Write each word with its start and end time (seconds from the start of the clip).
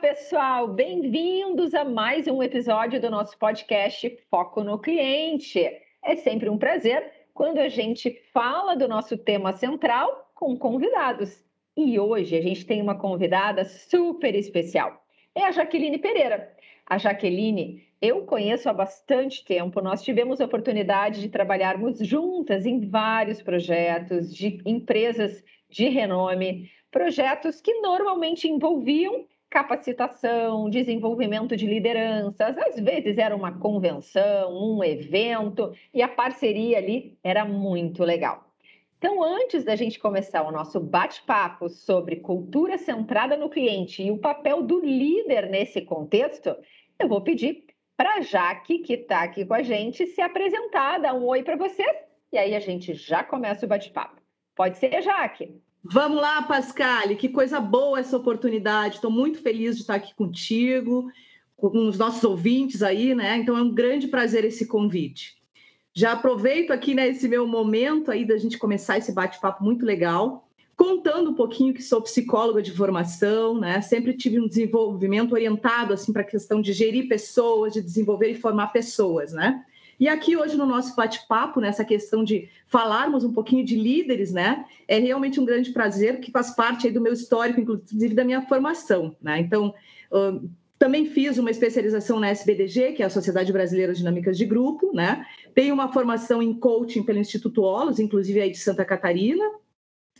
pessoal, 0.00 0.68
bem-vindos 0.68 1.74
a 1.74 1.84
mais 1.84 2.26
um 2.26 2.42
episódio 2.42 3.00
do 3.00 3.10
nosso 3.10 3.36
podcast 3.38 4.16
Foco 4.30 4.62
no 4.62 4.78
Cliente. 4.78 5.60
É 6.04 6.16
sempre 6.16 6.48
um 6.48 6.56
prazer 6.56 7.12
quando 7.34 7.58
a 7.58 7.68
gente 7.68 8.10
fala 8.32 8.76
do 8.76 8.86
nosso 8.86 9.18
tema 9.18 9.52
central 9.52 10.29
com 10.40 10.56
convidados. 10.56 11.44
E 11.76 12.00
hoje 12.00 12.34
a 12.34 12.40
gente 12.40 12.64
tem 12.64 12.80
uma 12.80 12.94
convidada 12.94 13.62
super 13.62 14.34
especial. 14.34 15.04
É 15.34 15.44
a 15.44 15.52
Jaqueline 15.52 15.98
Pereira. 15.98 16.50
A 16.86 16.96
Jaqueline 16.96 17.86
eu 18.00 18.24
conheço 18.24 18.68
há 18.68 18.72
bastante 18.72 19.44
tempo. 19.44 19.82
Nós 19.82 20.02
tivemos 20.02 20.40
a 20.40 20.46
oportunidade 20.46 21.20
de 21.20 21.28
trabalharmos 21.28 21.98
juntas 21.98 22.64
em 22.64 22.80
vários 22.88 23.42
projetos 23.42 24.34
de 24.34 24.62
empresas 24.64 25.44
de 25.68 25.88
renome, 25.88 26.70
projetos 26.90 27.60
que 27.60 27.74
normalmente 27.74 28.48
envolviam 28.48 29.26
capacitação, 29.50 30.70
desenvolvimento 30.70 31.56
de 31.56 31.66
lideranças, 31.66 32.56
às 32.56 32.78
vezes 32.80 33.18
era 33.18 33.34
uma 33.34 33.58
convenção, 33.58 34.52
um 34.52 34.82
evento, 34.82 35.74
e 35.92 36.00
a 36.00 36.08
parceria 36.08 36.78
ali 36.78 37.18
era 37.22 37.44
muito 37.44 38.04
legal. 38.04 38.49
Então, 39.00 39.22
antes 39.24 39.64
da 39.64 39.74
gente 39.74 39.98
começar 39.98 40.42
o 40.42 40.52
nosso 40.52 40.78
bate-papo 40.78 41.70
sobre 41.70 42.16
cultura 42.16 42.76
centrada 42.76 43.34
no 43.34 43.48
cliente 43.48 44.02
e 44.02 44.10
o 44.10 44.18
papel 44.18 44.62
do 44.62 44.78
líder 44.78 45.48
nesse 45.48 45.80
contexto, 45.80 46.54
eu 46.98 47.08
vou 47.08 47.22
pedir 47.22 47.64
para 47.96 48.16
a 48.16 48.20
Jaque, 48.20 48.80
que 48.80 48.92
está 48.92 49.22
aqui 49.22 49.42
com 49.46 49.54
a 49.54 49.62
gente, 49.62 50.06
se 50.06 50.20
apresentar, 50.20 50.98
dar 50.98 51.14
um 51.14 51.24
oi 51.24 51.42
para 51.42 51.56
vocês, 51.56 51.96
e 52.30 52.36
aí 52.36 52.54
a 52.54 52.60
gente 52.60 52.92
já 52.92 53.24
começa 53.24 53.64
o 53.64 53.68
bate-papo. 53.70 54.20
Pode 54.54 54.76
ser, 54.76 55.00
Jaque? 55.00 55.58
Vamos 55.82 56.20
lá, 56.20 56.42
Pascale, 56.42 57.16
que 57.16 57.30
coisa 57.30 57.58
boa 57.58 58.00
essa 58.00 58.18
oportunidade. 58.18 58.96
Estou 58.96 59.10
muito 59.10 59.40
feliz 59.40 59.76
de 59.76 59.80
estar 59.80 59.94
aqui 59.94 60.14
contigo, 60.14 61.10
com 61.56 61.88
os 61.88 61.96
nossos 61.96 62.22
ouvintes 62.22 62.82
aí, 62.82 63.14
né? 63.14 63.38
Então 63.38 63.56
é 63.56 63.62
um 63.62 63.72
grande 63.72 64.08
prazer 64.08 64.44
esse 64.44 64.68
convite. 64.68 65.39
Já 65.92 66.12
aproveito 66.12 66.70
aqui 66.70 66.94
né, 66.94 67.10
meu 67.22 67.46
momento 67.46 68.10
aí 68.10 68.24
da 68.24 68.36
gente 68.36 68.58
começar 68.58 68.98
esse 68.98 69.12
bate-papo 69.12 69.64
muito 69.64 69.84
legal, 69.84 70.48
contando 70.76 71.30
um 71.30 71.34
pouquinho 71.34 71.74
que 71.74 71.82
sou 71.82 72.00
psicóloga 72.00 72.62
de 72.62 72.70
formação, 72.70 73.58
né? 73.58 73.80
Sempre 73.82 74.16
tive 74.16 74.40
um 74.40 74.48
desenvolvimento 74.48 75.32
orientado 75.32 75.92
assim 75.92 76.12
para 76.12 76.22
a 76.22 76.24
questão 76.24 76.60
de 76.62 76.72
gerir 76.72 77.08
pessoas, 77.08 77.72
de 77.72 77.82
desenvolver 77.82 78.30
e 78.30 78.34
formar 78.34 78.68
pessoas, 78.68 79.32
né? 79.32 79.64
E 79.98 80.08
aqui 80.08 80.34
hoje 80.34 80.56
no 80.56 80.64
nosso 80.64 80.96
bate-papo, 80.96 81.60
nessa 81.60 81.84
questão 81.84 82.24
de 82.24 82.48
falarmos 82.66 83.22
um 83.22 83.32
pouquinho 83.32 83.62
de 83.62 83.76
líderes, 83.76 84.32
né? 84.32 84.64
É 84.88 84.98
realmente 84.98 85.38
um 85.38 85.44
grande 85.44 85.70
prazer 85.72 86.20
que 86.20 86.30
faz 86.30 86.52
parte 86.52 86.86
aí 86.86 86.92
do 86.92 87.02
meu 87.02 87.12
histórico, 87.12 87.60
inclusive 87.60 88.14
da 88.14 88.24
minha 88.24 88.40
formação, 88.40 89.14
né? 89.20 89.38
Então, 89.38 89.74
também 90.78 91.04
fiz 91.04 91.36
uma 91.36 91.50
especialização 91.50 92.18
na 92.18 92.30
SBDG, 92.30 92.92
que 92.92 93.02
é 93.02 93.06
a 93.06 93.10
Sociedade 93.10 93.52
Brasileira 93.52 93.92
de 93.92 93.98
Dinâmicas 93.98 94.38
de 94.38 94.46
Grupo, 94.46 94.90
né? 94.94 95.26
Tenho 95.54 95.74
uma 95.74 95.92
formação 95.92 96.42
em 96.42 96.52
coaching 96.54 97.02
pelo 97.02 97.18
Instituto 97.18 97.62
Olos, 97.62 97.98
inclusive 97.98 98.40
aí 98.40 98.50
de 98.50 98.58
Santa 98.58 98.84
Catarina. 98.84 99.44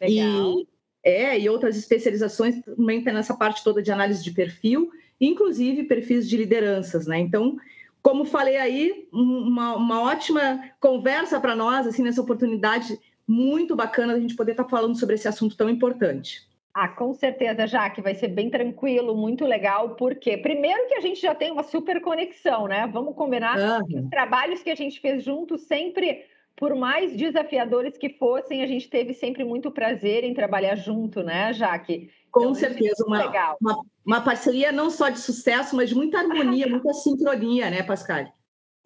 Legal. 0.01 0.59
E, 0.59 0.69
é, 1.03 1.39
e 1.39 1.49
outras 1.49 1.77
especializações 1.77 2.61
também 2.63 3.03
tem 3.03 3.13
nessa 3.13 3.35
parte 3.35 3.65
toda 3.65 3.83
de 3.83 3.91
análise 3.91 4.23
de 4.23 4.33
perfil, 4.33 4.91
inclusive 5.21 5.85
perfis 5.85 6.29
de 6.29 6.37
lideranças, 6.37 7.07
né? 7.07 7.19
Então, 7.19 7.57
como 8.03 8.25
falei 8.25 8.57
aí, 8.57 9.09
uma, 9.13 9.77
uma 9.77 10.03
ótima 10.03 10.63
conversa 10.81 11.39
para 11.39 11.55
nós, 11.55 11.87
assim, 11.87 12.03
nessa 12.03 12.21
oportunidade 12.21 12.99
muito 13.27 13.77
bacana 13.77 14.15
da 14.15 14.21
gente 14.21 14.35
poder 14.35 14.53
estar 14.53 14.65
tá 14.65 14.71
falando 14.71 14.99
sobre 14.99 15.15
esse 15.15 15.29
assunto 15.29 15.57
tão 15.57 15.69
importante. 15.71 16.50
Ah, 16.73 16.89
com 16.89 17.13
certeza, 17.13 17.67
Jaque, 17.67 18.01
vai 18.01 18.15
ser 18.15 18.29
bem 18.29 18.49
tranquilo, 18.49 19.17
muito 19.17 19.45
legal, 19.45 19.97
porque 19.97 20.37
primeiro 20.37 20.87
que 20.87 20.95
a 20.95 21.01
gente 21.01 21.21
já 21.21 21.35
tem 21.35 21.51
uma 21.51 21.65
super 21.65 22.01
conexão, 22.01 22.69
né? 22.69 22.89
Vamos 22.93 23.17
combinar 23.17 23.59
uhum. 23.59 24.05
os 24.05 24.09
trabalhos 24.09 24.63
que 24.63 24.71
a 24.71 24.75
gente 24.77 25.01
fez 25.01 25.25
juntos 25.25 25.63
sempre, 25.63 26.25
por 26.55 26.77
mais 26.77 27.17
desafiadores 27.17 27.99
que 27.99 28.11
fossem, 28.11 28.63
a 28.63 28.67
gente 28.67 28.89
teve 28.89 29.13
sempre 29.15 29.43
muito 29.43 29.71
prazer 29.73 30.23
em 30.23 30.33
trabalhar 30.33 30.77
junto, 30.77 31.25
né, 31.25 31.53
Jaque? 31.53 32.09
Com 32.31 32.43
então, 32.43 32.55
certeza, 32.55 33.05
uma. 33.05 33.57
Uma, 33.61 33.83
uma 34.07 34.21
parceria 34.21 34.71
não 34.71 34.91
só 34.91 35.09
de 35.09 35.19
sucesso, 35.19 35.75
mas 35.75 35.89
de 35.89 35.97
muita 35.97 36.19
harmonia, 36.19 36.67
muita 36.71 36.93
sincronia, 36.93 37.69
né, 37.69 37.83
Pascal? 37.83 38.27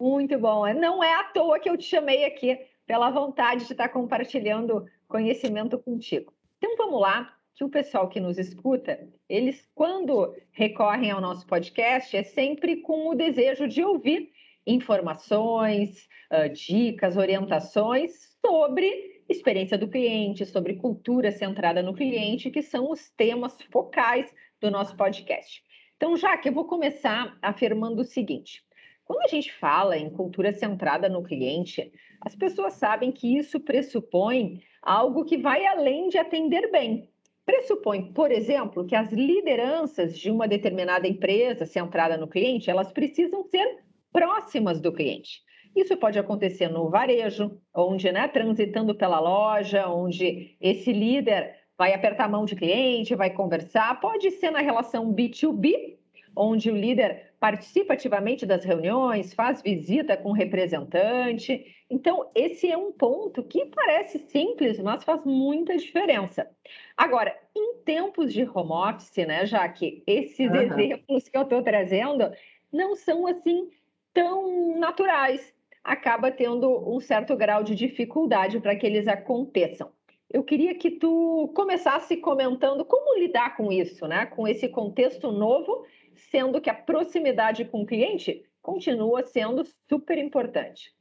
Muito 0.01 0.37
bom. 0.39 0.65
Não 0.73 1.03
é 1.03 1.13
à 1.13 1.23
toa 1.25 1.59
que 1.59 1.69
eu 1.69 1.77
te 1.77 1.83
chamei 1.83 2.25
aqui, 2.25 2.57
pela 2.87 3.11
vontade 3.11 3.65
de 3.65 3.73
estar 3.73 3.89
compartilhando 3.89 4.85
conhecimento 5.07 5.77
contigo. 5.77 6.33
Então 6.57 6.75
vamos 6.77 6.99
lá, 6.99 7.34
que 7.55 7.63
o 7.63 7.69
pessoal 7.69 8.09
que 8.09 8.19
nos 8.19 8.37
escuta, 8.37 8.99
eles 9.29 9.65
quando 9.73 10.35
recorrem 10.51 11.11
ao 11.11 11.21
nosso 11.21 11.47
podcast 11.47 12.15
é 12.15 12.23
sempre 12.23 12.77
com 12.81 13.07
o 13.07 13.15
desejo 13.15 13.65
de 13.67 13.81
ouvir 13.81 14.29
informações, 14.67 16.07
dicas, 16.53 17.15
orientações 17.15 18.11
sobre 18.45 19.23
experiência 19.29 19.77
do 19.77 19.87
cliente, 19.87 20.45
sobre 20.45 20.75
cultura 20.75 21.31
centrada 21.31 21.81
no 21.81 21.93
cliente, 21.93 22.51
que 22.51 22.61
são 22.61 22.91
os 22.91 23.09
temas 23.11 23.57
focais 23.71 24.33
do 24.59 24.69
nosso 24.69 24.95
podcast. 24.97 25.63
Então, 25.95 26.17
já 26.17 26.37
que 26.37 26.49
eu 26.49 26.53
vou 26.53 26.65
começar 26.65 27.37
afirmando 27.41 28.01
o 28.01 28.05
seguinte: 28.05 28.63
quando 29.05 29.21
a 29.21 29.27
gente 29.27 29.53
fala 29.53 29.97
em 29.97 30.09
cultura 30.09 30.51
centrada 30.51 31.07
no 31.07 31.23
cliente, 31.23 31.91
as 32.19 32.35
pessoas 32.35 32.73
sabem 32.73 33.13
que 33.13 33.37
isso 33.37 33.61
pressupõe 33.61 34.61
algo 34.81 35.23
que 35.23 35.37
vai 35.37 35.65
além 35.65 36.09
de 36.09 36.17
atender 36.17 36.69
bem. 36.69 37.09
Pressupõe, 37.45 38.11
por 38.11 38.31
exemplo, 38.31 38.85
que 38.85 38.95
as 38.95 39.11
lideranças 39.11 40.17
de 40.17 40.31
uma 40.31 40.47
determinada 40.47 41.07
empresa 41.07 41.65
centrada 41.65 42.17
no 42.17 42.27
cliente, 42.27 42.69
elas 42.69 42.91
precisam 42.91 43.43
ser 43.43 43.83
próximas 44.11 44.81
do 44.81 44.91
cliente. 44.91 45.43
Isso 45.75 45.95
pode 45.97 46.17
acontecer 46.17 46.69
no 46.69 46.89
varejo, 46.89 47.59
onde, 47.75 48.11
né, 48.11 48.27
transitando 48.27 48.95
pela 48.95 49.19
loja, 49.19 49.87
onde 49.87 50.55
esse 50.59 50.91
líder 50.91 51.53
vai 51.77 51.93
apertar 51.93 52.25
a 52.25 52.29
mão 52.29 52.45
de 52.45 52.55
cliente, 52.55 53.13
vai 53.13 53.29
conversar. 53.29 53.99
Pode 53.99 54.31
ser 54.31 54.51
na 54.51 54.61
relação 54.61 55.13
B2B, 55.13 55.97
onde 56.35 56.71
o 56.71 56.75
líder 56.75 57.34
participa 57.45 57.93
ativamente 57.93 58.43
das 58.43 58.65
reuniões, 58.65 59.31
faz 59.31 59.61
visita 59.61 60.17
com 60.17 60.31
representante. 60.31 61.63
Então, 61.87 62.31
esse 62.33 62.71
é 62.71 62.75
um 62.75 62.91
ponto 62.91 63.43
que 63.43 63.67
parece 63.67 64.17
simples, 64.17 64.79
mas 64.79 65.03
faz 65.03 65.23
muita 65.23 65.77
diferença. 65.77 66.49
Agora, 66.97 67.37
em 67.55 67.75
tempos 67.85 68.33
de 68.33 68.49
home 68.51 68.71
office, 68.71 69.27
né, 69.27 69.45
já 69.45 69.69
que 69.69 70.01
esses 70.07 70.49
uhum. 70.49 70.55
exemplos 70.55 71.29
que 71.29 71.37
eu 71.37 71.43
estou 71.43 71.61
trazendo 71.61 72.31
não 72.73 72.95
são 72.95 73.27
assim 73.27 73.69
tão 74.11 74.79
naturais 74.79 75.53
acaba 75.83 76.31
tendo 76.31 76.67
um 76.89 76.99
certo 76.99 77.35
grau 77.35 77.61
de 77.61 77.75
dificuldade 77.75 78.59
para 78.59 78.75
que 78.75 78.87
eles 78.87 79.07
aconteçam. 79.07 79.91
Eu 80.33 80.43
queria 80.43 80.73
que 80.73 80.89
tu 80.89 81.51
começasse 81.55 82.17
comentando 82.17 82.83
como 82.83 83.19
lidar 83.19 83.55
com 83.55 83.71
isso, 83.71 84.07
né? 84.07 84.25
Com 84.25 84.47
esse 84.47 84.67
contexto 84.67 85.31
novo, 85.31 85.85
sendo 86.31 86.61
que 86.61 86.69
a 86.69 86.73
proximidade 86.73 87.65
com 87.65 87.81
o 87.81 87.85
cliente 87.85 88.43
continua 88.61 89.23
sendo 89.23 89.63
super 89.87 90.17
importante. 90.17 90.93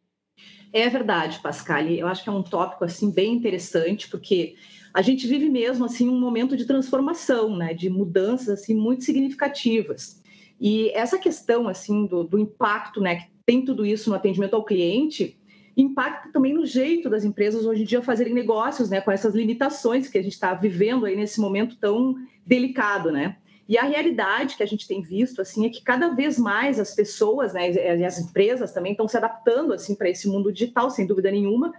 É 0.72 0.88
verdade, 0.88 1.40
Pascal. 1.40 1.82
Eu 1.82 2.06
acho 2.08 2.22
que 2.22 2.28
é 2.28 2.32
um 2.32 2.42
tópico 2.42 2.84
assim 2.84 3.10
bem 3.10 3.32
interessante, 3.32 4.08
porque 4.08 4.54
a 4.92 5.00
gente 5.02 5.26
vive 5.26 5.48
mesmo 5.48 5.84
assim 5.84 6.08
um 6.08 6.18
momento 6.18 6.56
de 6.56 6.66
transformação, 6.66 7.56
né? 7.56 7.72
De 7.72 7.88
mudanças 7.88 8.48
assim 8.48 8.74
muito 8.74 9.04
significativas. 9.04 10.22
E 10.60 10.90
essa 10.90 11.18
questão 11.18 11.68
assim 11.68 12.06
do, 12.06 12.24
do 12.24 12.38
impacto, 12.38 13.00
né, 13.00 13.26
tem 13.44 13.64
tudo 13.64 13.84
isso 13.84 14.08
no 14.08 14.16
atendimento 14.16 14.54
ao 14.54 14.64
cliente, 14.64 15.38
impacta 15.76 16.30
também 16.32 16.54
no 16.54 16.64
jeito 16.64 17.10
das 17.10 17.24
empresas 17.24 17.66
hoje 17.66 17.82
em 17.82 17.86
dia 17.86 18.00
fazerem 18.00 18.32
negócios, 18.32 18.88
né, 18.88 19.00
com 19.00 19.10
essas 19.10 19.34
limitações 19.34 20.08
que 20.08 20.16
a 20.16 20.22
gente 20.22 20.32
está 20.32 20.54
vivendo 20.54 21.06
aí 21.06 21.16
nesse 21.16 21.40
momento 21.40 21.76
tão 21.76 22.14
delicado, 22.46 23.10
né? 23.10 23.36
E 23.68 23.78
a 23.78 23.82
realidade 23.82 24.56
que 24.56 24.62
a 24.62 24.66
gente 24.66 24.86
tem 24.86 25.00
visto 25.00 25.40
assim 25.40 25.64
é 25.64 25.70
que 25.70 25.82
cada 25.82 26.08
vez 26.08 26.38
mais 26.38 26.78
as 26.78 26.94
pessoas, 26.94 27.54
né, 27.54 27.70
e 27.72 28.04
as 28.04 28.18
empresas 28.18 28.72
também 28.72 28.92
estão 28.92 29.08
se 29.08 29.16
adaptando 29.16 29.72
assim 29.72 29.94
para 29.94 30.08
esse 30.08 30.28
mundo 30.28 30.52
digital, 30.52 30.90
sem 30.90 31.06
dúvida 31.06 31.30
nenhuma, 31.30 31.72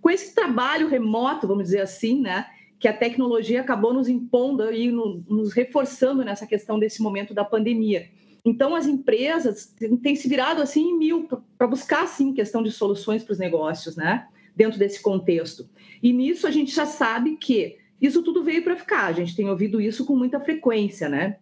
com 0.00 0.10
esse 0.10 0.34
trabalho 0.34 0.88
remoto, 0.88 1.46
vamos 1.46 1.64
dizer 1.64 1.80
assim, 1.80 2.20
né, 2.20 2.46
que 2.78 2.88
a 2.88 2.92
tecnologia 2.92 3.60
acabou 3.60 3.92
nos 3.92 4.08
impondo 4.08 4.72
e 4.72 4.90
nos 4.90 5.52
reforçando 5.52 6.24
nessa 6.24 6.46
questão 6.46 6.78
desse 6.78 7.02
momento 7.02 7.34
da 7.34 7.44
pandemia. 7.44 8.08
Então, 8.44 8.74
as 8.74 8.86
empresas 8.86 9.74
têm 10.02 10.14
se 10.14 10.28
virado 10.28 10.62
assim 10.62 10.90
em 10.90 10.96
mil 10.98 11.28
para 11.58 11.66
buscar, 11.66 12.04
assim, 12.04 12.32
questão 12.32 12.62
de 12.62 12.70
soluções 12.70 13.22
para 13.24 13.32
os 13.32 13.38
negócios, 13.38 13.96
né? 13.96 14.28
Dentro 14.54 14.78
desse 14.78 15.02
contexto. 15.02 15.68
E 16.00 16.12
nisso 16.12 16.46
a 16.46 16.50
gente 16.50 16.74
já 16.74 16.86
sabe 16.86 17.36
que 17.36 17.76
isso 18.00 18.22
tudo 18.22 18.44
veio 18.44 18.62
para 18.62 18.76
ficar. 18.76 19.06
A 19.06 19.12
gente 19.12 19.34
tem 19.34 19.48
ouvido 19.48 19.80
isso 19.80 20.04
com 20.06 20.16
muita 20.16 20.40
frequência, 20.40 21.08
né? 21.08 21.38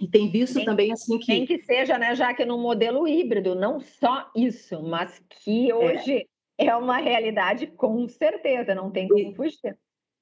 E 0.00 0.08
tem 0.08 0.30
visto 0.30 0.64
também 0.64 0.92
assim 0.92 1.18
que. 1.18 1.26
Tem 1.26 1.46
que 1.46 1.62
seja, 1.62 1.98
né, 1.98 2.14
já 2.14 2.32
que 2.32 2.44
no 2.44 2.58
modelo 2.58 3.06
híbrido, 3.06 3.54
não 3.54 3.80
só 3.80 4.30
isso, 4.34 4.82
mas 4.82 5.22
que 5.28 5.70
é. 5.70 5.74
hoje 5.74 6.26
é, 6.58 6.66
é 6.66 6.76
uma 6.76 6.96
realidade 6.96 7.66
com 7.66 8.08
certeza, 8.08 8.74
não 8.74 8.90
tem 8.90 9.06
como 9.08 9.34
fugir. 9.34 9.76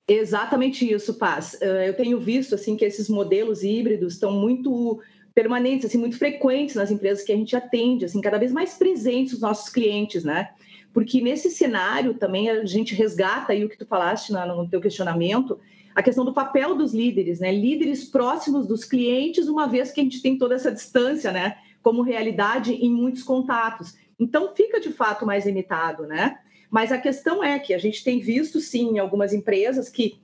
Exatamente 0.08 0.90
isso, 0.90 1.18
Paz. 1.18 1.60
Eu 1.60 1.94
tenho 1.94 2.18
visto 2.18 2.54
assim 2.54 2.76
que 2.76 2.84
esses 2.84 3.10
modelos 3.10 3.62
híbridos 3.62 4.14
estão 4.14 4.32
muito 4.32 5.00
permanentes, 5.34 5.86
assim, 5.86 5.98
muito 5.98 6.18
frequentes 6.18 6.74
nas 6.74 6.90
empresas 6.90 7.22
que 7.22 7.30
a 7.30 7.36
gente 7.36 7.54
atende, 7.54 8.06
assim, 8.06 8.20
cada 8.20 8.38
vez 8.38 8.50
mais 8.50 8.74
presentes 8.74 9.34
os 9.34 9.40
nossos 9.40 9.68
clientes, 9.68 10.24
né? 10.24 10.50
Porque 10.92 11.20
nesse 11.20 11.50
cenário 11.50 12.14
também 12.14 12.48
a 12.48 12.64
gente 12.64 12.94
resgata 12.94 13.52
aí 13.52 13.64
o 13.64 13.68
que 13.68 13.76
tu 13.76 13.86
falaste 13.86 14.32
no 14.32 14.68
teu 14.68 14.80
questionamento, 14.80 15.60
a 15.94 16.02
questão 16.02 16.24
do 16.24 16.32
papel 16.32 16.74
dos 16.74 16.94
líderes, 16.94 17.40
né? 17.40 17.52
Líderes 17.52 18.04
próximos 18.04 18.66
dos 18.66 18.84
clientes, 18.84 19.48
uma 19.48 19.66
vez 19.66 19.90
que 19.90 20.00
a 20.00 20.04
gente 20.04 20.22
tem 20.22 20.38
toda 20.38 20.54
essa 20.54 20.70
distância, 20.70 21.32
né? 21.32 21.56
Como 21.82 22.02
realidade 22.02 22.72
em 22.72 22.90
muitos 22.90 23.22
contatos. 23.22 23.96
Então 24.18 24.54
fica 24.54 24.80
de 24.80 24.92
fato 24.92 25.26
mais 25.26 25.46
limitado, 25.46 26.06
né? 26.06 26.38
Mas 26.70 26.92
a 26.92 26.98
questão 26.98 27.42
é 27.42 27.58
que 27.58 27.72
a 27.72 27.78
gente 27.78 28.04
tem 28.04 28.20
visto 28.20 28.60
sim 28.60 28.98
algumas 28.98 29.32
empresas 29.32 29.88
que 29.88 30.18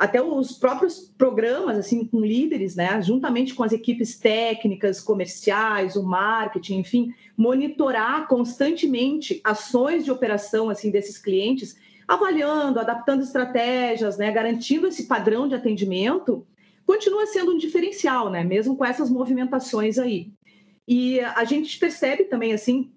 até 0.00 0.22
os 0.22 0.52
próprios 0.52 1.12
programas, 1.18 1.76
assim, 1.76 2.06
com 2.06 2.20
líderes, 2.20 2.74
né, 2.74 3.02
juntamente 3.02 3.54
com 3.54 3.62
as 3.62 3.70
equipes 3.70 4.18
técnicas, 4.18 4.98
comerciais, 4.98 5.94
o 5.94 6.02
marketing, 6.02 6.78
enfim, 6.78 7.14
monitorar 7.36 8.26
constantemente 8.26 9.42
ações 9.44 10.02
de 10.02 10.10
operação, 10.10 10.70
assim, 10.70 10.90
desses 10.90 11.18
clientes, 11.18 11.76
avaliando, 12.10 12.80
adaptando 12.80 13.22
estratégias, 13.22 14.18
né, 14.18 14.32
garantindo 14.32 14.88
esse 14.88 15.04
padrão 15.04 15.46
de 15.46 15.54
atendimento, 15.54 16.44
continua 16.84 17.24
sendo 17.24 17.52
um 17.52 17.56
diferencial, 17.56 18.28
né, 18.28 18.42
mesmo 18.42 18.76
com 18.76 18.84
essas 18.84 19.08
movimentações 19.08 19.96
aí. 19.96 20.32
E 20.88 21.20
a 21.20 21.44
gente 21.44 21.78
percebe 21.78 22.24
também, 22.24 22.52
assim, 22.52 22.90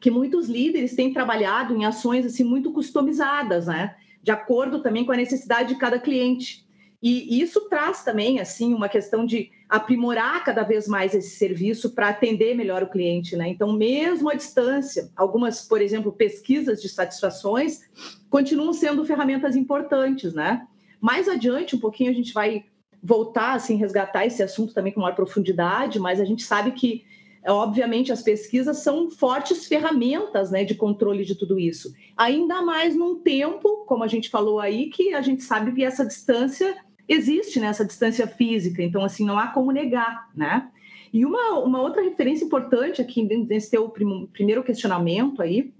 que 0.00 0.10
muitos 0.10 0.48
líderes 0.48 0.96
têm 0.96 1.12
trabalhado 1.12 1.76
em 1.76 1.84
ações, 1.84 2.24
assim, 2.24 2.42
muito 2.42 2.72
customizadas, 2.72 3.66
né, 3.66 3.96
de 4.22 4.30
acordo 4.30 4.80
também 4.82 5.04
com 5.04 5.12
a 5.12 5.16
necessidade 5.16 5.74
de 5.74 5.78
cada 5.78 5.98
cliente. 5.98 6.63
E 7.06 7.42
isso 7.42 7.68
traz 7.68 8.02
também 8.02 8.40
assim 8.40 8.72
uma 8.72 8.88
questão 8.88 9.26
de 9.26 9.50
aprimorar 9.68 10.42
cada 10.42 10.62
vez 10.62 10.88
mais 10.88 11.14
esse 11.14 11.36
serviço 11.36 11.90
para 11.90 12.08
atender 12.08 12.56
melhor 12.56 12.82
o 12.82 12.88
cliente, 12.88 13.36
né? 13.36 13.46
Então, 13.46 13.74
mesmo 13.74 14.30
à 14.30 14.34
distância, 14.34 15.10
algumas, 15.14 15.60
por 15.68 15.82
exemplo, 15.82 16.10
pesquisas 16.10 16.80
de 16.80 16.88
satisfações 16.88 17.82
continuam 18.30 18.72
sendo 18.72 19.04
ferramentas 19.04 19.54
importantes, 19.54 20.32
né? 20.32 20.66
Mais 20.98 21.28
adiante, 21.28 21.76
um 21.76 21.78
pouquinho 21.78 22.10
a 22.10 22.14
gente 22.14 22.32
vai 22.32 22.64
voltar 23.02 23.52
assim 23.52 23.76
resgatar 23.76 24.24
esse 24.24 24.42
assunto 24.42 24.72
também 24.72 24.90
com 24.90 25.02
maior 25.02 25.14
profundidade, 25.14 25.98
mas 25.98 26.18
a 26.18 26.24
gente 26.24 26.42
sabe 26.42 26.70
que 26.70 27.04
obviamente 27.46 28.10
as 28.10 28.22
pesquisas 28.22 28.78
são 28.78 29.10
fortes 29.10 29.66
ferramentas 29.66 30.50
né, 30.50 30.64
de 30.64 30.74
controle 30.74 31.22
de 31.22 31.34
tudo 31.34 31.58
isso. 31.58 31.92
Ainda 32.16 32.62
mais 32.62 32.96
num 32.96 33.16
tempo, 33.16 33.84
como 33.84 34.02
a 34.02 34.08
gente 34.08 34.30
falou 34.30 34.58
aí, 34.58 34.88
que 34.88 35.12
a 35.12 35.20
gente 35.20 35.42
sabe 35.42 35.72
que 35.72 35.84
essa 35.84 36.06
distância 36.06 36.74
existe, 37.08 37.60
né, 37.60 37.66
essa 37.66 37.84
distância 37.84 38.26
física, 38.26 38.82
então 38.82 39.04
assim, 39.04 39.24
não 39.24 39.38
há 39.38 39.48
como 39.48 39.70
negar, 39.70 40.28
né? 40.34 40.70
E 41.12 41.24
uma, 41.24 41.58
uma 41.60 41.80
outra 41.80 42.02
referência 42.02 42.44
importante 42.44 43.00
aqui 43.00 43.22
nesse 43.22 43.70
teu 43.70 43.88
prim, 43.88 44.26
primeiro 44.32 44.64
questionamento 44.64 45.40
aí, 45.40 45.72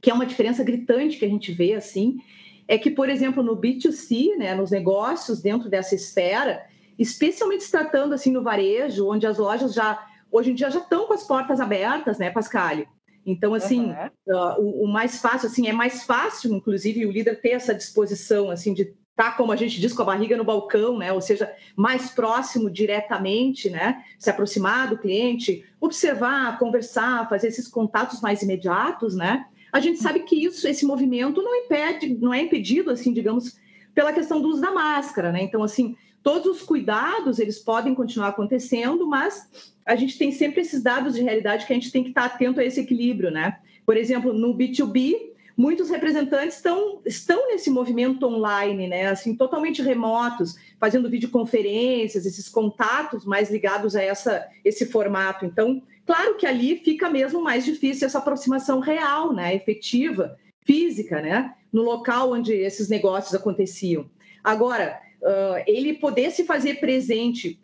que 0.00 0.10
é 0.10 0.14
uma 0.14 0.26
diferença 0.26 0.64
gritante 0.64 1.18
que 1.18 1.24
a 1.24 1.28
gente 1.28 1.52
vê 1.52 1.74
assim, 1.74 2.18
é 2.66 2.76
que, 2.76 2.90
por 2.90 3.08
exemplo, 3.08 3.42
no 3.42 3.56
B2C, 3.56 4.36
né, 4.36 4.54
nos 4.54 4.70
negócios 4.70 5.40
dentro 5.40 5.68
dessa 5.68 5.94
esfera, 5.94 6.64
especialmente 6.98 7.64
se 7.64 7.70
tratando 7.70 8.14
assim 8.14 8.32
no 8.32 8.42
varejo, 8.42 9.08
onde 9.08 9.26
as 9.26 9.38
lojas 9.38 9.72
já 9.72 10.04
hoje 10.30 10.50
em 10.50 10.54
dia 10.54 10.70
já 10.70 10.80
estão 10.80 11.06
com 11.06 11.12
as 11.12 11.24
portas 11.24 11.60
abertas, 11.60 12.18
né, 12.18 12.30
Pascal? 12.30 12.78
Então, 13.24 13.54
assim, 13.54 13.92
uhum. 13.92 14.34
uh, 14.34 14.60
o, 14.60 14.84
o, 14.84 14.88
mais 14.88 15.20
fácil, 15.20 15.48
assim, 15.48 15.68
é 15.68 15.72
mais 15.72 16.02
fácil, 16.04 16.52
inclusive, 16.52 17.06
o 17.06 17.12
líder 17.12 17.40
ter 17.40 17.50
essa 17.50 17.74
disposição, 17.74 18.50
assim, 18.50 18.74
de 18.74 18.96
tá, 19.22 19.30
como 19.30 19.52
a 19.52 19.56
gente 19.56 19.80
diz, 19.80 19.92
com 19.92 20.02
a 20.02 20.06
barriga 20.06 20.36
no 20.36 20.42
balcão, 20.42 20.98
né? 20.98 21.12
Ou 21.12 21.20
seja, 21.20 21.52
mais 21.76 22.10
próximo 22.10 22.68
diretamente, 22.68 23.70
né? 23.70 24.02
Se 24.18 24.28
aproximar 24.28 24.90
do 24.90 24.98
cliente, 24.98 25.64
observar, 25.80 26.58
conversar, 26.58 27.28
fazer 27.28 27.46
esses 27.46 27.68
contatos 27.68 28.20
mais 28.20 28.42
imediatos, 28.42 29.14
né? 29.14 29.46
A 29.72 29.78
gente 29.78 30.00
sabe 30.00 30.20
que 30.20 30.44
isso, 30.44 30.66
esse 30.66 30.84
movimento 30.84 31.40
não 31.40 31.54
impede, 31.54 32.18
não 32.20 32.34
é 32.34 32.42
impedido, 32.42 32.90
assim, 32.90 33.12
digamos, 33.12 33.56
pela 33.94 34.12
questão 34.12 34.40
do 34.40 34.48
uso 34.48 34.60
da 34.60 34.72
máscara, 34.72 35.30
né? 35.30 35.40
Então, 35.40 35.62
assim, 35.62 35.96
todos 36.20 36.56
os 36.56 36.62
cuidados, 36.62 37.38
eles 37.38 37.60
podem 37.60 37.94
continuar 37.94 38.28
acontecendo, 38.28 39.06
mas 39.06 39.72
a 39.86 39.94
gente 39.94 40.18
tem 40.18 40.32
sempre 40.32 40.62
esses 40.62 40.82
dados 40.82 41.14
de 41.14 41.22
realidade 41.22 41.64
que 41.64 41.72
a 41.72 41.76
gente 41.76 41.92
tem 41.92 42.02
que 42.02 42.08
estar 42.08 42.24
atento 42.24 42.58
a 42.58 42.64
esse 42.64 42.80
equilíbrio, 42.80 43.30
né? 43.30 43.58
Por 43.86 43.96
exemplo, 43.96 44.32
no 44.32 44.52
B2B, 44.52 45.31
muitos 45.56 45.90
representantes 45.90 46.56
estão, 46.56 47.00
estão 47.04 47.48
nesse 47.48 47.70
movimento 47.70 48.26
online, 48.26 48.88
né? 48.88 49.06
Assim, 49.06 49.34
totalmente 49.34 49.82
remotos, 49.82 50.56
fazendo 50.78 51.08
videoconferências, 51.08 52.26
esses 52.26 52.48
contatos 52.48 53.24
mais 53.24 53.50
ligados 53.50 53.94
a 53.94 54.02
essa, 54.02 54.46
esse 54.64 54.86
formato. 54.86 55.44
Então, 55.44 55.82
claro 56.06 56.36
que 56.36 56.46
ali 56.46 56.78
fica 56.78 57.08
mesmo 57.10 57.42
mais 57.42 57.64
difícil 57.64 58.06
essa 58.06 58.18
aproximação 58.18 58.80
real, 58.80 59.32
né? 59.32 59.54
Efetiva, 59.54 60.36
física, 60.64 61.20
né? 61.20 61.54
No 61.72 61.82
local 61.82 62.32
onde 62.32 62.52
esses 62.52 62.88
negócios 62.88 63.34
aconteciam. 63.34 64.10
Agora, 64.42 65.00
uh, 65.22 65.62
ele 65.66 65.94
poder 65.94 66.30
se 66.30 66.44
fazer 66.44 66.80
presente 66.80 67.61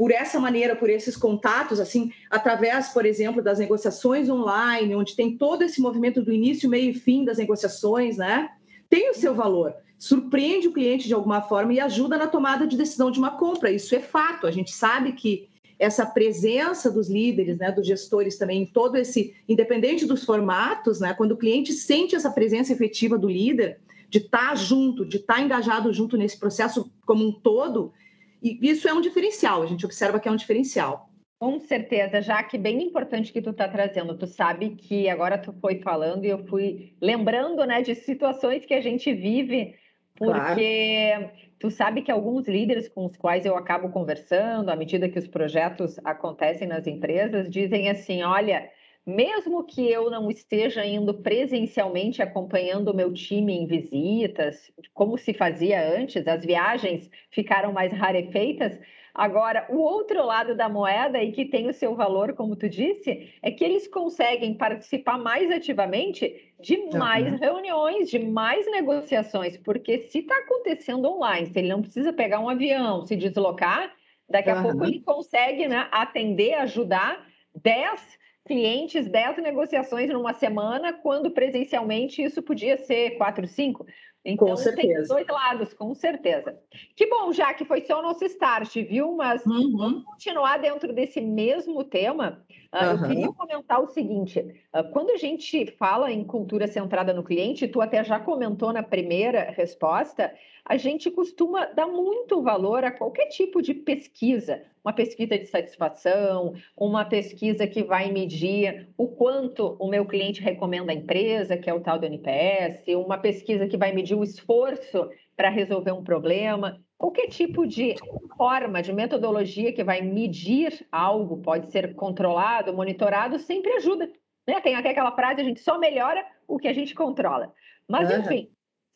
por 0.00 0.10
essa 0.10 0.40
maneira, 0.40 0.74
por 0.74 0.88
esses 0.88 1.14
contatos, 1.14 1.78
assim, 1.78 2.10
através, 2.30 2.88
por 2.88 3.04
exemplo, 3.04 3.42
das 3.42 3.58
negociações 3.58 4.30
online, 4.30 4.96
onde 4.96 5.14
tem 5.14 5.36
todo 5.36 5.60
esse 5.60 5.78
movimento 5.78 6.22
do 6.22 6.32
início, 6.32 6.70
meio 6.70 6.92
e 6.92 6.94
fim 6.94 7.22
das 7.22 7.36
negociações, 7.36 8.16
né? 8.16 8.48
Tem 8.88 9.10
o 9.10 9.14
seu 9.14 9.34
valor. 9.34 9.74
Surpreende 9.98 10.68
o 10.68 10.72
cliente 10.72 11.06
de 11.06 11.12
alguma 11.12 11.42
forma 11.42 11.74
e 11.74 11.80
ajuda 11.80 12.16
na 12.16 12.26
tomada 12.26 12.66
de 12.66 12.78
decisão 12.78 13.10
de 13.10 13.18
uma 13.18 13.32
compra. 13.32 13.70
Isso 13.70 13.94
é 13.94 14.00
fato. 14.00 14.46
A 14.46 14.50
gente 14.50 14.72
sabe 14.72 15.12
que 15.12 15.50
essa 15.78 16.06
presença 16.06 16.90
dos 16.90 17.10
líderes, 17.10 17.58
né, 17.58 17.70
dos 17.70 17.86
gestores 17.86 18.38
também, 18.38 18.62
em 18.62 18.66
todo 18.66 18.96
esse, 18.96 19.34
independente 19.46 20.06
dos 20.06 20.24
formatos, 20.24 20.98
né, 20.98 21.12
quando 21.12 21.32
o 21.32 21.36
cliente 21.36 21.74
sente 21.74 22.16
essa 22.16 22.30
presença 22.30 22.72
efetiva 22.72 23.18
do 23.18 23.28
líder, 23.28 23.78
de 24.08 24.16
estar 24.16 24.48
tá 24.48 24.54
junto, 24.54 25.04
de 25.04 25.18
estar 25.18 25.34
tá 25.34 25.40
engajado 25.42 25.92
junto 25.92 26.16
nesse 26.16 26.38
processo 26.38 26.90
como 27.04 27.22
um 27.22 27.30
todo, 27.30 27.92
e 28.42 28.58
isso 28.70 28.88
é 28.88 28.92
um 28.92 29.00
diferencial, 29.00 29.62
a 29.62 29.66
gente 29.66 29.84
observa 29.84 30.18
que 30.18 30.28
é 30.28 30.32
um 30.32 30.36
diferencial. 30.36 31.10
Com 31.38 31.58
certeza, 31.58 32.20
já 32.20 32.42
que 32.42 32.58
bem 32.58 32.82
importante 32.82 33.32
que 33.32 33.40
tu 33.40 33.48
está 33.48 33.66
trazendo. 33.66 34.16
Tu 34.16 34.26
sabe 34.26 34.76
que 34.76 35.08
agora 35.08 35.38
tu 35.38 35.54
foi 35.54 35.80
falando 35.80 36.26
e 36.26 36.28
eu 36.28 36.44
fui 36.46 36.94
lembrando, 37.00 37.64
né, 37.64 37.80
de 37.80 37.94
situações 37.94 38.66
que 38.66 38.74
a 38.74 38.80
gente 38.82 39.10
vive, 39.14 39.74
porque 40.14 41.12
claro. 41.16 41.30
tu 41.58 41.70
sabe 41.70 42.02
que 42.02 42.10
alguns 42.10 42.46
líderes 42.46 42.90
com 42.90 43.06
os 43.06 43.16
quais 43.16 43.46
eu 43.46 43.56
acabo 43.56 43.88
conversando, 43.88 44.68
à 44.68 44.76
medida 44.76 45.08
que 45.08 45.18
os 45.18 45.26
projetos 45.26 45.98
acontecem 46.04 46.68
nas 46.68 46.86
empresas, 46.86 47.48
dizem 47.48 47.88
assim: 47.88 48.22
olha, 48.22 48.68
mesmo 49.06 49.64
que 49.64 49.90
eu 49.90 50.10
não 50.10 50.30
esteja 50.30 50.84
indo 50.84 51.14
presencialmente 51.14 52.22
acompanhando 52.22 52.88
o 52.88 52.94
meu 52.94 53.12
time 53.12 53.54
em 53.54 53.66
visitas, 53.66 54.70
como 54.92 55.16
se 55.16 55.32
fazia 55.32 55.82
antes, 55.98 56.26
as 56.26 56.44
viagens 56.44 57.10
ficaram 57.30 57.72
mais 57.72 57.92
rarefeitas. 57.92 58.78
Agora, 59.12 59.66
o 59.68 59.78
outro 59.78 60.24
lado 60.24 60.54
da 60.54 60.68
moeda 60.68 61.22
e 61.22 61.32
que 61.32 61.44
tem 61.44 61.68
o 61.68 61.72
seu 61.72 61.96
valor, 61.96 62.34
como 62.34 62.54
tu 62.54 62.68
disse, 62.68 63.34
é 63.42 63.50
que 63.50 63.64
eles 63.64 63.88
conseguem 63.88 64.54
participar 64.54 65.18
mais 65.18 65.50
ativamente 65.50 66.54
de 66.60 66.76
mais 66.96 67.26
uhum. 67.26 67.38
reuniões, 67.38 68.08
de 68.08 68.18
mais 68.18 68.70
negociações, 68.70 69.56
porque 69.56 69.98
se 70.08 70.18
está 70.18 70.36
acontecendo 70.38 71.08
online, 71.08 71.46
se 71.46 71.58
ele 71.58 71.68
não 71.68 71.82
precisa 71.82 72.12
pegar 72.12 72.38
um 72.38 72.48
avião, 72.48 73.04
se 73.04 73.16
deslocar, 73.16 73.92
daqui 74.28 74.50
a 74.50 74.56
uhum. 74.56 74.62
pouco 74.62 74.84
ele 74.84 75.00
consegue 75.00 75.66
né, 75.66 75.88
atender, 75.90 76.54
ajudar 76.54 77.26
10 77.60 78.20
clientes, 78.46 79.06
10 79.06 79.38
negociações 79.38 80.10
numa 80.10 80.32
semana, 80.32 80.92
quando 80.92 81.30
presencialmente 81.30 82.22
isso 82.22 82.42
podia 82.42 82.76
ser 82.76 83.16
4, 83.16 83.46
5. 83.46 83.86
Então, 84.24 84.48
com 84.48 84.56
certeza. 84.56 84.98
tem 84.98 85.06
dois 85.06 85.26
lados, 85.26 85.72
com 85.72 85.94
certeza. 85.94 86.58
Que 86.94 87.06
bom, 87.06 87.32
já 87.32 87.54
que 87.54 87.64
foi 87.64 87.80
só 87.82 88.00
o 88.00 88.02
nosso 88.02 88.24
start, 88.26 88.74
viu? 88.74 89.16
Mas 89.16 89.44
uhum. 89.46 89.76
vamos 89.76 90.04
continuar 90.04 90.58
dentro 90.58 90.92
desse 90.92 91.20
mesmo 91.20 91.82
tema. 91.84 92.44
Uh, 92.72 92.76
uhum. 92.76 92.90
Eu 92.90 93.08
queria 93.08 93.32
comentar 93.32 93.82
o 93.82 93.88
seguinte: 93.88 94.38
uh, 94.72 94.88
quando 94.92 95.10
a 95.10 95.16
gente 95.16 95.66
fala 95.72 96.12
em 96.12 96.22
cultura 96.22 96.68
centrada 96.68 97.12
no 97.12 97.24
cliente, 97.24 97.66
tu 97.66 97.80
até 97.80 98.04
já 98.04 98.20
comentou 98.20 98.72
na 98.72 98.82
primeira 98.82 99.50
resposta, 99.50 100.32
a 100.64 100.76
gente 100.76 101.10
costuma 101.10 101.66
dar 101.66 101.88
muito 101.88 102.40
valor 102.42 102.84
a 102.84 102.92
qualquer 102.92 103.26
tipo 103.26 103.60
de 103.60 103.74
pesquisa, 103.74 104.62
uma 104.84 104.92
pesquisa 104.92 105.36
de 105.36 105.46
satisfação, 105.46 106.54
uma 106.76 107.04
pesquisa 107.04 107.66
que 107.66 107.82
vai 107.82 108.12
medir 108.12 108.88
o 108.96 109.08
quanto 109.08 109.76
o 109.80 109.88
meu 109.88 110.06
cliente 110.06 110.40
recomenda 110.40 110.92
a 110.92 110.94
empresa, 110.94 111.56
que 111.56 111.68
é 111.68 111.74
o 111.74 111.80
tal 111.80 111.98
do 111.98 112.06
NPS, 112.06 112.86
uma 112.94 113.18
pesquisa 113.18 113.66
que 113.66 113.76
vai 113.76 113.92
medir 113.92 114.14
o 114.14 114.22
esforço 114.22 115.10
para 115.36 115.48
resolver 115.48 115.90
um 115.90 116.04
problema. 116.04 116.80
Qualquer 117.00 117.28
tipo 117.28 117.66
de 117.66 117.94
forma, 118.36 118.82
de 118.82 118.92
metodologia 118.92 119.72
que 119.72 119.82
vai 119.82 120.02
medir 120.02 120.86
algo, 120.92 121.38
pode 121.38 121.72
ser 121.72 121.94
controlado, 121.94 122.74
monitorado, 122.74 123.38
sempre 123.38 123.72
ajuda. 123.72 124.12
Né? 124.46 124.60
Tem 124.60 124.74
até 124.74 124.90
aquela 124.90 125.10
frase, 125.12 125.40
a 125.40 125.44
gente 125.44 125.60
só 125.60 125.78
melhora 125.78 126.22
o 126.46 126.58
que 126.58 126.68
a 126.68 126.74
gente 126.74 126.94
controla. 126.94 127.54
Mas, 127.88 128.10
uhum. 128.10 128.18
enfim, 128.18 128.50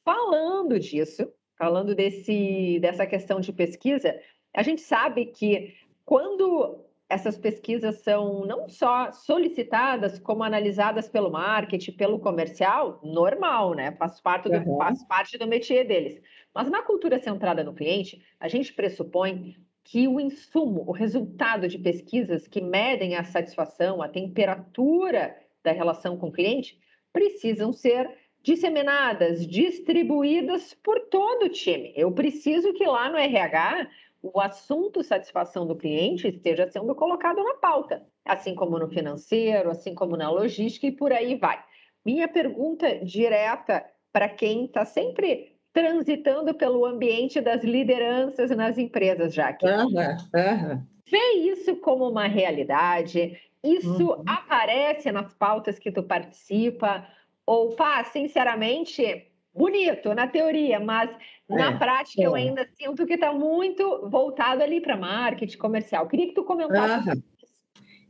falando 0.05 0.79
disso, 0.79 1.33
falando 1.57 1.95
desse, 1.95 2.79
dessa 2.79 3.07
questão 3.07 3.41
de 3.41 3.55
pesquisa, 3.55 4.15
a 4.55 4.63
gente 4.63 4.83
sabe 4.83 5.25
que 5.25 5.75
quando 6.05 6.85
essas 7.15 7.39
pesquisas 7.39 8.03
são 8.03 8.45
não 8.45 8.69
só 8.69 9.13
solicitadas, 9.13 10.19
como 10.19 10.43
analisadas 10.43 11.09
pelo 11.09 11.31
marketing, 11.31 11.93
pelo 11.93 12.19
comercial, 12.19 13.01
normal, 13.05 13.73
né? 13.73 13.93
Faz 13.93 14.21
parte 14.21 14.49
do, 14.49 14.57
uhum. 14.57 14.77
faz 14.79 15.05
parte 15.05 15.39
do 15.39 15.47
métier 15.47 15.87
deles. 15.87 16.21
Mas 16.53 16.69
na 16.69 16.83
cultura 16.83 17.21
centrada 17.21 17.63
no 17.63 17.73
cliente, 17.73 18.21
a 18.41 18.49
gente 18.49 18.73
pressupõe 18.73 19.55
que 19.85 20.09
o 20.09 20.19
insumo, 20.19 20.83
o 20.89 20.93
resultado 20.93 21.69
de 21.69 21.79
pesquisas 21.79 22.49
que 22.49 22.61
medem 22.61 23.15
a 23.15 23.23
satisfação, 23.23 24.03
a 24.03 24.09
temperatura 24.09 25.37
da 25.63 25.71
relação 25.71 26.17
com 26.17 26.29
o 26.29 26.33
cliente, 26.33 26.79
precisam 27.13 27.73
ser 27.73 28.11
disseminadas, 28.43 29.47
distribuídas 29.47 30.75
por 30.83 30.99
todo 31.09 31.45
o 31.45 31.49
time. 31.49 31.93
Eu 31.97 32.11
preciso 32.11 32.73
que 32.73 32.85
lá 32.85 33.09
no 33.09 33.17
RH 33.17 33.89
o 34.33 34.41
assunto 34.41 35.03
satisfação 35.03 35.67
do 35.67 35.77
cliente 35.77 36.29
esteja 36.29 36.67
sendo 36.71 36.95
colocado 36.95 37.43
na 37.45 37.55
pauta, 37.55 38.03
assim 38.25 38.55
como 38.55 38.79
no 38.79 38.89
financeiro, 38.89 39.71
assim 39.71 39.95
como 39.95 40.17
na 40.17 40.31
logística 40.31 40.87
e 40.87 40.93
por 40.93 41.13
aí 41.13 41.35
vai. 41.35 41.63
Minha 42.05 42.27
pergunta 42.27 43.05
direta 43.05 43.85
para 44.11 44.29
quem 44.29 44.65
está 44.65 44.87
sempre 44.87 45.59
transitando 45.75 46.55
pelo 46.55 46.87
ambiente 46.87 47.41
das 47.41 47.63
lideranças 47.63 48.51
nas 48.51 48.79
empresas, 48.79 49.35
Jaque. 49.35 49.67
Uhum, 49.67 49.89
uhum. 49.89 50.83
Vê 51.11 51.33
isso 51.51 51.77
como 51.77 52.09
uma 52.09 52.27
realidade? 52.27 53.39
Isso 53.63 54.11
uhum. 54.11 54.25
aparece 54.27 55.13
nas 55.13 55.35
pautas 55.35 55.79
que 55.79 55.93
tu 55.93 56.03
participa? 56.03 57.07
Ou, 57.45 57.75
pá, 57.77 58.05
sinceramente, 58.05 59.27
bonito 59.55 60.15
na 60.15 60.27
teoria, 60.27 60.81
mas 60.81 61.11
na 61.49 61.71
é, 61.71 61.77
prática 61.77 62.23
é. 62.23 62.27
eu 62.27 62.35
ainda 62.35 62.67
sinto 62.77 63.07
que 63.07 63.15
está 63.15 63.33
muito 63.33 64.09
voltado 64.09 64.63
ali 64.63 64.81
para 64.81 64.97
marketing 64.97 65.59
comercial. 65.59 66.09
Queria 66.09 66.29
que 66.29 66.35
tu 66.35 66.45
comentasse. 66.45 67.11
Uhum. 67.11 67.23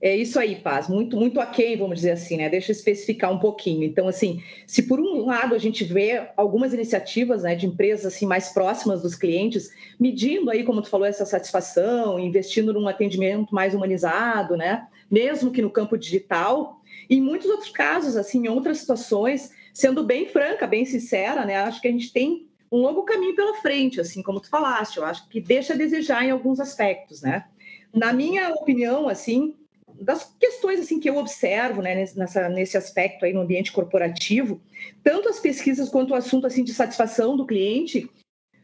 É 0.00 0.14
isso 0.14 0.38
aí, 0.38 0.56
Paz, 0.56 0.86
muito, 0.86 1.16
muito 1.16 1.40
aquém, 1.40 1.78
vamos 1.78 1.96
dizer 1.96 2.10
assim, 2.10 2.36
né? 2.36 2.50
Deixa 2.50 2.70
eu 2.70 2.74
especificar 2.74 3.32
um 3.32 3.38
pouquinho. 3.38 3.84
Então, 3.84 4.06
assim, 4.06 4.42
se 4.66 4.82
por 4.82 5.00
um 5.00 5.24
lado 5.24 5.54
a 5.54 5.58
gente 5.58 5.82
vê 5.82 6.28
algumas 6.36 6.74
iniciativas 6.74 7.42
né, 7.42 7.54
de 7.54 7.66
empresas 7.66 8.12
assim, 8.12 8.26
mais 8.26 8.50
próximas 8.50 9.00
dos 9.00 9.14
clientes, 9.14 9.70
medindo 9.98 10.50
aí, 10.50 10.62
como 10.62 10.82
tu 10.82 10.90
falou, 10.90 11.06
essa 11.06 11.24
satisfação, 11.24 12.18
investindo 12.18 12.72
num 12.74 12.86
atendimento 12.86 13.54
mais 13.54 13.72
humanizado, 13.74 14.58
né? 14.58 14.86
Mesmo 15.10 15.50
que 15.50 15.62
no 15.62 15.70
campo 15.70 15.96
digital, 15.96 16.82
e 17.08 17.16
em 17.16 17.22
muitos 17.22 17.48
outros 17.48 17.70
casos, 17.70 18.14
assim, 18.14 18.44
em 18.44 18.48
outras 18.48 18.78
situações, 18.78 19.52
sendo 19.74 20.04
bem 20.04 20.28
franca, 20.28 20.66
bem 20.66 20.84
sincera, 20.84 21.44
né? 21.44 21.56
Acho 21.56 21.80
que 21.80 21.88
a 21.88 21.90
gente 21.90 22.12
tem 22.12 22.48
um 22.70 22.78
longo 22.78 23.02
caminho 23.02 23.34
pela 23.34 23.56
frente, 23.56 24.00
assim 24.00 24.22
como 24.22 24.40
tu 24.40 24.48
falaste. 24.48 24.96
Eu 24.96 25.04
acho 25.04 25.28
que 25.28 25.40
deixa 25.40 25.74
a 25.74 25.76
desejar 25.76 26.24
em 26.24 26.30
alguns 26.30 26.60
aspectos, 26.60 27.20
né? 27.20 27.44
Na 27.92 28.12
minha 28.12 28.50
opinião, 28.50 29.08
assim, 29.08 29.54
das 30.00 30.34
questões 30.38 30.80
assim 30.80 30.98
que 30.98 31.08
eu 31.08 31.16
observo, 31.16 31.82
né, 31.82 32.06
nessa, 32.16 32.48
nesse 32.48 32.76
aspecto 32.76 33.24
aí 33.24 33.32
no 33.32 33.42
ambiente 33.42 33.72
corporativo, 33.72 34.60
tanto 35.02 35.28
as 35.28 35.38
pesquisas 35.38 35.88
quanto 35.88 36.10
o 36.12 36.16
assunto 36.16 36.46
assim 36.46 36.64
de 36.64 36.74
satisfação 36.74 37.36
do 37.36 37.46
cliente 37.46 38.10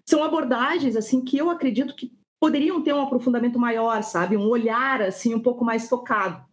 são 0.08 0.24
abordagens 0.24 0.96
assim 0.96 1.20
que 1.20 1.38
eu 1.38 1.48
acredito 1.48 1.94
que 1.94 2.12
poderiam 2.40 2.82
ter 2.82 2.92
um 2.92 3.00
aprofundamento 3.00 3.58
maior, 3.58 4.02
sabe, 4.02 4.36
um 4.36 4.48
olhar 4.48 5.02
assim 5.02 5.34
um 5.34 5.40
pouco 5.40 5.64
mais 5.64 5.88
focado 5.88 6.44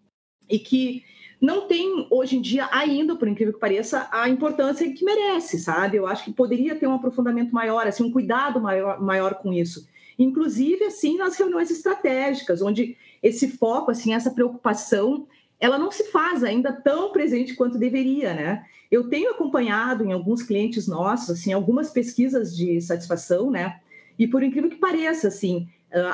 e 0.48 0.60
que 0.60 1.04
não 1.40 1.68
tem 1.68 2.08
hoje 2.10 2.38
em 2.38 2.42
dia 2.42 2.68
ainda, 2.72 3.16
por 3.16 3.28
incrível 3.28 3.54
que 3.54 3.60
pareça, 3.60 4.08
a 4.12 4.28
importância 4.28 4.92
que 4.92 5.06
merece, 5.06 5.60
sabe? 5.60 5.98
Eu 5.98 6.08
acho 6.08 6.26
que 6.26 6.34
poderia 6.34 6.76
ter 6.76 6.88
um 6.88 6.94
aprofundamento 6.94 7.54
maior, 7.54 7.86
assim, 7.86 8.04
um 8.04 8.12
cuidado 8.12 8.60
maior, 8.60 9.00
maior 9.02 9.36
com 9.36 9.54
isso. 9.54 9.88
Inclusive, 10.18 10.86
assim, 10.86 11.18
nas 11.18 11.38
reuniões 11.38 11.70
estratégicas, 11.70 12.62
onde 12.62 12.98
esse 13.22 13.48
foco, 13.50 13.92
assim, 13.92 14.14
essa 14.14 14.32
preocupação, 14.32 15.28
ela 15.60 15.78
não 15.78 15.92
se 15.92 16.06
faz 16.06 16.44
ainda 16.44 16.72
tão 16.72 17.12
presente 17.12 17.54
quanto 17.56 17.78
deveria, 17.78 18.34
né? 18.34 18.66
Eu 18.90 19.10
tenho 19.10 19.32
acompanhado 19.32 20.04
em 20.04 20.14
alguns 20.14 20.42
clientes 20.42 20.88
nossos, 20.88 21.30
assim, 21.30 21.54
algumas 21.54 21.92
pesquisas 21.92 22.56
de 22.56 22.82
satisfação, 22.82 23.52
né? 23.52 23.80
E 24.18 24.28
por 24.28 24.42
incrível 24.42 24.70
que 24.70 24.78
pareça, 24.78 25.28
assim, 25.28 25.68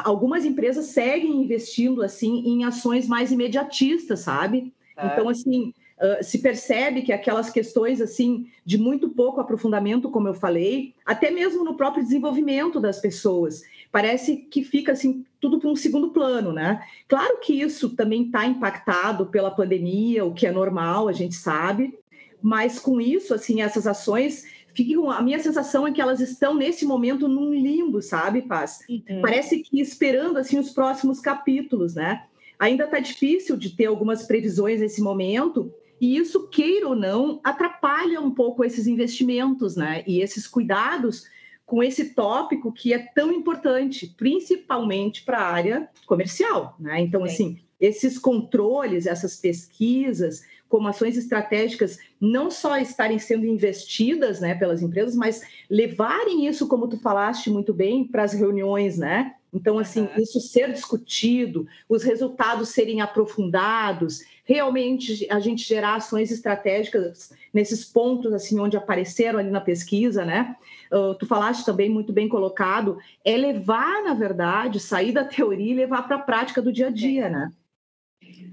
algumas 0.04 0.44
empresas 0.44 0.88
seguem 0.88 1.42
investindo, 1.42 2.02
assim, 2.02 2.44
em 2.46 2.66
ações 2.66 3.08
mais 3.08 3.32
imediatistas, 3.32 4.22
sabe? 4.22 4.74
Então, 4.98 5.30
assim, 5.30 5.74
uh, 6.00 6.24
se 6.24 6.40
percebe 6.40 7.02
que 7.02 7.12
aquelas 7.12 7.50
questões, 7.50 8.02
assim, 8.02 8.48
de 8.66 8.78
muito 8.78 9.10
pouco 9.10 9.42
aprofundamento, 9.42 10.10
como 10.10 10.28
eu 10.28 10.34
falei, 10.34 10.94
até 11.06 11.32
mesmo 11.32 11.64
no 11.64 11.76
próprio 11.76 12.04
desenvolvimento 12.04 12.80
das 12.80 13.00
pessoas, 13.00 13.64
parece 13.92 14.38
que 14.38 14.64
fica, 14.64 14.92
assim, 14.92 15.26
tudo 15.40 15.60
para 15.60 15.70
um 15.70 15.76
segundo 15.76 16.10
plano, 16.10 16.52
né? 16.52 16.84
Claro 17.08 17.40
que 17.40 17.54
isso 17.54 17.90
também 17.90 18.24
está 18.24 18.46
impactado 18.46 19.28
pela 19.28 19.52
pandemia, 19.52 20.26
o 20.26 20.34
que 20.34 20.48
é 20.48 20.52
normal, 20.52 21.08
a 21.08 21.14
gente 21.14 21.36
sabe, 21.36 21.98
mas 22.42 22.80
com 22.80 23.00
isso, 23.00 23.34
assim, 23.34 23.62
essas 23.62 23.88
ações 23.88 24.46
ficam, 24.74 25.10
a 25.10 25.22
minha 25.22 25.40
sensação 25.40 25.88
é 25.88 25.92
que 25.92 26.02
elas 26.02 26.20
estão 26.20 26.54
nesse 26.56 26.86
momento 26.86 27.28
num 27.28 27.54
limbo, 27.54 28.02
sabe, 28.02 28.42
Paz? 28.42 28.80
Uhum. 28.90 29.22
Parece 29.22 29.60
que 29.60 29.80
esperando 29.80 30.38
assim 30.38 30.60
os 30.60 30.72
próximos 30.72 31.20
capítulos, 31.20 31.96
né? 31.96 32.24
Ainda 32.60 32.86
está 32.86 33.00
difícil 33.00 33.58
de 33.58 33.72
ter 33.72 33.86
algumas 33.86 34.24
previsões 34.24 34.80
nesse 34.80 35.02
momento, 35.02 35.74
e 36.00 36.18
isso, 36.18 36.48
queira 36.50 36.88
ou 36.88 36.96
não, 36.96 37.40
atrapalha 37.44 38.20
um 38.20 38.32
pouco 38.32 38.64
esses 38.64 38.88
investimentos, 38.88 39.76
né? 39.76 40.04
E 40.06 40.22
esses 40.22 40.48
cuidados 40.48 41.26
com 41.66 41.82
esse 41.82 42.14
tópico 42.14 42.72
que 42.74 42.94
é 42.94 43.00
tão 43.00 43.32
importante, 43.32 44.14
principalmente 44.18 45.24
para 45.24 45.40
a 45.40 45.52
área 45.52 45.90
comercial, 46.06 46.76
né? 46.80 47.00
Então, 47.00 47.22
Sim. 47.22 47.34
assim, 47.34 47.58
esses 47.80 48.18
controles, 48.18 49.06
essas 49.06 49.38
pesquisas, 49.38 50.44
como 50.68 50.88
ações 50.88 51.16
estratégicas, 51.18 52.00
não 52.20 52.50
só 52.50 52.78
estarem 52.78 53.20
sendo 53.20 53.46
investidas, 53.46 54.42
né, 54.42 54.56
pelas 54.56 54.82
empresas, 54.82 55.16
mas 55.16 55.42
levarem 55.70 56.48
isso, 56.48 56.68
como 56.68 56.88
tu 56.88 56.98
falaste 56.98 57.50
muito 57.50 57.74
bem, 57.74 58.04
para 58.06 58.24
as 58.24 58.34
reuniões, 58.34 58.98
né? 58.98 59.36
Então, 59.54 59.78
assim, 59.78 60.10
isso 60.18 60.40
ser 60.40 60.72
discutido, 60.72 61.68
os 61.88 62.04
resultados 62.04 62.70
serem 62.70 63.02
aprofundados, 63.02 64.24
realmente 64.44 65.28
a 65.30 65.40
gente 65.40 65.64
gerar 65.64 65.96
ações 65.96 66.32
estratégicas 66.32 67.32
nesses 67.54 67.86
pontos, 67.86 68.34
assim, 68.34 68.60
onde 68.60 68.76
apareceram 68.76 69.40
ali 69.40 69.52
na 69.52 69.62
pesquisa, 69.62 70.26
né? 70.26 70.56
Uh, 70.92 71.14
tu 71.16 71.26
falaste 71.26 71.64
também 71.64 71.90
muito 71.90 72.12
bem 72.12 72.28
colocado, 72.28 72.98
é 73.24 73.38
levar, 73.38 74.04
na 74.04 74.14
verdade, 74.14 74.80
sair 74.80 75.12
da 75.12 75.24
teoria 75.24 75.72
e 75.72 75.76
levar 75.76 76.04
para 76.04 76.18
a 76.18 76.22
prática 76.22 76.62
do 76.62 76.74
dia 76.74 76.88
a 76.88 76.92
dia, 76.92 77.30
né? 77.30 77.52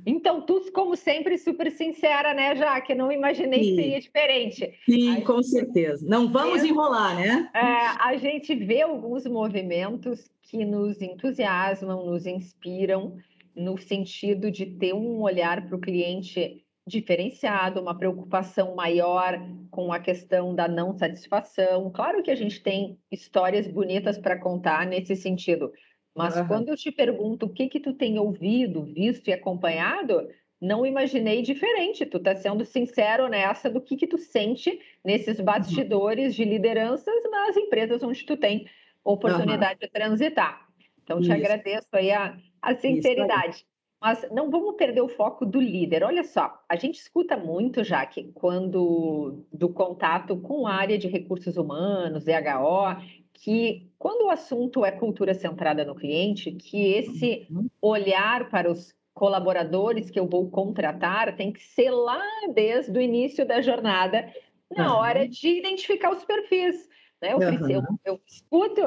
Então, 0.06 0.42
tu, 0.42 0.60
como 0.72 0.96
sempre, 0.96 1.37
super 1.38 1.70
sincera, 1.70 2.34
né, 2.34 2.56
Jaque? 2.56 2.94
Não 2.94 3.10
imaginei 3.10 3.64
Sim. 3.64 3.70
que 3.70 3.76
seria 3.76 4.00
diferente. 4.00 4.78
Sim, 4.84 5.16
a 5.18 5.25
com 5.25 5.42
certeza. 5.42 6.06
Não 6.08 6.30
vamos 6.30 6.62
enrolar, 6.64 7.16
né? 7.16 7.50
É, 7.54 7.60
a 7.60 8.16
gente 8.16 8.54
vê 8.54 8.82
alguns 8.82 9.26
movimentos 9.26 10.30
que 10.42 10.64
nos 10.64 11.00
entusiasmam, 11.00 12.06
nos 12.06 12.26
inspiram, 12.26 13.16
no 13.54 13.76
sentido 13.78 14.50
de 14.50 14.66
ter 14.66 14.94
um 14.94 15.20
olhar 15.22 15.66
para 15.66 15.76
o 15.76 15.80
cliente 15.80 16.64
diferenciado, 16.87 17.80
uma 17.80 17.96
preocupação 17.96 18.75
maior 18.75 19.40
com 19.70 19.92
a 19.92 20.00
questão 20.00 20.54
da 20.54 20.66
não 20.66 20.92
satisfação. 20.92 21.90
Claro 21.90 22.22
que 22.22 22.30
a 22.30 22.34
gente 22.34 22.62
tem 22.62 22.99
histórias 23.10 23.66
bonitas 23.66 24.18
para 24.18 24.38
contar 24.38 24.87
nesse 24.87 25.14
sentido, 25.14 25.72
mas 26.14 26.36
uhum. 26.36 26.46
quando 26.46 26.68
eu 26.68 26.76
te 26.76 26.90
pergunto 26.90 27.46
o 27.46 27.52
que 27.52 27.68
que 27.68 27.80
tu 27.80 27.92
tem 27.92 28.18
ouvido, 28.18 28.82
visto 28.82 29.28
e 29.28 29.32
acompanhado, 29.32 30.28
não 30.60 30.84
imaginei 30.84 31.40
diferente. 31.42 32.04
Tu 32.04 32.18
está 32.18 32.34
sendo 32.36 32.64
sincero 32.64 33.28
nessa 33.28 33.70
do 33.70 33.80
que 33.80 33.96
que 33.96 34.06
tu 34.06 34.18
sente 34.18 34.78
nesses 35.04 35.38
uhum. 35.38 35.44
bastidores 35.44 36.34
de 36.34 36.44
lideranças 36.44 37.14
nas 37.30 37.56
empresas 37.56 38.02
onde 38.02 38.24
tu 38.24 38.36
tem 38.36 38.66
oportunidade 39.04 39.78
uhum. 39.80 39.86
de 39.86 39.88
transitar. 39.88 40.68
Então, 41.02 41.20
te 41.20 41.24
Isso. 41.24 41.32
agradeço 41.32 41.88
aí 41.92 42.10
a, 42.12 42.36
a 42.60 42.74
sinceridade. 42.74 43.64
Mas 44.00 44.26
não 44.30 44.50
vamos 44.50 44.76
perder 44.76 45.02
o 45.02 45.08
foco 45.08 45.44
do 45.44 45.60
líder. 45.60 46.02
Olha 46.02 46.24
só, 46.24 46.58
a 46.66 46.74
gente 46.74 46.98
escuta 46.98 47.36
muito, 47.36 47.84
já 47.84 48.04
que 48.06 48.32
quando 48.32 49.44
do 49.52 49.68
contato 49.68 50.38
com 50.38 50.66
a 50.66 50.72
área 50.72 50.96
de 50.96 51.06
recursos 51.06 51.58
humanos, 51.58 52.24
DHO, 52.24 52.96
que 53.40 53.90
quando 53.99 54.26
o 54.26 54.30
assunto 54.30 54.85
é 54.85 54.92
cultura 54.92 55.32
centrada 55.32 55.85
no 55.85 55.94
cliente, 55.94 56.52
que 56.52 56.92
esse 56.92 57.47
uhum. 57.50 57.68
olhar 57.80 58.50
para 58.50 58.70
os 58.70 58.94
colaboradores 59.14 60.11
que 60.11 60.20
eu 60.20 60.26
vou 60.26 60.50
contratar 60.50 61.35
tem 61.37 61.52
que 61.52 61.62
ser 61.62 61.90
lá 61.90 62.23
desde 62.54 62.97
o 62.97 63.00
início 63.00 63.47
da 63.47 63.61
jornada, 63.62 64.30
na 64.70 64.92
uhum. 64.92 64.99
hora 64.99 65.26
de 65.26 65.59
identificar 65.59 66.12
os 66.12 66.25
perfis. 66.25 66.87
Né? 67.20 67.32
Eu, 67.32 67.38
uhum. 67.38 67.70
eu, 67.70 67.82
eu 68.04 68.20
escuto 68.26 68.82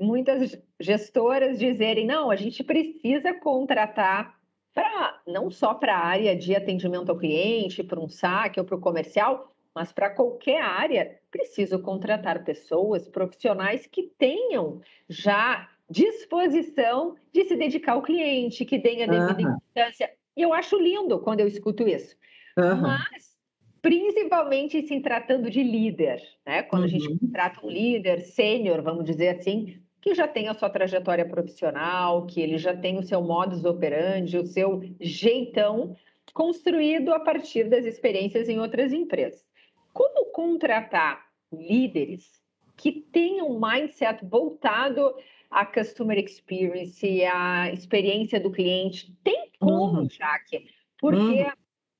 muitas 0.00 0.58
gestoras 0.80 1.58
dizerem: 1.58 2.06
não, 2.06 2.30
a 2.30 2.36
gente 2.36 2.64
precisa 2.64 3.34
contratar 3.34 4.38
para 4.72 5.20
não 5.26 5.50
só 5.50 5.74
para 5.74 5.94
a 5.94 6.06
área 6.06 6.34
de 6.34 6.56
atendimento 6.56 7.10
ao 7.10 7.18
cliente, 7.18 7.82
para 7.82 8.00
um 8.00 8.08
saque 8.08 8.58
ou 8.58 8.64
para 8.64 8.76
o 8.76 8.80
comercial, 8.80 9.52
mas 9.78 9.92
para 9.92 10.10
qualquer 10.10 10.60
área, 10.60 11.20
preciso 11.30 11.80
contratar 11.80 12.42
pessoas, 12.42 13.06
profissionais 13.06 13.86
que 13.86 14.10
tenham 14.18 14.80
já 15.08 15.68
disposição 15.88 17.14
de 17.32 17.44
se 17.44 17.54
dedicar 17.54 17.92
ao 17.92 18.02
cliente, 18.02 18.64
que 18.64 18.80
tenha 18.80 19.06
devida 19.06 19.34
uhum. 19.34 19.54
importância. 19.54 20.10
E 20.36 20.42
eu 20.42 20.52
acho 20.52 20.76
lindo 20.76 21.20
quando 21.20 21.38
eu 21.38 21.46
escuto 21.46 21.86
isso. 21.86 22.16
Uhum. 22.56 22.80
Mas, 22.80 23.36
principalmente 23.80 24.82
se 24.82 24.98
tratando 24.98 25.48
de 25.48 25.62
líder, 25.62 26.20
né? 26.44 26.64
Quando 26.64 26.82
uhum. 26.82 26.88
a 26.88 26.90
gente 26.90 27.08
uhum. 27.08 27.30
trata 27.32 27.64
um 27.64 27.70
líder 27.70 28.22
sênior, 28.22 28.82
vamos 28.82 29.04
dizer 29.04 29.28
assim, 29.28 29.80
que 30.02 30.12
já 30.12 30.26
tem 30.26 30.48
a 30.48 30.54
sua 30.54 30.68
trajetória 30.68 31.24
profissional, 31.24 32.26
que 32.26 32.40
ele 32.40 32.58
já 32.58 32.76
tem 32.76 32.98
o 32.98 33.04
seu 33.04 33.22
modus 33.22 33.64
operandi, 33.64 34.38
o 34.38 34.44
seu 34.44 34.82
jeitão 35.00 35.94
construído 36.34 37.14
a 37.14 37.20
partir 37.20 37.68
das 37.68 37.84
experiências 37.84 38.48
em 38.48 38.58
outras 38.58 38.92
empresas. 38.92 39.46
Como 39.92 40.26
contratar 40.32 41.26
líderes 41.52 42.42
que 42.76 42.92
tenham 42.92 43.50
um 43.50 43.60
mindset 43.60 44.24
voltado 44.24 45.14
à 45.50 45.66
customer 45.66 46.18
experience, 46.18 47.24
à 47.24 47.72
experiência 47.72 48.38
do 48.38 48.50
cliente? 48.50 49.14
Tem 49.24 49.50
como, 49.58 50.00
uhum. 50.00 50.08
Jaque? 50.10 50.66
Porque 51.00 51.42
uhum. 51.42 51.52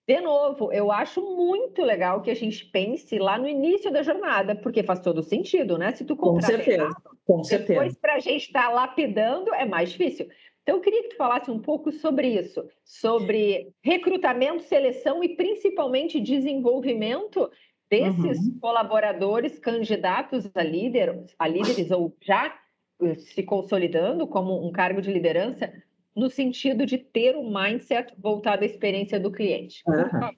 De 0.09 0.23
novo, 0.23 0.73
eu 0.73 0.90
acho 0.90 1.21
muito 1.21 1.83
legal 1.83 2.23
que 2.23 2.30
a 2.30 2.35
gente 2.35 2.64
pense 2.64 3.18
lá 3.18 3.38
no 3.38 3.47
início 3.47 3.92
da 3.92 4.02
jornada, 4.02 4.57
porque 4.57 4.83
faz 4.83 5.00
todo 5.00 5.23
sentido, 5.23 5.76
né? 5.76 5.92
Se 5.92 6.02
tu 6.02 6.16
comprar 6.16 6.47
Com 6.47 6.57
certeza, 6.57 6.83
errado, 6.83 7.18
com 7.26 7.45
certeza. 7.45 7.73
Depois, 7.75 7.99
para 7.99 8.14
a 8.14 8.18
gente 8.18 8.47
estar 8.47 8.68
tá 8.68 8.71
lapidando, 8.71 9.52
é 9.52 9.66
mais 9.66 9.90
difícil. 9.90 10.26
Então, 10.62 10.76
eu 10.76 10.80
queria 10.80 11.02
que 11.02 11.11
tu 11.11 11.16
falasse 11.16 11.50
um 11.50 11.59
pouco 11.59 11.92
sobre 11.92 12.26
isso, 12.26 12.66
sobre 12.83 13.71
recrutamento, 13.83 14.62
seleção 14.62 15.23
e 15.23 15.37
principalmente 15.37 16.18
desenvolvimento 16.18 17.50
desses 17.88 18.38
uhum. 18.38 18.59
colaboradores 18.61 19.59
candidatos 19.59 20.49
a, 20.54 20.62
líder, 20.62 21.25
a 21.38 21.49
líderes 21.49 21.90
ou 21.90 22.14
já 22.21 22.54
eh, 23.02 23.14
se 23.16 23.42
consolidando 23.42 24.26
como 24.26 24.66
um 24.66 24.71
cargo 24.71 25.00
de 25.00 25.12
liderança 25.12 25.73
no 26.14 26.28
sentido 26.28 26.85
de 26.85 26.99
ter 26.99 27.37
um 27.37 27.52
mindset 27.52 28.12
voltado 28.18 28.64
à 28.64 28.66
experiência 28.66 29.21
do 29.21 29.30
cliente. 29.30 29.83
Uhum. 29.87 30.30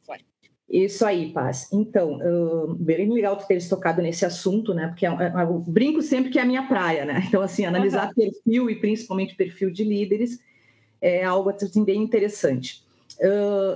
Isso 0.68 1.04
aí, 1.04 1.32
Paz. 1.32 1.68
Então, 1.72 2.18
uh, 2.18 2.74
bem 2.74 3.10
legal 3.10 3.36
tu 3.36 3.46
teres 3.46 3.68
tocado 3.68 4.00
nesse 4.00 4.24
assunto, 4.24 4.72
né? 4.72 4.86
Porque 4.86 5.04
eu, 5.04 5.20
é 5.20 5.32
é, 5.36 5.42
eu 5.42 5.58
brinco 5.58 6.00
sempre 6.00 6.30
que 6.30 6.38
é 6.38 6.42
a 6.42 6.46
minha 6.46 6.68
praia, 6.68 7.04
né? 7.04 7.24
Então, 7.26 7.42
assim, 7.42 7.64
analisar 7.64 8.08
uhum. 8.08 8.14
perfil 8.14 8.70
e 8.70 8.76
principalmente 8.76 9.34
perfil 9.34 9.70
de 9.72 9.82
líderes 9.82 10.38
é 11.00 11.24
algo 11.24 11.50
assim, 11.50 11.84
bem 11.84 12.00
interessante. 12.02 12.84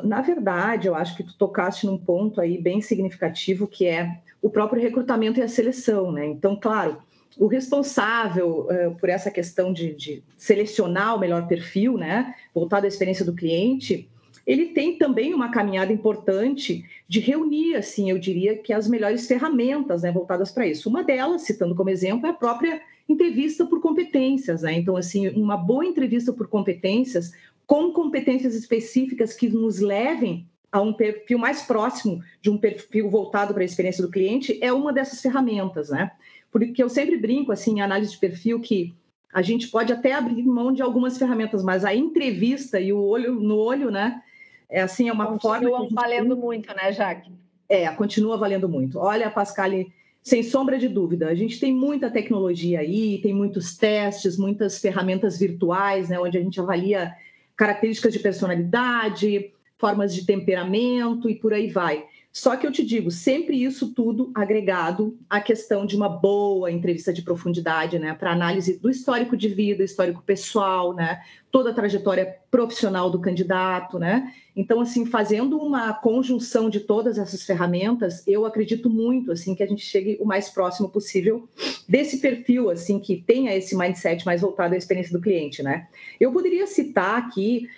Na 0.02 0.22
verdade, 0.22 0.88
eu 0.88 0.94
acho 0.94 1.16
que 1.16 1.22
tu 1.22 1.36
tocaste 1.36 1.86
num 1.86 1.98
ponto 1.98 2.40
aí 2.40 2.56
bem 2.56 2.80
significativo 2.80 3.66
que 3.66 3.86
é 3.86 4.20
o 4.40 4.48
próprio 4.48 4.80
recrutamento 4.80 5.38
e 5.38 5.42
a 5.42 5.48
seleção, 5.48 6.10
né? 6.12 6.26
Então, 6.26 6.56
claro, 6.56 6.98
o 7.38 7.46
responsável 7.46 8.68
uh, 8.68 8.94
por 8.96 9.08
essa 9.08 9.30
questão 9.30 9.72
de, 9.72 9.92
de, 9.94 10.22
selecionar 10.36 11.16
o 11.16 11.18
melhor 11.18 11.46
perfil, 11.46 11.96
né, 11.96 12.34
voltado 12.54 12.84
à 12.86 12.88
experiência 12.88 13.24
do 13.24 13.34
cliente, 13.34 14.08
ele 14.46 14.66
tem 14.66 14.98
também 14.98 15.32
uma 15.32 15.50
caminhada 15.50 15.92
importante 15.92 16.84
de 17.08 17.20
reunir, 17.20 17.76
assim, 17.76 18.10
eu 18.10 18.18
diria 18.18 18.56
que 18.56 18.72
as 18.72 18.86
melhores 18.86 19.26
ferramentas, 19.26 20.02
né, 20.02 20.12
voltadas 20.12 20.50
para 20.50 20.66
isso. 20.66 20.88
Uma 20.88 21.02
delas, 21.02 21.42
citando 21.42 21.74
como 21.74 21.88
exemplo, 21.88 22.26
é 22.26 22.30
a 22.30 22.34
própria 22.34 22.80
entrevista 23.08 23.64
por 23.64 23.80
competências, 23.80 24.62
né? 24.62 24.74
Então, 24.74 24.96
assim, 24.96 25.28
uma 25.28 25.56
boa 25.56 25.84
entrevista 25.84 26.32
por 26.32 26.48
competências, 26.48 27.32
com 27.66 27.92
competências 27.92 28.54
específicas 28.54 29.34
que 29.34 29.48
nos 29.48 29.78
levem 29.78 30.46
a 30.70 30.80
um 30.80 30.92
perfil 30.92 31.38
mais 31.38 31.62
próximo 31.62 32.22
de 32.40 32.50
um 32.50 32.58
perfil 32.58 33.08
voltado 33.08 33.54
para 33.54 33.62
a 33.62 33.66
experiência 33.66 34.04
do 34.04 34.10
cliente, 34.10 34.58
é 34.60 34.72
uma 34.72 34.92
dessas 34.92 35.20
ferramentas, 35.20 35.90
né? 35.90 36.10
porque 36.54 36.80
eu 36.80 36.88
sempre 36.88 37.16
brinco 37.16 37.50
assim 37.50 37.78
em 37.78 37.80
análise 37.80 38.12
de 38.12 38.18
perfil 38.18 38.60
que 38.60 38.94
a 39.32 39.42
gente 39.42 39.66
pode 39.66 39.92
até 39.92 40.12
abrir 40.12 40.44
mão 40.44 40.72
de 40.72 40.82
algumas 40.82 41.18
ferramentas, 41.18 41.64
mas 41.64 41.84
a 41.84 41.92
entrevista 41.92 42.78
e 42.78 42.92
o 42.92 43.02
olho 43.02 43.34
no 43.34 43.56
olho, 43.56 43.90
né? 43.90 44.22
É 44.70 44.80
assim, 44.80 45.08
é 45.08 45.12
uma 45.12 45.26
Continua 45.26 45.56
forma. 45.56 45.78
Continua 45.78 46.00
valendo 46.00 46.36
muito, 46.36 46.72
né, 46.72 46.92
Jaque? 46.92 47.32
É, 47.68 47.88
continua 47.88 48.36
valendo 48.36 48.68
muito. 48.68 49.00
Olha, 49.00 49.28
Pascale, 49.28 49.92
sem 50.22 50.44
sombra 50.44 50.78
de 50.78 50.88
dúvida, 50.88 51.26
a 51.26 51.34
gente 51.34 51.58
tem 51.58 51.74
muita 51.74 52.08
tecnologia 52.08 52.78
aí, 52.78 53.18
tem 53.20 53.34
muitos 53.34 53.76
testes, 53.76 54.38
muitas 54.38 54.78
ferramentas 54.78 55.36
virtuais, 55.36 56.08
né, 56.08 56.20
onde 56.20 56.38
a 56.38 56.40
gente 56.40 56.60
avalia 56.60 57.12
características 57.56 58.12
de 58.12 58.18
personalidade, 58.18 59.52
formas 59.78 60.14
de 60.14 60.24
temperamento 60.24 61.28
e 61.28 61.34
por 61.34 61.52
aí 61.52 61.70
vai. 61.70 62.04
Só 62.36 62.56
que 62.56 62.66
eu 62.66 62.72
te 62.72 62.84
digo, 62.84 63.12
sempre 63.12 63.62
isso 63.62 63.94
tudo 63.94 64.32
agregado 64.34 65.16
à 65.30 65.40
questão 65.40 65.86
de 65.86 65.94
uma 65.94 66.08
boa 66.08 66.68
entrevista 66.68 67.12
de 67.12 67.22
profundidade, 67.22 67.96
né, 67.96 68.12
para 68.12 68.32
análise 68.32 68.76
do 68.76 68.90
histórico 68.90 69.36
de 69.36 69.48
vida, 69.48 69.84
histórico 69.84 70.20
pessoal, 70.20 70.92
né, 70.92 71.22
toda 71.48 71.70
a 71.70 71.72
trajetória 71.72 72.36
profissional 72.50 73.08
do 73.08 73.20
candidato, 73.20 74.00
né? 74.00 74.34
Então, 74.56 74.80
assim, 74.80 75.06
fazendo 75.06 75.56
uma 75.58 75.92
conjunção 75.94 76.68
de 76.68 76.80
todas 76.80 77.18
essas 77.18 77.44
ferramentas, 77.44 78.26
eu 78.26 78.44
acredito 78.44 78.90
muito, 78.90 79.30
assim, 79.30 79.54
que 79.54 79.62
a 79.62 79.66
gente 79.66 79.84
chegue 79.84 80.18
o 80.20 80.24
mais 80.24 80.48
próximo 80.48 80.88
possível 80.88 81.48
desse 81.88 82.18
perfil, 82.18 82.68
assim, 82.68 82.98
que 82.98 83.22
tenha 83.24 83.54
esse 83.54 83.76
mindset 83.76 84.26
mais 84.26 84.40
voltado 84.40 84.74
à 84.74 84.76
experiência 84.76 85.12
do 85.12 85.22
cliente, 85.22 85.62
né? 85.62 85.86
Eu 86.18 86.32
poderia 86.32 86.66
citar 86.66 87.16
aqui, 87.16 87.68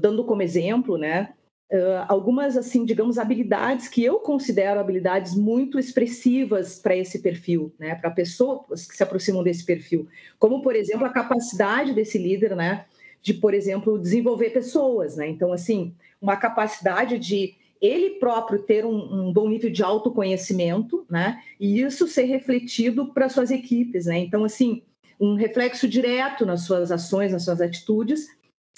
dando 0.00 0.24
como 0.24 0.40
exemplo, 0.40 0.96
né, 0.96 1.30
Uh, 1.74 2.06
algumas, 2.06 2.56
assim, 2.56 2.84
digamos, 2.84 3.18
habilidades 3.18 3.88
que 3.88 4.04
eu 4.04 4.20
considero 4.20 4.78
habilidades 4.78 5.34
muito 5.34 5.76
expressivas 5.76 6.78
para 6.78 6.94
esse 6.94 7.18
perfil, 7.18 7.74
né, 7.80 7.96
para 7.96 8.12
pessoas 8.12 8.86
que 8.86 8.96
se 8.96 9.02
aproximam 9.02 9.42
desse 9.42 9.64
perfil, 9.66 10.06
como, 10.38 10.62
por 10.62 10.76
exemplo, 10.76 11.04
a 11.04 11.08
capacidade 11.08 11.92
desse 11.92 12.16
líder, 12.16 12.54
né, 12.54 12.84
de, 13.20 13.34
por 13.34 13.52
exemplo, 13.52 13.98
desenvolver 13.98 14.50
pessoas, 14.50 15.16
né, 15.16 15.28
então, 15.28 15.52
assim, 15.52 15.92
uma 16.22 16.36
capacidade 16.36 17.18
de 17.18 17.56
ele 17.82 18.20
próprio 18.20 18.60
ter 18.60 18.86
um, 18.86 19.26
um 19.28 19.32
bom 19.32 19.48
nível 19.48 19.68
de 19.68 19.82
autoconhecimento, 19.82 21.04
né, 21.10 21.42
e 21.58 21.80
isso 21.80 22.06
ser 22.06 22.26
refletido 22.26 23.12
para 23.12 23.28
suas 23.28 23.50
equipes, 23.50 24.06
né, 24.06 24.16
então, 24.18 24.44
assim, 24.44 24.80
um 25.18 25.34
reflexo 25.34 25.88
direto 25.88 26.46
nas 26.46 26.62
suas 26.62 26.92
ações, 26.92 27.32
nas 27.32 27.42
suas 27.42 27.60
atitudes, 27.60 28.28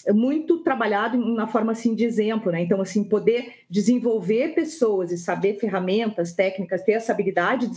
muito 0.09 0.59
trabalhado 0.59 1.18
na 1.18 1.46
forma 1.46 1.72
assim 1.72 1.94
de 1.94 2.04
exemplo, 2.04 2.52
né? 2.52 2.62
Então, 2.62 2.80
assim, 2.80 3.02
poder 3.02 3.52
desenvolver 3.68 4.54
pessoas 4.54 5.11
e 5.11 5.18
saber 5.18 5.59
ferramentas, 5.59 6.32
técnicas, 6.32 6.82
ter 6.82 6.92
essa 6.92 7.12
habilidade 7.12 7.68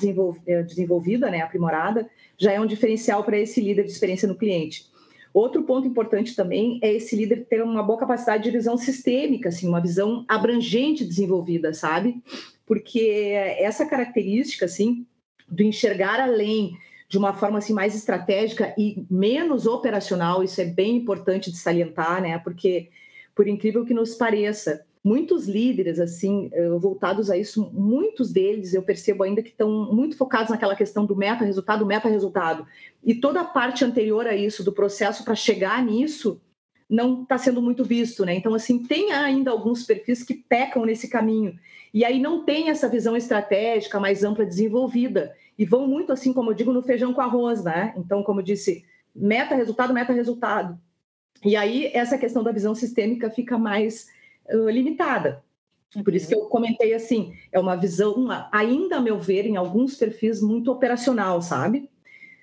eh, 0.46 0.64
desenvolvida, 0.64 1.32
né, 1.32 1.42
aprimorada, 1.42 2.10
já 2.38 2.52
é 2.52 2.60
um 2.60 2.68
diferencial 2.68 3.24
para 3.24 3.38
esse 3.38 3.62
líder 3.62 3.86
de 3.86 3.92
experiência 3.92 4.28
no 4.28 4.36
cliente. 4.36 4.86
Outro 5.34 5.64
ponto 5.64 5.88
importante 5.88 6.36
também 6.36 6.80
é 6.82 6.94
esse 6.94 7.16
líder 7.16 7.46
ter 7.46 7.64
uma 7.64 7.84
boa 7.84 8.00
capacidade 8.00 8.44
de 8.44 8.52
visão 8.52 8.78
sistêmica, 8.78 9.50
assim, 9.50 9.68
uma 9.68 9.80
visão 9.80 10.26
abrangente 10.28 11.06
desenvolvida, 11.06 11.74
sabe? 11.74 12.22
Porque 12.66 13.32
essa 13.60 13.86
característica, 13.86 14.66
assim, 14.66 15.06
do 15.48 15.64
enxergar 15.64 16.20
além, 16.20 16.78
de 17.10 17.18
uma 17.18 17.34
forma 17.34 17.58
assim 17.58 17.74
mais 17.74 17.96
estratégica 17.96 18.74
e 18.78 19.04
menos 19.10 19.66
operacional, 19.66 20.44
isso 20.44 20.62
é 20.62 20.66
bem 20.66 20.96
importante 20.96 21.52
de 21.52 21.58
salientar, 21.58 22.22
né? 22.22 22.38
Porque 22.38 22.90
por 23.36 23.48
incrível 23.48 23.84
que 23.84 23.96
nos 23.96 24.14
pareça, 24.14 24.86
muitos 25.04 25.48
líderes 25.48 26.00
assim 26.00 26.50
eh, 26.54 26.70
voltados 26.70 27.32
a 27.32 27.38
isso, 27.38 27.72
muitos 27.74 28.32
deles 28.32 28.76
eu 28.76 28.84
percebo 28.84 29.24
ainda 29.24 29.42
que 29.42 29.50
estão 29.50 29.92
muito 29.92 30.16
focados 30.16 30.52
naquela 30.52 30.76
questão 30.76 31.04
do 31.06 31.16
meta 31.16 31.44
resultado, 31.44 31.86
meta 31.86 32.08
resultado 32.08 32.66
e 33.04 33.16
toda 33.16 33.42
a 33.42 33.46
parte 33.46 33.84
anterior 33.84 34.28
a 34.28 34.36
isso 34.36 34.64
do 34.64 34.72
processo 34.72 35.24
para 35.24 35.36
chegar 35.36 35.84
nisso 35.84 36.40
não 36.88 37.24
está 37.24 37.38
sendo 37.38 37.62
muito 37.62 37.84
visto, 37.84 38.26
né? 38.26 38.36
Então 38.36 38.54
assim 38.54 38.84
tem 38.84 39.12
ainda 39.14 39.50
alguns 39.50 39.84
perfis 39.84 40.22
que 40.22 40.34
pecam 40.36 40.86
nesse 40.86 41.08
caminho 41.08 41.58
e 41.92 42.06
aí 42.06 42.20
não 42.20 42.44
tem 42.44 42.70
essa 42.70 42.88
visão 42.88 43.16
estratégica 43.16 44.00
mais 44.00 44.24
ampla 44.24 44.46
desenvolvida 44.46 45.34
e 45.60 45.66
vão 45.66 45.86
muito 45.86 46.14
assim, 46.14 46.32
como 46.32 46.52
eu 46.52 46.56
digo, 46.56 46.72
no 46.72 46.82
feijão 46.82 47.14
com 47.14 47.20
arroz, 47.20 47.62
né? 47.62 47.94
Então, 47.98 48.24
como 48.24 48.40
eu 48.40 48.46
disse, 48.46 48.86
meta, 49.14 49.56
resultado, 49.56 49.94
meta, 49.94 50.14
resultado. 50.14 50.80
E 51.44 51.58
aí 51.58 51.92
essa 51.94 52.18
questão 52.18 52.42
da 52.42 52.54
visão 52.54 52.74
sistêmica 52.74 53.30
fica 53.30 53.58
mais 53.58 54.08
uh, 54.50 54.70
limitada. 54.70 55.44
Por 56.04 56.16
isso 56.16 56.30
que 56.30 56.36
eu 56.36 56.46
comentei 56.46 56.94
assim, 56.94 57.34
é 57.52 57.60
uma 57.60 57.76
visão, 57.76 58.14
uma, 58.14 58.48
ainda 58.54 58.98
a 58.98 59.02
meu 59.02 59.20
ver, 59.20 59.46
em 59.46 59.58
alguns 59.58 59.96
perfis 59.96 60.42
muito 60.42 60.72
operacional, 60.72 61.42
sabe? 61.42 61.90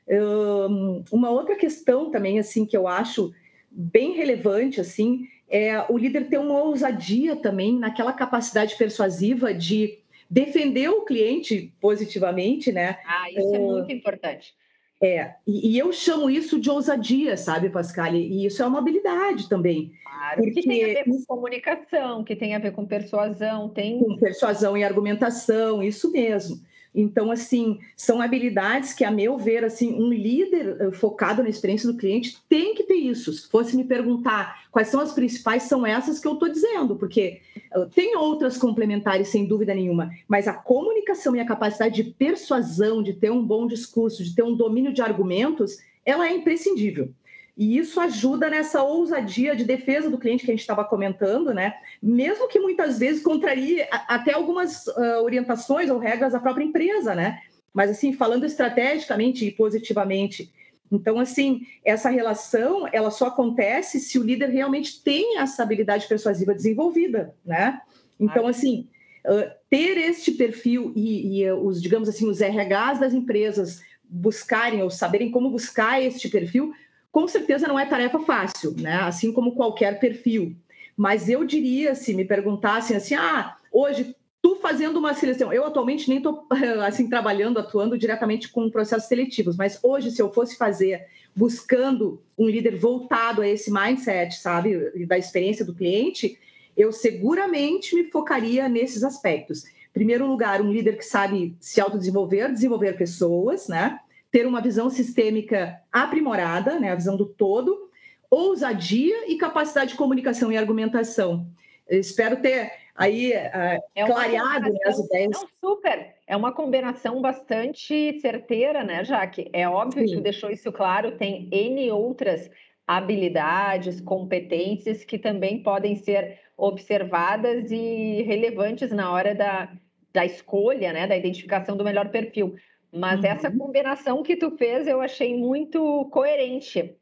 Um, 0.06 1.02
uma 1.10 1.30
outra 1.30 1.56
questão 1.56 2.10
também, 2.10 2.38
assim, 2.38 2.66
que 2.66 2.76
eu 2.76 2.86
acho 2.86 3.32
bem 3.70 4.12
relevante, 4.12 4.78
assim, 4.78 5.26
é 5.48 5.90
o 5.90 5.96
líder 5.96 6.28
ter 6.28 6.38
uma 6.38 6.58
ousadia 6.58 7.34
também 7.34 7.78
naquela 7.78 8.12
capacidade 8.12 8.76
persuasiva 8.76 9.54
de 9.54 10.00
defender 10.28 10.88
o 10.88 11.04
cliente 11.04 11.72
positivamente, 11.80 12.72
né? 12.72 12.98
Ah, 13.06 13.30
isso 13.30 13.54
é 13.54 13.58
muito 13.58 13.92
importante. 13.92 14.54
É, 15.02 15.34
e, 15.46 15.72
e, 15.72 15.78
eu 15.78 15.92
chamo 15.92 16.30
isso 16.30 16.58
de 16.58 16.70
ousadia, 16.70 17.36
sabe, 17.36 17.68
Pascal? 17.68 18.14
E 18.14 18.46
isso 18.46 18.62
é 18.62 18.66
uma 18.66 18.78
habilidade 18.78 19.46
também. 19.46 19.92
Claro, 20.02 20.42
porque... 20.42 20.62
que 20.62 20.68
tem 20.68 20.84
a 20.84 20.88
ver 20.88 21.04
com 21.04 21.24
comunicação, 21.26 22.24
que 22.24 22.34
tem 22.34 22.54
a 22.54 22.58
ver 22.58 22.72
com 22.72 22.86
persuasão, 22.86 23.68
tem... 23.68 23.98
Com 23.98 24.16
persuasão 24.16 24.74
e 24.76 24.82
argumentação, 24.82 25.82
isso 25.82 26.10
mesmo. 26.10 26.56
Então, 26.96 27.30
assim, 27.30 27.78
são 27.94 28.22
habilidades 28.22 28.94
que, 28.94 29.04
a 29.04 29.10
meu 29.10 29.36
ver, 29.36 29.62
assim, 29.62 29.92
um 29.92 30.10
líder 30.10 30.76
eh, 30.80 30.90
focado 30.92 31.42
na 31.42 31.48
experiência 31.50 31.92
do 31.92 31.98
cliente 31.98 32.38
tem 32.48 32.74
que 32.74 32.84
ter 32.84 32.94
isso. 32.94 33.30
Se 33.34 33.46
fosse 33.46 33.76
me 33.76 33.84
perguntar 33.84 34.64
quais 34.72 34.88
são 34.88 34.98
as 34.98 35.12
principais, 35.12 35.64
são 35.64 35.86
essas 35.86 36.18
que 36.18 36.26
eu 36.26 36.32
estou 36.32 36.48
dizendo, 36.48 36.96
porque 36.96 37.42
eh, 37.54 37.86
tem 37.94 38.16
outras 38.16 38.56
complementares, 38.56 39.28
sem 39.28 39.44
dúvida 39.44 39.74
nenhuma, 39.74 40.10
mas 40.26 40.48
a 40.48 40.54
comunicação 40.54 41.36
e 41.36 41.40
a 41.40 41.46
capacidade 41.46 42.02
de 42.02 42.10
persuasão, 42.10 43.02
de 43.02 43.12
ter 43.12 43.30
um 43.30 43.44
bom 43.44 43.66
discurso, 43.66 44.24
de 44.24 44.34
ter 44.34 44.42
um 44.42 44.56
domínio 44.56 44.90
de 44.90 45.02
argumentos, 45.02 45.76
ela 46.02 46.26
é 46.26 46.34
imprescindível. 46.34 47.10
E 47.56 47.78
isso 47.78 47.98
ajuda 47.98 48.50
nessa 48.50 48.82
ousadia 48.82 49.56
de 49.56 49.64
defesa 49.64 50.10
do 50.10 50.18
cliente 50.18 50.44
que 50.44 50.50
a 50.50 50.54
gente 50.54 50.60
estava 50.60 50.84
comentando, 50.84 51.54
né? 51.54 51.74
Mesmo 52.02 52.48
que 52.48 52.60
muitas 52.60 52.98
vezes 52.98 53.22
contrarie 53.22 53.86
até 53.90 54.34
algumas 54.34 54.86
uh, 54.88 55.22
orientações 55.22 55.88
ou 55.88 55.98
regras 55.98 56.34
da 56.34 56.40
própria 56.40 56.64
empresa, 56.64 57.14
né? 57.14 57.40
Mas 57.72 57.90
assim, 57.90 58.12
falando 58.12 58.44
estrategicamente 58.44 59.46
e 59.46 59.50
positivamente. 59.50 60.52
Então, 60.92 61.18
assim, 61.18 61.62
essa 61.82 62.10
relação, 62.10 62.86
ela 62.92 63.10
só 63.10 63.28
acontece 63.28 64.00
se 64.00 64.18
o 64.18 64.22
líder 64.22 64.50
realmente 64.50 65.02
tem 65.02 65.38
essa 65.38 65.62
habilidade 65.62 66.06
persuasiva 66.06 66.54
desenvolvida, 66.54 67.34
né? 67.44 67.80
Então, 68.20 68.46
assim, 68.46 68.86
uh, 69.24 69.50
ter 69.70 69.96
este 69.96 70.32
perfil 70.32 70.92
e, 70.94 71.40
e 71.40 71.52
os, 71.52 71.80
digamos 71.80 72.06
assim, 72.06 72.28
os 72.28 72.40
RHs 72.40 73.00
das 73.00 73.14
empresas 73.14 73.80
buscarem 74.04 74.82
ou 74.82 74.90
saberem 74.90 75.30
como 75.30 75.50
buscar 75.50 76.02
este 76.02 76.28
perfil 76.28 76.72
com 77.16 77.26
certeza 77.26 77.66
não 77.66 77.78
é 77.78 77.86
tarefa 77.86 78.20
fácil, 78.20 78.74
né? 78.78 78.96
Assim 78.96 79.32
como 79.32 79.54
qualquer 79.54 79.98
perfil. 79.98 80.54
Mas 80.94 81.30
eu 81.30 81.44
diria, 81.44 81.94
se 81.94 82.12
me 82.12 82.26
perguntassem 82.26 82.94
assim, 82.94 83.14
ah, 83.14 83.56
hoje 83.72 84.14
tu 84.42 84.56
fazendo 84.56 84.98
uma 84.98 85.14
seleção, 85.14 85.50
eu 85.50 85.64
atualmente 85.64 86.10
nem 86.10 86.18
estou 86.18 86.46
assim 86.86 87.08
trabalhando, 87.08 87.58
atuando 87.58 87.96
diretamente 87.96 88.50
com 88.50 88.68
processos 88.68 89.08
seletivos, 89.08 89.56
mas 89.56 89.78
hoje 89.82 90.10
se 90.10 90.20
eu 90.20 90.30
fosse 90.30 90.58
fazer 90.58 91.06
buscando 91.34 92.22
um 92.36 92.46
líder 92.46 92.76
voltado 92.76 93.40
a 93.40 93.48
esse 93.48 93.72
mindset, 93.72 94.34
sabe, 94.34 95.06
da 95.06 95.16
experiência 95.16 95.64
do 95.64 95.74
cliente, 95.74 96.38
eu 96.76 96.92
seguramente 96.92 97.94
me 97.94 98.10
focaria 98.10 98.68
nesses 98.68 99.02
aspectos. 99.02 99.64
Em 99.64 99.94
primeiro 99.94 100.26
lugar, 100.26 100.60
um 100.60 100.70
líder 100.70 100.98
que 100.98 101.04
sabe 101.06 101.56
se 101.60 101.80
autodesenvolver, 101.80 102.52
desenvolver 102.52 102.94
pessoas, 102.98 103.68
né? 103.68 104.00
Ter 104.36 104.46
uma 104.46 104.60
visão 104.60 104.90
sistêmica 104.90 105.80
aprimorada, 105.90 106.78
né, 106.78 106.92
a 106.92 106.94
visão 106.94 107.16
do 107.16 107.24
todo, 107.24 107.90
ousadia 108.30 109.32
e 109.32 109.38
capacidade 109.38 109.92
de 109.92 109.96
comunicação 109.96 110.52
e 110.52 110.58
argumentação. 110.58 111.46
Eu 111.88 111.98
espero 112.00 112.36
ter 112.42 112.70
aí 112.94 113.30
uh, 113.30 113.82
é 113.94 114.04
clareado 114.04 114.70
né, 114.70 114.78
as 114.84 114.98
ideias. 114.98 115.40
Não, 115.40 115.70
super, 115.70 116.16
é 116.26 116.36
uma 116.36 116.52
combinação 116.52 117.22
bastante 117.22 118.20
certeira, 118.20 118.84
né, 118.84 119.02
Jaque? 119.04 119.48
É 119.54 119.66
óbvio 119.66 120.06
Sim. 120.06 120.16
que 120.16 120.20
deixou 120.20 120.50
isso 120.50 120.70
claro, 120.70 121.12
tem 121.12 121.48
N 121.50 121.90
outras 121.90 122.50
habilidades, 122.86 124.02
competências 124.02 125.02
que 125.02 125.18
também 125.18 125.62
podem 125.62 125.96
ser 125.96 126.40
observadas 126.58 127.70
e 127.70 128.22
relevantes 128.26 128.92
na 128.92 129.10
hora 129.10 129.34
da, 129.34 129.72
da 130.12 130.26
escolha, 130.26 130.92
né, 130.92 131.06
da 131.06 131.16
identificação 131.16 131.74
do 131.74 131.84
melhor 131.84 132.10
perfil. 132.10 132.54
Mas 132.96 133.20
uhum. 133.20 133.26
essa 133.26 133.50
combinação 133.50 134.22
que 134.22 134.36
tu 134.36 134.50
fez 134.52 134.86
eu 134.86 135.00
achei 135.02 135.36
muito 135.36 136.06
coerente, 136.10 136.96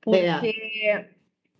porque 0.00 0.54
é. 0.84 1.08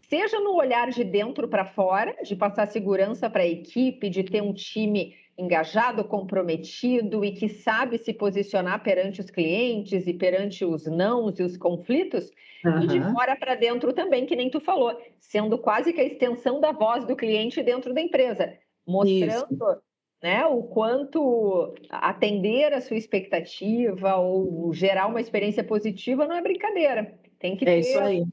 seja 0.02 0.38
no 0.38 0.54
olhar 0.54 0.90
de 0.90 1.02
dentro 1.02 1.48
para 1.48 1.64
fora, 1.64 2.16
de 2.22 2.36
passar 2.36 2.66
segurança 2.66 3.28
para 3.28 3.42
a 3.42 3.46
equipe, 3.46 4.08
de 4.08 4.22
ter 4.22 4.42
um 4.42 4.54
time 4.54 5.16
engajado, 5.36 6.04
comprometido 6.04 7.24
e 7.24 7.32
que 7.32 7.48
sabe 7.48 7.98
se 7.98 8.12
posicionar 8.12 8.82
perante 8.82 9.20
os 9.20 9.30
clientes 9.30 10.06
e 10.06 10.14
perante 10.14 10.64
os 10.64 10.86
nãos 10.86 11.40
e 11.40 11.42
os 11.42 11.56
conflitos, 11.56 12.30
uhum. 12.64 12.82
e 12.82 12.86
de 12.86 13.00
fora 13.12 13.34
para 13.34 13.56
dentro 13.56 13.92
também, 13.92 14.24
que 14.24 14.36
nem 14.36 14.50
tu 14.50 14.60
falou, 14.60 14.96
sendo 15.18 15.58
quase 15.58 15.92
que 15.92 16.00
a 16.00 16.04
extensão 16.04 16.60
da 16.60 16.70
voz 16.70 17.04
do 17.04 17.16
cliente 17.16 17.60
dentro 17.60 17.92
da 17.92 18.00
empresa, 18.00 18.56
mostrando 18.86 19.48
Isso 19.50 19.82
né? 20.22 20.44
O 20.46 20.62
quanto 20.64 21.74
atender 21.88 22.72
a 22.72 22.80
sua 22.80 22.96
expectativa 22.96 24.16
ou 24.16 24.72
gerar 24.72 25.06
uma 25.06 25.20
experiência 25.20 25.64
positiva 25.64 26.26
não 26.26 26.36
é 26.36 26.42
brincadeira. 26.42 27.18
Tem 27.38 27.56
que 27.56 27.64
é 27.64 27.66
ter, 27.66 27.80
isso 27.80 27.98
aí. 27.98 28.24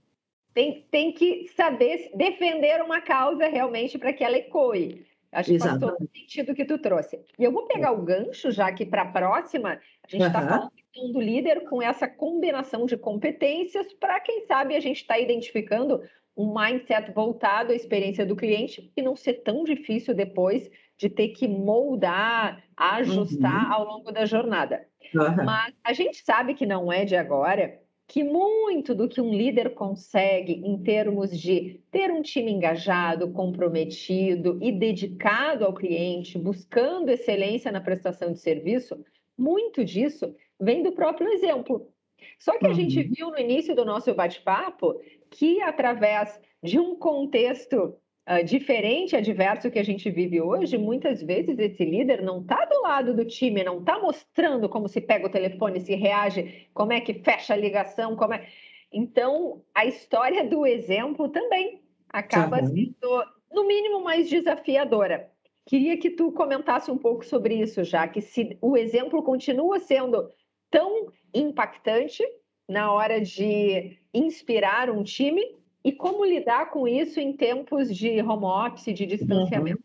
Tem, 0.53 0.85
tem 0.91 1.13
que 1.13 1.47
saber 1.55 2.11
defender 2.15 2.81
uma 2.81 2.99
causa 2.99 3.47
realmente 3.47 3.97
para 3.97 4.11
que 4.11 4.23
ela 4.23 4.37
ecoe. 4.37 5.05
Acho 5.31 5.51
que 5.51 5.59
faz 5.59 5.77
todo 5.77 6.09
sentido 6.15 6.55
que 6.55 6.65
tu 6.65 6.77
trouxe. 6.79 7.19
E 7.37 7.43
eu 7.43 7.51
vou 7.51 7.67
pegar 7.67 7.91
o 7.91 8.01
gancho, 8.01 8.49
já 8.49 8.71
que 8.71 8.85
para 8.85 9.03
a 9.03 9.11
próxima, 9.11 9.79
a 10.03 10.07
gente 10.09 10.25
está 10.25 10.41
uhum. 10.41 10.47
falando 10.47 10.71
do 11.13 11.21
líder 11.21 11.65
com 11.69 11.81
essa 11.81 12.07
combinação 12.07 12.85
de 12.85 12.97
competências 12.97 13.93
para, 13.93 14.19
quem 14.19 14.45
sabe, 14.47 14.75
a 14.75 14.79
gente 14.79 15.01
está 15.01 15.19
identificando 15.19 16.01
um 16.35 16.53
mindset 16.53 17.11
voltado 17.11 17.71
à 17.71 17.75
experiência 17.75 18.25
do 18.25 18.35
cliente 18.35 18.91
e 18.95 19.01
não 19.01 19.15
ser 19.15 19.43
tão 19.43 19.63
difícil 19.63 20.13
depois 20.13 20.69
de 20.97 21.09
ter 21.09 21.29
que 21.29 21.47
moldar, 21.47 22.63
ajustar 22.75 23.67
uhum. 23.67 23.73
ao 23.73 23.85
longo 23.85 24.11
da 24.11 24.25
jornada. 24.25 24.85
Uhum. 25.13 25.45
Mas 25.45 25.73
a 25.83 25.93
gente 25.93 26.17
sabe 26.23 26.53
que 26.53 26.65
não 26.65 26.91
é 26.91 27.05
de 27.05 27.15
agora, 27.15 27.79
que 28.07 28.23
muito 28.23 28.95
do 28.95 29.07
que 29.07 29.19
um 29.19 29.33
líder 29.33 29.73
consegue 29.73 30.53
em 30.53 30.81
termos 30.81 31.37
de 31.37 31.81
ter 31.91 32.09
um 32.11 32.21
time 32.21 32.51
engajado, 32.51 33.31
comprometido 33.31 34.57
e 34.61 34.71
dedicado 34.71 35.65
ao 35.65 35.73
cliente, 35.73 36.37
buscando 36.37 37.09
excelência 37.09 37.71
na 37.71 37.81
prestação 37.81 38.31
de 38.31 38.39
serviço, 38.39 38.97
muito 39.37 39.83
disso 39.83 40.33
vem 40.59 40.81
do 40.81 40.93
próprio 40.93 41.29
exemplo. 41.29 41.91
Só 42.39 42.57
que 42.57 42.65
a 42.65 42.73
gente 42.73 42.99
uhum. 42.99 43.11
viu 43.13 43.29
no 43.29 43.37
início 43.37 43.75
do 43.75 43.85
nosso 43.85 44.13
bate-papo 44.13 44.99
que, 45.29 45.61
através 45.61 46.39
de 46.63 46.79
um 46.79 46.95
contexto 46.95 47.95
uh, 48.27 48.43
diferente, 48.43 49.15
adverso 49.15 49.71
que 49.71 49.79
a 49.79 49.83
gente 49.83 50.09
vive 50.09 50.41
hoje, 50.41 50.77
muitas 50.77 51.21
vezes 51.21 51.57
esse 51.57 51.83
líder 51.83 52.21
não 52.21 52.41
está 52.41 52.65
do 52.65 52.81
lado 52.81 53.15
do 53.15 53.25
time, 53.25 53.63
não 53.63 53.79
está 53.79 53.99
mostrando 53.99 54.67
como 54.67 54.87
se 54.87 54.99
pega 54.99 55.27
o 55.27 55.31
telefone, 55.31 55.79
se 55.79 55.95
reage, 55.95 56.67
como 56.73 56.93
é 56.93 57.01
que 57.01 57.13
fecha 57.13 57.53
a 57.53 57.57
ligação, 57.57 58.15
como 58.15 58.33
é. 58.33 58.47
Então, 58.91 59.61
a 59.73 59.85
história 59.85 60.45
do 60.45 60.65
exemplo 60.65 61.29
também 61.29 61.81
acaba 62.09 62.61
uhum. 62.61 62.67
sendo, 62.67 63.23
no 63.51 63.65
mínimo, 63.65 64.03
mais 64.03 64.29
desafiadora. 64.29 65.31
Queria 65.65 65.97
que 65.97 66.09
tu 66.09 66.31
comentasse 66.31 66.89
um 66.89 66.97
pouco 66.97 67.25
sobre 67.25 67.55
isso, 67.55 67.83
já 67.83 68.07
que 68.07 68.21
se 68.21 68.57
o 68.61 68.77
exemplo 68.77 69.21
continua 69.21 69.79
sendo 69.79 70.31
tão 70.69 71.11
impactante 71.33 72.23
na 72.67 72.91
hora 72.91 73.19
de 73.19 73.97
inspirar 74.13 74.89
um 74.89 75.03
time, 75.03 75.56
e 75.87 75.91
como 75.93 76.25
lidar 76.25 76.69
com 76.69 76.85
isso 76.85 77.17
em 77.17 77.31
tempos 77.31 77.95
de 77.95 78.21
home 78.21 78.43
office, 78.43 78.93
de 78.93 79.05
distanciamento? 79.05 79.81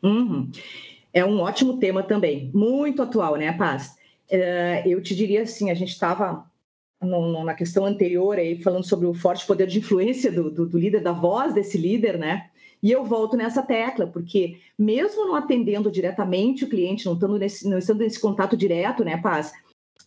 Uhum. 0.00 0.10
Uhum. 0.10 0.50
É 1.12 1.24
um 1.24 1.40
ótimo 1.40 1.78
tema 1.78 2.04
também, 2.04 2.52
muito 2.54 3.02
atual, 3.02 3.34
né, 3.34 3.50
Paz? 3.50 3.96
Uh, 4.30 4.86
eu 4.88 5.02
te 5.02 5.12
diria 5.12 5.42
assim, 5.42 5.68
a 5.68 5.74
gente 5.74 5.88
estava 5.88 6.48
na 7.02 7.54
questão 7.54 7.84
anterior 7.84 8.38
aí 8.38 8.62
falando 8.62 8.84
sobre 8.84 9.06
o 9.06 9.14
forte 9.14 9.44
poder 9.44 9.66
de 9.66 9.78
influência 9.78 10.30
do, 10.30 10.52
do, 10.52 10.68
do 10.68 10.78
líder, 10.78 11.02
da 11.02 11.10
voz 11.10 11.52
desse 11.52 11.76
líder, 11.76 12.16
né? 12.16 12.48
E 12.80 12.92
eu 12.92 13.04
volto 13.04 13.36
nessa 13.36 13.60
tecla, 13.60 14.06
porque 14.06 14.58
mesmo 14.78 15.26
não 15.26 15.34
atendendo 15.34 15.90
diretamente 15.90 16.64
o 16.64 16.68
cliente, 16.68 17.06
não 17.06 17.14
estando 17.14 17.38
nesse, 17.38 17.68
não 17.68 17.78
estando 17.78 17.98
nesse 17.98 18.20
contato 18.20 18.56
direto, 18.56 19.04
né, 19.04 19.16
Paz? 19.16 19.52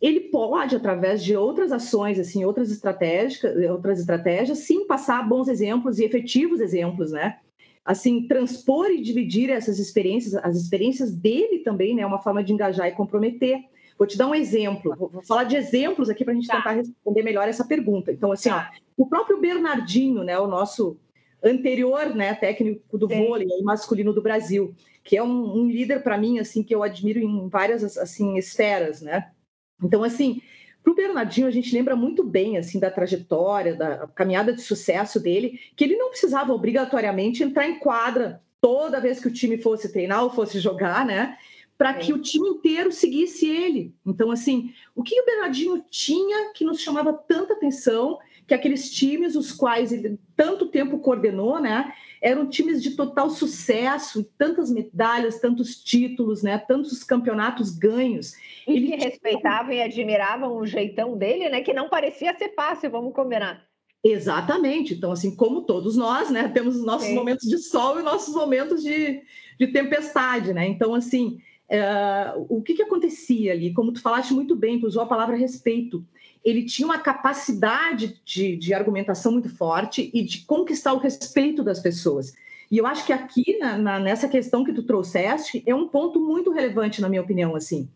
Ele 0.01 0.21
pode, 0.21 0.75
através 0.75 1.23
de 1.23 1.35
outras 1.35 1.71
ações, 1.71 2.19
assim, 2.19 2.43
outras 2.43 2.71
estratégias, 2.71 3.55
outras 3.69 3.99
estratégias, 3.99 4.59
sim, 4.59 4.85
passar 4.85 5.27
bons 5.27 5.47
exemplos 5.47 5.99
e 5.99 6.03
efetivos 6.03 6.59
exemplos, 6.59 7.11
né? 7.11 7.37
Assim, 7.85 8.27
transpor 8.27 8.87
e 8.87 9.01
dividir 9.01 9.49
essas 9.49 9.79
experiências, 9.79 10.35
as 10.35 10.55
experiências 10.55 11.13
dele 11.13 11.59
também, 11.59 11.95
né? 11.95 12.01
É 12.01 12.05
uma 12.05 12.21
forma 12.21 12.43
de 12.43 12.53
engajar 12.53 12.87
e 12.87 12.91
comprometer. 12.91 13.59
Vou 13.97 14.07
te 14.07 14.17
dar 14.17 14.27
um 14.27 14.35
exemplo, 14.35 14.95
vou 14.97 15.21
falar 15.23 15.43
de 15.43 15.55
exemplos 15.55 16.09
aqui 16.09 16.23
para 16.23 16.33
a 16.33 16.35
gente 16.35 16.47
tá. 16.47 16.57
tentar 16.57 16.71
responder 16.71 17.23
melhor 17.23 17.47
essa 17.47 17.63
pergunta. 17.63 18.11
Então, 18.11 18.31
assim, 18.31 18.49
tá. 18.49 18.71
ó, 18.73 19.03
o 19.03 19.07
próprio 19.07 19.39
Bernardinho, 19.39 20.23
né, 20.23 20.37
o 20.39 20.47
nosso 20.47 20.97
anterior, 21.43 22.15
né, 22.15 22.33
técnico 22.33 22.97
do 22.97 23.07
Sim. 23.07 23.25
vôlei 23.25 23.47
masculino 23.61 24.13
do 24.13 24.21
Brasil, 24.21 24.73
que 25.03 25.17
é 25.17 25.23
um, 25.23 25.57
um 25.57 25.69
líder 25.69 26.01
para 26.01 26.17
mim, 26.17 26.39
assim, 26.39 26.63
que 26.63 26.73
eu 26.73 26.81
admiro 26.81 27.19
em 27.19 27.47
várias, 27.49 27.97
assim, 27.97 28.37
esferas, 28.37 29.01
né? 29.01 29.31
Então, 29.83 30.03
assim, 30.03 30.41
para 30.83 30.91
o 30.91 30.95
Bernardinho, 30.95 31.47
a 31.47 31.51
gente 31.51 31.73
lembra 31.73 31.95
muito 31.95 32.23
bem 32.23 32.57
assim 32.57 32.79
da 32.79 32.91
trajetória, 32.91 33.75
da 33.75 34.07
caminhada 34.07 34.53
de 34.53 34.61
sucesso 34.61 35.19
dele, 35.19 35.59
que 35.75 35.83
ele 35.83 35.95
não 35.95 36.09
precisava 36.09 36.53
obrigatoriamente 36.53 37.43
entrar 37.43 37.67
em 37.67 37.79
quadra 37.79 38.41
toda 38.59 38.99
vez 38.99 39.19
que 39.19 39.27
o 39.27 39.33
time 39.33 39.57
fosse 39.57 39.91
treinar 39.91 40.23
ou 40.23 40.29
fosse 40.29 40.59
jogar, 40.59 41.05
né? 41.05 41.37
para 41.77 41.95
que 41.95 42.13
o 42.13 42.19
time 42.19 42.47
inteiro 42.47 42.91
seguisse 42.91 43.47
ele. 43.47 43.93
Então, 44.05 44.31
assim, 44.31 44.73
o 44.95 45.03
que 45.03 45.19
o 45.19 45.25
Bernardinho 45.25 45.83
tinha 45.89 46.53
que 46.53 46.63
nos 46.63 46.79
chamava 46.79 47.11
tanta 47.11 47.53
atenção, 47.53 48.19
que 48.47 48.53
aqueles 48.53 48.91
times 48.91 49.35
os 49.35 49.51
quais 49.51 49.91
ele 49.91 50.19
tanto 50.35 50.67
tempo 50.67 50.99
coordenou, 50.99 51.59
né, 51.59 51.93
eram 52.23 52.47
times 52.47 52.81
de 52.81 52.91
total 52.91 53.29
sucesso, 53.29 54.23
tantas 54.37 54.71
medalhas, 54.71 55.41
tantos 55.41 55.75
títulos, 55.83 56.41
né, 56.41 56.57
tantos 56.57 57.03
campeonatos 57.03 57.69
ganhos. 57.69 58.33
E 58.65 58.77
ele 58.77 58.87
que 58.87 58.95
respeitavam 58.95 59.73
e 59.73 59.81
admiravam 59.81 60.55
o 60.55 60.65
jeitão 60.65 61.17
dele, 61.17 61.49
né, 61.49 61.61
que 61.61 61.73
não 61.73 61.89
parecia 61.89 62.33
ser 62.37 62.55
fácil, 62.55 62.89
vamos 62.89 63.13
combinar. 63.13 63.67
Exatamente. 64.01 64.93
Então, 64.93 65.11
assim, 65.11 65.35
como 65.35 65.63
todos 65.63 65.97
nós, 65.97 66.29
né, 66.29 66.47
temos 66.47 66.77
os 66.77 66.85
nossos 66.85 67.09
Sim. 67.09 67.15
momentos 67.15 67.47
de 67.47 67.57
sol 67.57 67.99
e 67.99 68.03
nossos 68.03 68.33
momentos 68.33 68.81
de, 68.81 69.21
de 69.59 69.67
tempestade, 69.67 70.53
né? 70.53 70.65
Então, 70.65 70.93
assim, 70.93 71.39
uh, 71.69 72.45
o 72.49 72.61
que, 72.61 72.73
que 72.73 72.83
acontecia 72.83 73.51
ali? 73.51 73.73
Como 73.73 73.91
tu 73.91 74.01
falaste 74.01 74.33
muito 74.33 74.55
bem, 74.55 74.79
tu 74.79 74.87
usou 74.87 75.03
a 75.03 75.07
palavra 75.07 75.35
respeito. 75.35 76.05
Ele 76.43 76.65
tinha 76.65 76.85
uma 76.85 76.99
capacidade 76.99 78.19
de, 78.25 78.55
de 78.57 78.73
argumentação 78.73 79.31
muito 79.31 79.49
forte 79.49 80.09
e 80.13 80.23
de 80.23 80.39
conquistar 80.45 80.93
o 80.93 80.99
respeito 80.99 81.63
das 81.63 81.79
pessoas. 81.79 82.33
E 82.69 82.77
eu 82.77 82.87
acho 82.87 83.05
que 83.05 83.13
aqui, 83.13 83.57
na, 83.59 83.77
na, 83.77 83.99
nessa 83.99 84.27
questão 84.27 84.63
que 84.63 84.73
tu 84.73 84.83
trouxeste, 84.83 85.63
é 85.65 85.75
um 85.75 85.87
ponto 85.87 86.19
muito 86.19 86.51
relevante, 86.51 87.01
na 87.01 87.09
minha 87.09 87.21
opinião, 87.21 87.55
assim 87.55 87.87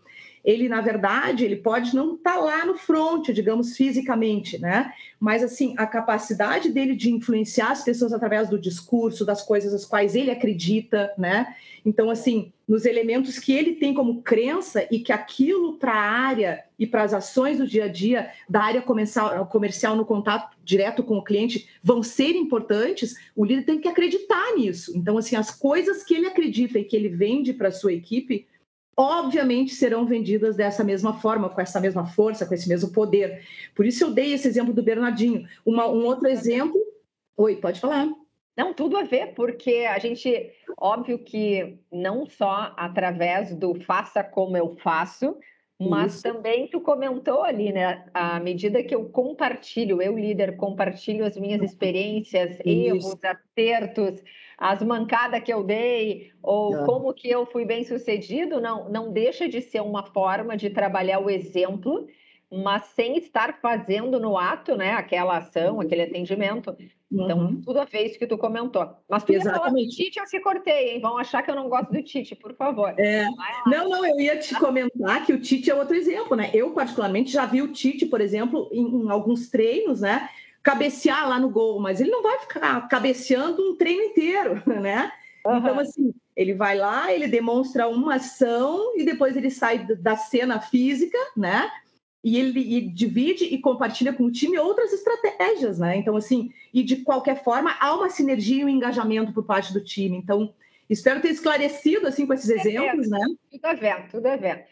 ele 0.48 0.70
na 0.70 0.80
verdade 0.80 1.44
ele 1.44 1.58
pode 1.58 1.94
não 1.94 2.16
estar 2.16 2.36
tá 2.36 2.40
lá 2.40 2.66
no 2.66 2.78
front, 2.78 3.32
digamos 3.32 3.76
fisicamente, 3.76 4.58
né? 4.58 4.94
Mas 5.20 5.44
assim 5.44 5.76
a 5.78 5.86
capacidade 5.86 6.70
dele 6.70 6.96
de 6.96 7.12
influenciar 7.12 7.72
as 7.72 7.84
pessoas 7.84 8.14
através 8.14 8.48
do 8.48 8.58
discurso, 8.58 9.26
das 9.26 9.42
coisas 9.42 9.74
as 9.74 9.84
quais 9.84 10.16
ele 10.16 10.32
acredita, 10.32 11.14
né? 11.18 11.54
Então 11.86 12.10
assim 12.10 12.54
nos 12.66 12.86
elementos 12.86 13.38
que 13.38 13.52
ele 13.52 13.74
tem 13.76 13.94
como 13.94 14.22
crença 14.22 14.88
e 14.90 15.00
que 15.00 15.12
aquilo 15.12 15.74
para 15.74 15.94
a 15.94 16.12
área 16.12 16.64
e 16.80 16.88
para 16.88 17.04
as 17.04 17.14
ações 17.14 17.58
do 17.58 17.68
dia 17.68 17.86
a 17.86 17.88
dia 17.90 18.30
da 18.48 18.62
área 18.62 18.82
comercial, 18.82 19.46
comercial 19.48 19.98
no 19.98 20.06
contato 20.06 20.56
direto 20.64 21.04
com 21.04 21.18
o 21.18 21.24
cliente 21.24 21.68
vão 21.84 22.02
ser 22.02 22.32
importantes, 22.32 23.16
o 23.36 23.44
líder 23.44 23.64
tem 23.64 23.80
que 23.80 23.88
acreditar 23.88 24.56
nisso. 24.56 24.92
Então, 24.98 25.18
assim, 25.18 25.36
as 25.36 25.50
coisas 25.50 26.04
que 26.04 26.14
ele 26.14 26.28
acredita 26.28 26.78
e 26.78 26.84
que 26.84 26.96
ele 26.96 27.08
vende 27.08 27.54
para 27.54 27.70
a 27.70 27.72
sua 27.72 27.94
equipe 27.94 28.46
obviamente 28.98 29.76
serão 29.76 30.06
vendidas 30.06 30.56
dessa 30.56 30.84
mesma 30.84 31.14
forma, 31.14 31.50
com 31.50 31.62
essa 31.62 31.80
mesma 31.80 32.08
força, 32.08 32.48
com 32.48 32.54
esse 32.56 32.68
mesmo 32.68 32.92
poder. 32.92 33.46
Por 33.76 33.86
isso 33.86 34.04
eu 34.04 34.12
dei 34.12 34.34
esse 34.34 34.48
exemplo 34.48 34.74
do 34.74 34.82
Bernardinho. 34.82 35.48
Uma, 35.64 35.88
um 35.88 36.04
outro 36.04 36.28
exemplo. 36.28 36.76
Oi, 37.38 37.58
pode 37.58 37.80
falar. 37.80 38.08
Não, 38.58 38.74
tudo 38.74 38.98
a 38.98 39.04
ver, 39.04 39.36
porque 39.36 39.86
a 39.88 40.00
gente, 40.00 40.52
óbvio 40.76 41.20
que 41.20 41.78
não 41.92 42.26
só 42.26 42.74
através 42.76 43.54
do 43.54 43.76
faça 43.76 44.24
como 44.24 44.58
eu 44.58 44.76
faço, 44.78 45.38
mas 45.80 46.16
Isso. 46.16 46.24
também 46.24 46.68
tu 46.68 46.82
comentou 46.82 47.44
ali, 47.44 47.72
né? 47.72 48.04
À 48.12 48.40
medida 48.40 48.82
que 48.82 48.96
eu 48.96 49.10
compartilho, 49.10 50.02
eu 50.02 50.18
líder, 50.18 50.58
compartilho 50.58 51.24
as 51.24 51.38
minhas 51.38 51.62
experiências, 51.62 52.58
Isso. 52.66 52.68
erros, 52.68 53.18
acertos, 53.24 54.24
as 54.58 54.82
mancadas 54.82 55.44
que 55.44 55.54
eu 55.54 55.64
dei, 55.64 56.32
ou 56.42 56.76
é. 56.76 56.86
como 56.86 57.14
que 57.14 57.30
eu 57.30 57.46
fui 57.46 57.64
bem 57.64 57.84
sucedido, 57.84 58.60
não, 58.60 58.90
não 58.90 59.12
deixa 59.12 59.48
de 59.48 59.62
ser 59.62 59.82
uma 59.82 60.04
forma 60.04 60.58
de 60.58 60.72
trabalhar 60.72 61.20
o 61.20 61.30
exemplo, 61.30 62.08
mas 62.52 62.86
sem 62.88 63.18
estar 63.18 63.60
fazendo 63.62 64.20
no 64.20 64.38
ato, 64.38 64.76
né? 64.76 64.94
Aquela 64.94 65.38
ação, 65.38 65.76
uhum. 65.76 65.82
aquele 65.82 66.04
atendimento. 66.04 66.76
Então, 67.12 67.38
uhum. 67.38 67.62
tudo 67.62 67.80
a 67.80 67.86
ver 67.86 68.08
isso 68.08 68.18
que 68.18 68.26
tu 68.26 68.38
comentou. 68.38 68.90
Mas 69.08 69.24
tu 69.24 69.32
Exatamente. 69.32 69.56
ia 69.56 69.60
falar 69.60 69.70
do 69.70 69.88
Tite, 69.90 70.20
eu 70.20 70.28
se 70.28 70.40
cortei, 70.40 70.90
hein? 70.92 71.02
Vão 71.02 71.18
achar 71.18 71.44
que 71.44 71.52
eu 71.52 71.56
não 71.56 71.70
gosto 71.70 71.92
do 71.92 72.02
Tite, 72.02 72.36
por 72.36 72.56
favor. 72.56 72.94
É. 72.98 73.26
Não, 73.66 73.90
não, 73.90 74.06
eu 74.06 74.20
ia 74.20 74.38
te 74.40 74.58
comentar 74.58 75.26
que 75.26 75.34
o 75.34 75.40
Tite 75.40 75.70
é 75.70 75.76
outro 75.76 75.96
exemplo, 75.96 76.36
né? 76.36 76.50
Eu, 76.54 76.72
particularmente, 76.72 77.32
já 77.32 77.46
vi 77.46 77.62
o 77.62 77.72
Tite, 77.72 78.06
por 78.06 78.22
exemplo, 78.22 78.70
em, 78.72 79.04
em 79.04 79.10
alguns 79.10 79.50
treinos, 79.50 80.02
né? 80.02 80.30
Cabecear 80.68 81.30
lá 81.30 81.40
no 81.40 81.50
gol, 81.50 81.80
mas 81.80 82.02
ele 82.02 82.12
não 82.12 82.22
vai 82.22 82.40
ficar 82.40 82.86
cabeceando 82.90 83.72
um 83.72 83.78
treino 83.78 84.04
inteiro, 84.04 84.62
né? 84.68 85.10
Uhum. 85.46 85.58
Então, 85.60 85.80
assim, 85.80 86.14
ele 86.36 86.54
vai 86.54 86.78
lá, 86.78 87.14
ele 87.14 87.26
demonstra 87.26 87.88
uma 87.88 88.16
ação 88.16 88.94
e 88.98 89.06
depois 89.06 89.38
ele 89.38 89.50
sai 89.50 89.88
da 89.96 90.18
cena 90.18 90.60
física, 90.60 91.18
né? 91.38 91.72
E 92.22 92.38
ele 92.38 92.60
e 92.60 92.82
divide 92.82 93.46
e 93.46 93.58
compartilha 93.62 94.12
com 94.12 94.26
o 94.26 94.32
time 94.32 94.60
outras 94.60 94.92
estratégias, 94.92 95.80
né? 95.80 95.96
Então, 95.96 96.18
assim, 96.18 96.52
e 96.74 96.84
de 96.84 96.98
qualquer 96.98 97.42
forma, 97.46 97.74
há 97.80 97.96
uma 97.96 98.10
sinergia 98.10 98.64
e 98.64 98.66
um 98.66 98.70
engajamento 98.70 99.32
por 99.32 99.46
parte 99.46 99.72
do 99.72 99.82
time. 99.82 100.18
Então, 100.18 100.54
espero 100.90 101.22
ter 101.22 101.30
esclarecido, 101.30 102.08
assim, 102.08 102.28
com 102.28 102.34
esses 102.34 102.50
tudo 102.50 102.60
exemplos, 102.60 103.10
né? 103.10 103.26
Tudo 103.50 103.66
a 103.66 103.74
ver, 103.74 104.10
tudo 104.10 104.26
a 104.26 104.36
ver. 104.36 104.66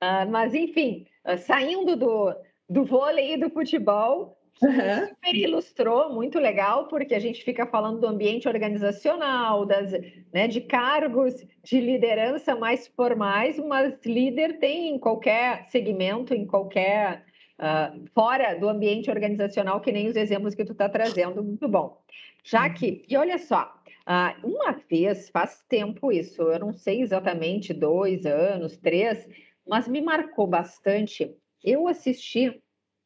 Uh, 0.00 0.30
mas, 0.30 0.54
enfim, 0.54 1.04
uh, 1.26 1.36
saindo 1.36 1.96
do, 1.96 2.32
do 2.70 2.84
vôlei 2.84 3.34
e 3.34 3.36
do 3.38 3.50
futebol, 3.50 4.38
Uhum. 4.60 5.06
Super 5.08 5.34
ilustrou, 5.34 6.12
muito 6.12 6.38
legal, 6.38 6.86
porque 6.86 7.14
a 7.14 7.18
gente 7.18 7.42
fica 7.44 7.66
falando 7.66 8.00
do 8.00 8.06
ambiente 8.06 8.46
organizacional, 8.46 9.66
das, 9.66 9.92
né, 10.32 10.46
de 10.46 10.60
cargos 10.60 11.34
de 11.64 11.80
liderança 11.80 12.54
mais 12.54 12.86
formais, 12.88 13.58
mas 13.58 13.94
líder 14.04 14.58
tem 14.58 14.90
em 14.90 14.98
qualquer 14.98 15.66
segmento, 15.68 16.34
em 16.34 16.46
qualquer. 16.46 17.24
Uh, 17.60 18.08
fora 18.12 18.54
do 18.54 18.68
ambiente 18.68 19.08
organizacional, 19.08 19.80
que 19.80 19.92
nem 19.92 20.08
os 20.08 20.16
exemplos 20.16 20.52
que 20.52 20.64
tu 20.64 20.72
está 20.72 20.88
trazendo, 20.88 21.44
muito 21.44 21.68
bom. 21.68 22.02
Já 22.42 22.66
uhum. 22.66 22.74
que, 22.74 23.04
e 23.08 23.16
olha 23.16 23.38
só, 23.38 23.72
uh, 24.08 24.46
uma 24.46 24.72
vez, 24.90 25.28
faz 25.28 25.62
tempo 25.68 26.10
isso, 26.10 26.42
eu 26.42 26.58
não 26.58 26.72
sei 26.72 27.02
exatamente, 27.02 27.72
dois 27.72 28.26
anos, 28.26 28.76
três, 28.78 29.28
mas 29.66 29.86
me 29.86 30.00
marcou 30.00 30.46
bastante. 30.46 31.36
Eu 31.62 31.86
assisti 31.86 32.60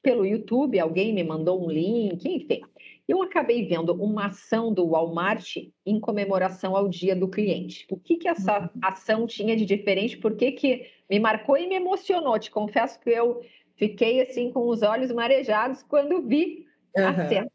pelo 0.07 0.25
YouTube, 0.25 0.79
alguém 0.79 1.13
me 1.13 1.25
mandou 1.25 1.67
um 1.67 1.69
link, 1.69 2.25
enfim. 2.25 2.63
Eu 3.09 3.25
acabei 3.25 3.67
vendo 3.67 3.93
uma 3.93 4.27
ação 4.27 4.73
do 4.73 4.87
Walmart 4.87 5.57
em 5.85 5.99
comemoração 5.99 6.77
ao 6.77 6.89
Dia 6.89 7.17
do 7.17 7.27
Cliente. 7.27 7.85
O 7.91 7.97
que, 7.97 8.17
que 8.17 8.29
essa 8.29 8.61
uhum. 8.61 8.69
ação 8.81 9.27
tinha 9.27 9.57
de 9.57 9.67
diferente? 9.67 10.17
Por 10.17 10.37
que, 10.37 10.53
que 10.53 10.87
me 11.11 11.19
marcou 11.19 11.59
e 11.59 11.67
me 11.67 11.75
emocionou? 11.75 12.39
Te 12.39 12.53
confesso 12.53 13.01
que 13.01 13.11
eu 13.11 13.41
fiquei 13.75 14.21
assim 14.21 14.53
com 14.53 14.69
os 14.69 14.83
olhos 14.83 15.11
marejados 15.11 15.83
quando 15.83 16.23
vi 16.23 16.69
a 16.97 17.11
uhum. 17.11 17.29
cena. 17.29 17.53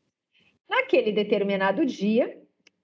Naquele 0.70 1.14
determinado 1.14 1.86
dia, 1.86 2.38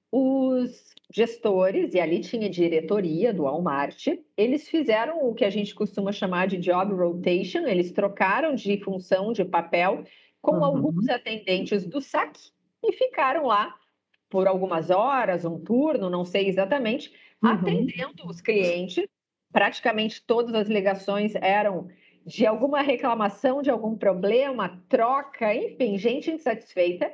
os 0.09 0.95
gestores, 1.13 1.93
e 1.93 1.99
ali 1.99 2.19
tinha 2.19 2.49
diretoria 2.49 3.33
do 3.33 3.43
Walmart, 3.43 4.07
eles 4.35 4.67
fizeram 4.67 5.27
o 5.27 5.33
que 5.33 5.45
a 5.45 5.49
gente 5.49 5.73
costuma 5.73 6.11
chamar 6.11 6.47
de 6.47 6.57
job 6.57 6.93
rotation, 6.93 7.65
eles 7.65 7.91
trocaram 7.91 8.53
de 8.53 8.77
função, 8.83 9.31
de 9.31 9.45
papel, 9.45 10.03
com 10.41 10.57
uhum. 10.57 10.65
alguns 10.65 11.07
atendentes 11.09 11.85
do 11.85 12.01
saque 12.01 12.51
e 12.83 12.91
ficaram 12.93 13.47
lá 13.47 13.75
por 14.29 14.47
algumas 14.47 14.89
horas, 14.89 15.45
um 15.45 15.59
turno, 15.59 16.09
não 16.09 16.25
sei 16.25 16.47
exatamente, 16.47 17.11
uhum. 17.41 17.51
atendendo 17.51 18.27
os 18.27 18.41
clientes. 18.41 19.07
Praticamente 19.51 20.21
todas 20.25 20.53
as 20.53 20.67
ligações 20.67 21.33
eram 21.35 21.87
de 22.25 22.45
alguma 22.45 22.81
reclamação, 22.81 23.61
de 23.61 23.69
algum 23.69 23.95
problema, 23.95 24.83
troca, 24.89 25.55
enfim, 25.55 25.97
gente 25.97 26.29
insatisfeita. 26.29 27.09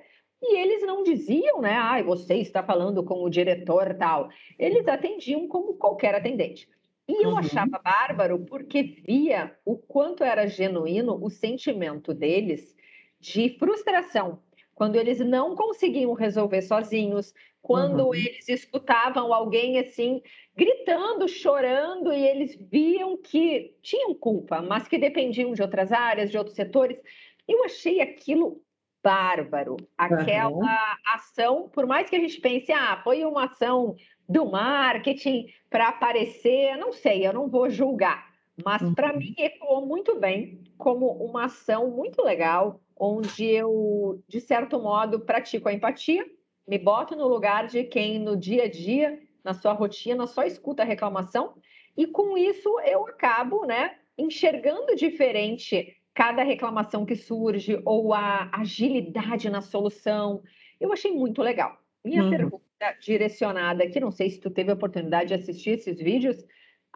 E 0.46 0.58
eles 0.58 0.86
não 0.86 1.04
diziam, 1.04 1.62
né? 1.62 1.74
Ah, 1.74 2.04
você 2.04 2.36
está 2.36 2.62
falando 2.62 3.02
com 3.02 3.24
o 3.24 3.30
diretor 3.30 3.94
tal. 3.96 4.30
Eles 4.60 4.86
atendiam 4.90 5.48
como 5.48 5.76
qualquer 5.76 6.14
atendente. 6.14 6.68
E 7.08 7.24
eu 7.24 7.30
uhum. 7.30 7.38
achava 7.38 7.80
bárbaro 7.82 8.40
porque 8.40 8.84
via 8.84 9.56
o 9.64 9.78
quanto 9.78 10.22
era 10.22 10.46
genuíno 10.46 11.18
o 11.24 11.30
sentimento 11.30 12.14
deles 12.14 12.76
de 13.22 13.58
frustração, 13.58 14.40
quando 14.76 14.98
eles 14.98 15.20
não 15.20 15.56
conseguiam 15.56 16.12
resolver 16.14 16.62
sozinhos, 16.62 17.34
quando 17.62 18.08
uhum. 18.08 18.16
eles 18.16 18.50
escutavam 18.50 19.34
alguém 19.34 19.80
assim 19.80 20.22
gritando, 20.56 21.26
chorando 21.28 22.12
e 22.12 22.22
eles 22.22 22.56
viam 22.70 23.16
que 23.16 23.78
tinham 23.82 24.14
culpa, 24.14 24.62
mas 24.62 24.90
que 24.90 24.98
dependiam 24.98 25.54
de 25.54 25.62
outras 25.62 25.92
áreas, 25.94 26.30
de 26.30 26.38
outros 26.38 26.56
setores. 26.56 27.00
Eu 27.48 27.64
achei 27.64 28.02
aquilo 28.02 28.62
bárbaro. 29.04 29.78
Aquela 29.98 30.50
uhum. 30.50 30.66
ação, 31.06 31.70
por 31.70 31.86
mais 31.86 32.10
que 32.10 32.16
a 32.16 32.20
gente 32.20 32.40
pense, 32.40 32.72
ah, 32.72 33.00
foi 33.04 33.26
uma 33.26 33.46
ação 33.46 33.96
do 34.28 34.46
marketing 34.46 35.48
para 35.70 35.90
aparecer, 35.90 36.78
não 36.78 36.94
sei, 36.94 37.28
eu 37.28 37.34
não 37.34 37.50
vou 37.50 37.70
julgar, 37.70 38.32
mas 38.64 38.82
uhum. 38.82 38.94
para 38.94 39.12
mim 39.12 39.36
ecoou 39.38 39.86
muito 39.86 40.18
bem 40.18 40.62
como 40.78 41.08
uma 41.08 41.46
ação 41.46 41.90
muito 41.92 42.22
legal, 42.24 42.80
onde 42.98 43.46
eu, 43.46 44.24
de 44.28 44.40
certo 44.40 44.80
modo, 44.80 45.20
pratico 45.20 45.68
a 45.68 45.74
empatia, 45.74 46.26
me 46.66 46.78
boto 46.78 47.16
no 47.16 47.28
lugar 47.28 47.68
de 47.68 47.84
quem 47.84 48.18
no 48.18 48.38
dia 48.38 48.64
a 48.64 48.70
dia, 48.70 49.20
na 49.44 49.54
sua 49.54 49.74
rotina, 49.74 50.26
só 50.26 50.44
escuta 50.44 50.84
a 50.84 50.86
reclamação, 50.86 51.56
e 51.98 52.08
com 52.08 52.38
isso 52.38 52.80
eu 52.82 53.06
acabo, 53.06 53.66
né, 53.66 53.98
enxergando 54.18 54.96
diferente 54.96 55.96
cada 56.14 56.44
reclamação 56.44 57.06
que 57.06 57.16
surge 57.16 57.82
ou 57.86 58.14
a 58.14 58.50
agilidade 58.54 59.50
na 59.50 59.62
solução. 59.62 60.44
Eu 60.80 60.94
achei 60.94 61.12
muito 61.12 61.42
legal. 61.42 61.78
Minha 62.04 62.24
uhum. 62.24 62.30
pergunta 62.30 62.64
direcionada 63.02 63.84
aqui, 63.84 64.00
não 64.00 64.12
sei 64.12 64.30
se 64.30 64.40
tu 64.40 64.50
teve 64.50 64.72
a 64.72 64.76
oportunidade 64.76 65.30
de 65.30 65.34
assistir 65.36 65.72
esses 65.72 65.98
vídeos, 65.98 66.46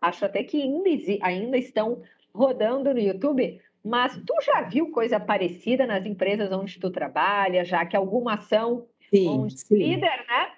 acho 0.01 0.25
até 0.25 0.43
que 0.43 0.61
ainda, 0.61 0.89
ainda 1.25 1.57
estão 1.57 2.03
rodando 2.33 2.93
no 2.93 2.99
YouTube. 2.99 3.59
Mas 3.83 4.17
tu 4.25 4.33
já 4.43 4.61
viu 4.63 4.91
coisa 4.91 5.19
parecida 5.19 5.87
nas 5.87 6.05
empresas 6.05 6.51
onde 6.51 6.77
tu 6.77 6.91
trabalha, 6.91 7.63
já 7.63 7.85
que 7.85 7.95
alguma 7.95 8.33
ação 8.33 8.85
sim, 9.09 9.29
onde 9.29 9.57
sim. 9.57 9.77
líder, 9.77 10.25
né, 10.27 10.51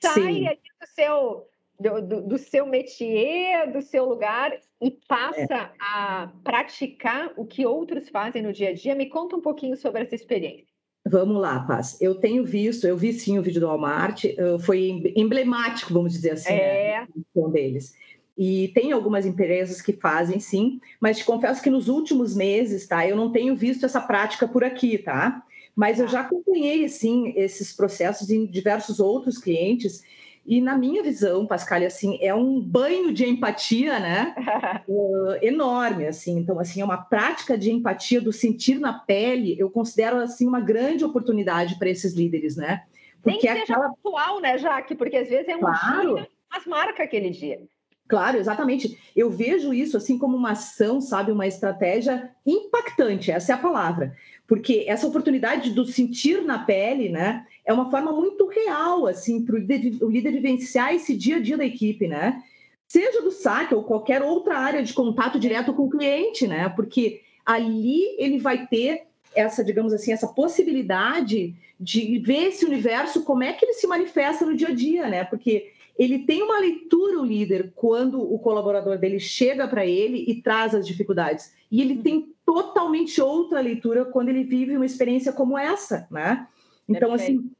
sai 0.00 0.58
do 0.80 0.86
seu 0.86 1.48
do, 1.78 2.00
do, 2.00 2.20
do, 2.22 2.38
seu 2.38 2.66
métier, 2.66 3.72
do 3.72 3.82
seu 3.82 4.04
lugar 4.04 4.52
e 4.80 4.90
passa 5.08 5.54
é. 5.54 5.70
a 5.80 6.32
praticar 6.42 7.32
o 7.36 7.44
que 7.44 7.66
outros 7.66 8.08
fazem 8.08 8.42
no 8.42 8.52
dia 8.52 8.70
a 8.70 8.74
dia. 8.74 8.94
Me 8.94 9.06
conta 9.06 9.36
um 9.36 9.40
pouquinho 9.40 9.76
sobre 9.76 10.02
essa 10.02 10.14
experiência. 10.14 10.74
Vamos 11.06 11.40
lá, 11.40 11.60
Paz. 11.60 12.00
Eu 12.00 12.14
tenho 12.14 12.44
visto, 12.44 12.86
eu 12.86 12.96
vi 12.96 13.12
sim 13.12 13.38
o 13.38 13.42
vídeo 13.42 13.60
do 13.60 13.66
Walmart, 13.66 14.24
foi 14.64 15.12
emblemático, 15.14 15.92
vamos 15.92 16.12
dizer 16.12 16.30
assim, 16.30 16.54
é. 16.54 17.06
né, 17.34 17.48
deles. 17.52 17.94
E 18.36 18.68
tem 18.68 18.90
algumas 18.90 19.26
empresas 19.26 19.82
que 19.82 19.92
fazem 19.92 20.40
sim, 20.40 20.80
mas 20.98 21.18
te 21.18 21.24
confesso 21.24 21.62
que 21.62 21.70
nos 21.70 21.88
últimos 21.88 22.34
meses, 22.34 22.86
tá, 22.86 23.06
eu 23.06 23.14
não 23.14 23.30
tenho 23.30 23.54
visto 23.54 23.84
essa 23.84 24.00
prática 24.00 24.48
por 24.48 24.64
aqui, 24.64 24.96
tá? 24.98 25.44
Mas 25.76 25.98
eu 25.98 26.06
tá. 26.06 26.12
já 26.12 26.20
acompanhei, 26.22 26.88
sim, 26.88 27.32
esses 27.36 27.72
processos 27.72 28.30
em 28.30 28.46
diversos 28.46 28.98
outros 28.98 29.38
clientes 29.38 30.02
e 30.46 30.60
na 30.60 30.76
minha 30.76 31.02
visão, 31.02 31.46
Pascal, 31.46 31.82
assim, 31.84 32.18
é 32.20 32.34
um 32.34 32.60
banho 32.60 33.12
de 33.12 33.26
empatia, 33.26 33.98
né? 33.98 34.34
uh, 34.86 35.38
enorme, 35.40 36.06
assim. 36.06 36.36
Então, 36.38 36.60
assim, 36.60 36.82
é 36.82 36.84
uma 36.84 36.98
prática 36.98 37.56
de 37.56 37.72
empatia 37.72 38.20
do 38.20 38.32
sentir 38.32 38.78
na 38.78 38.92
pele. 38.92 39.56
Eu 39.58 39.70
considero 39.70 40.18
assim 40.18 40.46
uma 40.46 40.60
grande 40.60 41.04
oportunidade 41.04 41.78
para 41.78 41.88
esses 41.88 42.12
líderes, 42.12 42.56
né? 42.56 42.82
Porque 43.22 43.30
Nem 43.30 43.40
que 43.40 43.48
seja 43.48 43.62
aquela... 43.62 43.88
pontual, 43.88 44.40
né, 44.40 44.58
Jaque? 44.58 44.94
Porque 44.94 45.16
às 45.16 45.28
vezes 45.28 45.48
é 45.48 45.56
um 45.56 45.60
claro. 45.60 46.16
dia, 46.16 46.28
mas 46.52 46.66
marca 46.66 47.02
aquele 47.02 47.30
dia. 47.30 47.62
Claro, 48.06 48.36
exatamente. 48.36 48.98
Eu 49.16 49.30
vejo 49.30 49.72
isso 49.72 49.96
assim 49.96 50.18
como 50.18 50.36
uma 50.36 50.50
ação, 50.50 51.00
sabe, 51.00 51.32
uma 51.32 51.46
estratégia 51.46 52.30
impactante, 52.44 53.30
essa 53.30 53.52
é 53.52 53.54
a 53.54 53.58
palavra. 53.58 54.14
Porque 54.46 54.84
essa 54.86 55.06
oportunidade 55.06 55.70
do 55.70 55.86
sentir 55.86 56.42
na 56.42 56.58
pele, 56.58 57.08
né, 57.08 57.46
é 57.64 57.72
uma 57.72 57.90
forma 57.90 58.12
muito 58.12 58.46
real, 58.46 59.06
assim, 59.06 59.42
para 59.44 59.54
o 59.54 59.58
líder, 59.58 60.32
vivenciar 60.32 60.94
esse 60.94 61.16
dia 61.16 61.36
a 61.36 61.40
dia 61.40 61.56
da 61.56 61.64
equipe, 61.64 62.06
né? 62.06 62.42
Seja 62.86 63.22
do 63.22 63.30
saque 63.30 63.74
ou 63.74 63.82
qualquer 63.82 64.22
outra 64.22 64.58
área 64.58 64.82
de 64.82 64.92
contato 64.92 65.38
direto 65.38 65.72
com 65.72 65.84
o 65.84 65.90
cliente, 65.90 66.46
né? 66.46 66.68
Porque 66.68 67.22
ali 67.44 68.02
ele 68.18 68.38
vai 68.38 68.66
ter 68.66 69.04
essa, 69.34 69.64
digamos 69.64 69.92
assim, 69.92 70.12
essa 70.12 70.28
possibilidade 70.28 71.54
de 71.80 72.18
ver 72.18 72.48
esse 72.48 72.64
universo, 72.64 73.24
como 73.24 73.42
é 73.42 73.52
que 73.52 73.64
ele 73.64 73.72
se 73.74 73.86
manifesta 73.86 74.44
no 74.44 74.56
dia 74.56 74.68
a 74.68 74.74
dia, 74.74 75.08
né? 75.08 75.24
Porque 75.24 75.72
ele 75.98 76.20
tem 76.20 76.42
uma 76.42 76.58
leitura, 76.58 77.20
o 77.20 77.24
líder, 77.24 77.72
quando 77.74 78.20
o 78.20 78.38
colaborador 78.38 78.98
dele 78.98 79.20
chega 79.20 79.66
para 79.66 79.86
ele 79.86 80.24
e 80.28 80.40
traz 80.42 80.74
as 80.74 80.86
dificuldades. 80.86 81.52
E 81.70 81.80
ele 81.80 82.02
tem 82.02 82.32
totalmente 82.44 83.20
outra 83.20 83.60
leitura 83.60 84.04
quando 84.04 84.28
ele 84.28 84.44
vive 84.44 84.76
uma 84.76 84.86
experiência 84.86 85.32
como 85.32 85.56
essa, 85.56 86.06
né? 86.10 86.46
Então, 86.88 87.10
Perfeito. 87.10 87.40
assim, 87.40 87.50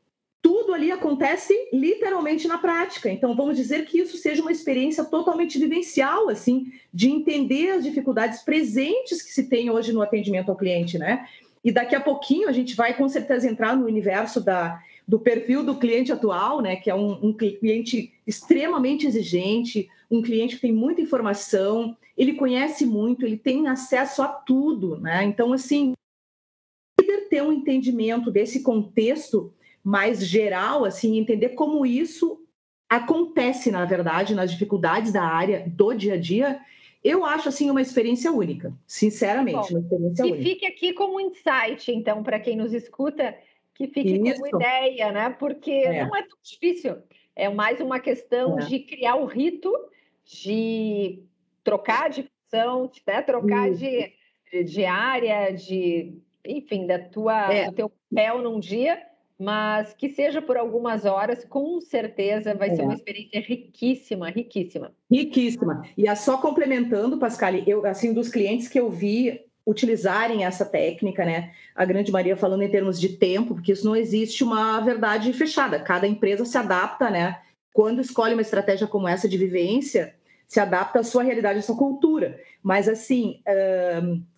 tudo 0.42 0.74
ali 0.74 0.92
acontece 0.92 1.54
literalmente 1.72 2.46
na 2.46 2.58
prática. 2.58 3.10
Então, 3.10 3.34
vamos 3.34 3.56
dizer 3.56 3.86
que 3.86 3.98
isso 3.98 4.16
seja 4.18 4.42
uma 4.42 4.52
experiência 4.52 5.02
totalmente 5.02 5.58
vivencial, 5.58 6.28
assim, 6.28 6.70
de 6.92 7.08
entender 7.10 7.70
as 7.70 7.84
dificuldades 7.84 8.42
presentes 8.42 9.22
que 9.22 9.32
se 9.32 9.44
tem 9.44 9.70
hoje 9.70 9.92
no 9.92 10.02
atendimento 10.02 10.50
ao 10.50 10.56
cliente, 10.56 10.98
né? 10.98 11.26
E 11.64 11.72
daqui 11.72 11.94
a 11.94 12.00
pouquinho 12.00 12.46
a 12.46 12.52
gente 12.52 12.76
vai 12.76 12.94
com 12.94 13.08
certeza 13.08 13.48
entrar 13.48 13.74
no 13.74 13.86
universo 13.86 14.40
da 14.40 14.80
do 15.06 15.18
perfil 15.18 15.62
do 15.62 15.76
cliente 15.76 16.10
atual, 16.10 16.62
né, 16.62 16.76
que 16.76 16.90
é 16.90 16.94
um, 16.94 17.26
um, 17.26 17.32
cliente 17.32 18.10
extremamente 18.26 19.06
exigente, 19.06 19.86
um 20.10 20.22
cliente 20.22 20.56
que 20.56 20.62
tem 20.62 20.72
muita 20.72 21.02
informação, 21.02 21.94
ele 22.16 22.32
conhece 22.34 22.86
muito, 22.86 23.24
ele 23.24 23.36
tem 23.36 23.68
acesso 23.68 24.22
a 24.22 24.28
tudo, 24.28 24.98
né? 24.98 25.24
Então, 25.24 25.52
assim, 25.52 25.94
ter 27.22 27.42
um 27.42 27.52
entendimento 27.52 28.30
desse 28.30 28.62
contexto 28.62 29.52
mais 29.82 30.26
geral, 30.26 30.84
assim, 30.84 31.18
entender 31.18 31.50
como 31.50 31.84
isso 31.84 32.40
acontece, 32.88 33.70
na 33.70 33.84
verdade, 33.84 34.34
nas 34.34 34.50
dificuldades 34.50 35.12
da 35.12 35.22
área 35.22 35.64
do 35.66 35.92
dia 35.92 36.14
a 36.14 36.18
dia, 36.18 36.60
eu 37.02 37.24
acho 37.24 37.50
assim 37.50 37.70
uma 37.70 37.82
experiência 37.82 38.32
única, 38.32 38.72
sinceramente, 38.86 39.72
Bom, 39.72 39.78
uma 39.78 39.80
experiência 39.80 40.22
e 40.24 40.32
única. 40.32 40.48
Fique 40.48 40.66
aqui 40.66 40.92
como 40.94 41.20
insight, 41.20 41.92
então, 41.92 42.22
para 42.22 42.40
quem 42.40 42.56
nos 42.56 42.72
escuta, 42.72 43.36
que 43.74 43.88
fique 43.88 44.14
Isso. 44.14 44.40
como 44.40 44.56
ideia, 44.56 45.12
né? 45.12 45.30
Porque 45.30 45.70
é. 45.70 46.06
não 46.06 46.16
é 46.16 46.22
tão 46.22 46.38
difícil. 46.42 46.96
É 47.36 47.48
mais 47.48 47.80
uma 47.80 48.00
questão 48.00 48.58
é. 48.58 48.64
de 48.64 48.78
criar 48.78 49.16
o 49.16 49.26
rito, 49.26 49.70
de 50.24 51.22
trocar 51.62 52.08
de 52.08 52.22
função, 52.22 52.90
né? 53.06 53.20
trocar 53.20 53.70
de, 53.72 54.12
de 54.64 54.84
área, 54.84 55.50
de 55.50 56.16
enfim, 56.46 56.86
da 56.86 56.98
tua, 56.98 57.52
é. 57.52 57.66
do 57.66 57.72
teu 57.72 57.90
papel 57.90 58.42
num 58.42 58.60
dia, 58.60 59.00
mas 59.38 59.92
que 59.94 60.08
seja 60.08 60.40
por 60.40 60.56
algumas 60.56 61.04
horas, 61.04 61.44
com 61.44 61.80
certeza 61.80 62.54
vai 62.54 62.70
é. 62.70 62.76
ser 62.76 62.82
uma 62.82 62.94
experiência 62.94 63.40
riquíssima, 63.40 64.30
riquíssima. 64.30 64.92
Riquíssima. 65.10 65.82
E 65.96 66.06
é 66.06 66.14
só 66.14 66.38
complementando, 66.38 67.18
Pascal, 67.18 67.54
eu 67.66 67.84
assim 67.86 68.12
dos 68.12 68.28
clientes 68.28 68.68
que 68.68 68.78
eu 68.78 68.90
vi 68.90 69.40
utilizarem 69.66 70.44
essa 70.44 70.64
técnica, 70.64 71.24
né? 71.24 71.52
A 71.74 71.84
grande 71.84 72.12
maioria 72.12 72.36
falando 72.36 72.62
em 72.62 72.70
termos 72.70 73.00
de 73.00 73.16
tempo, 73.16 73.54
porque 73.54 73.72
isso 73.72 73.86
não 73.86 73.96
existe 73.96 74.44
uma 74.44 74.80
verdade 74.80 75.32
fechada. 75.32 75.80
Cada 75.80 76.06
empresa 76.06 76.44
se 76.44 76.58
adapta, 76.58 77.08
né? 77.08 77.40
Quando 77.72 78.00
escolhe 78.00 78.34
uma 78.34 78.42
estratégia 78.42 78.86
como 78.86 79.08
essa 79.08 79.28
de 79.28 79.38
vivência, 79.38 80.14
se 80.46 80.60
adapta 80.60 81.00
à 81.00 81.02
sua 81.02 81.22
realidade, 81.22 81.58
à 81.58 81.62
sua 81.62 81.76
cultura. 81.76 82.38
Mas 82.62 82.88
assim, 82.88 83.40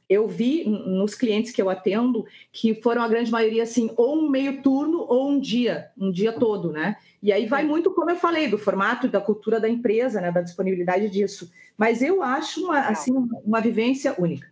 eu 0.09 0.29
vi 0.29 0.65
nos 0.65 1.15
clientes 1.15 1.51
que 1.51 1.61
eu 1.61 1.69
atendo 1.69 2.25
que 2.53 2.75
foram 2.75 3.03
a 3.03 3.09
grande 3.09 3.31
maioria 3.31 3.65
assim, 3.65 3.91
ou 3.97 4.17
um 4.17 4.29
meio 4.29 4.63
turno 4.63 5.05
ou 5.09 5.31
um 5.31 5.41
dia, 5.41 5.91
um 5.99 6.11
dia 6.11 6.33
todo, 6.33 6.71
né? 6.71 6.97
E 7.23 7.33
aí 7.33 7.47
vai 7.47 7.65
muito, 7.65 7.93
como 7.93 8.11
eu 8.11 8.17
falei, 8.17 8.47
do 8.47 8.59
formato 8.59 9.09
da 9.09 9.21
cultura 9.21 9.59
da 9.59 9.69
empresa, 9.69 10.21
né? 10.21 10.31
Da 10.31 10.43
disponibilidade 10.43 11.11
disso. 11.11 11.51
Mas 11.77 12.03
eu 12.03 12.23
acho 12.23 12.65
uma, 12.65 12.81
assim, 12.81 13.13
uma 13.45 13.61
vivência 13.61 14.15
única. 14.19 14.49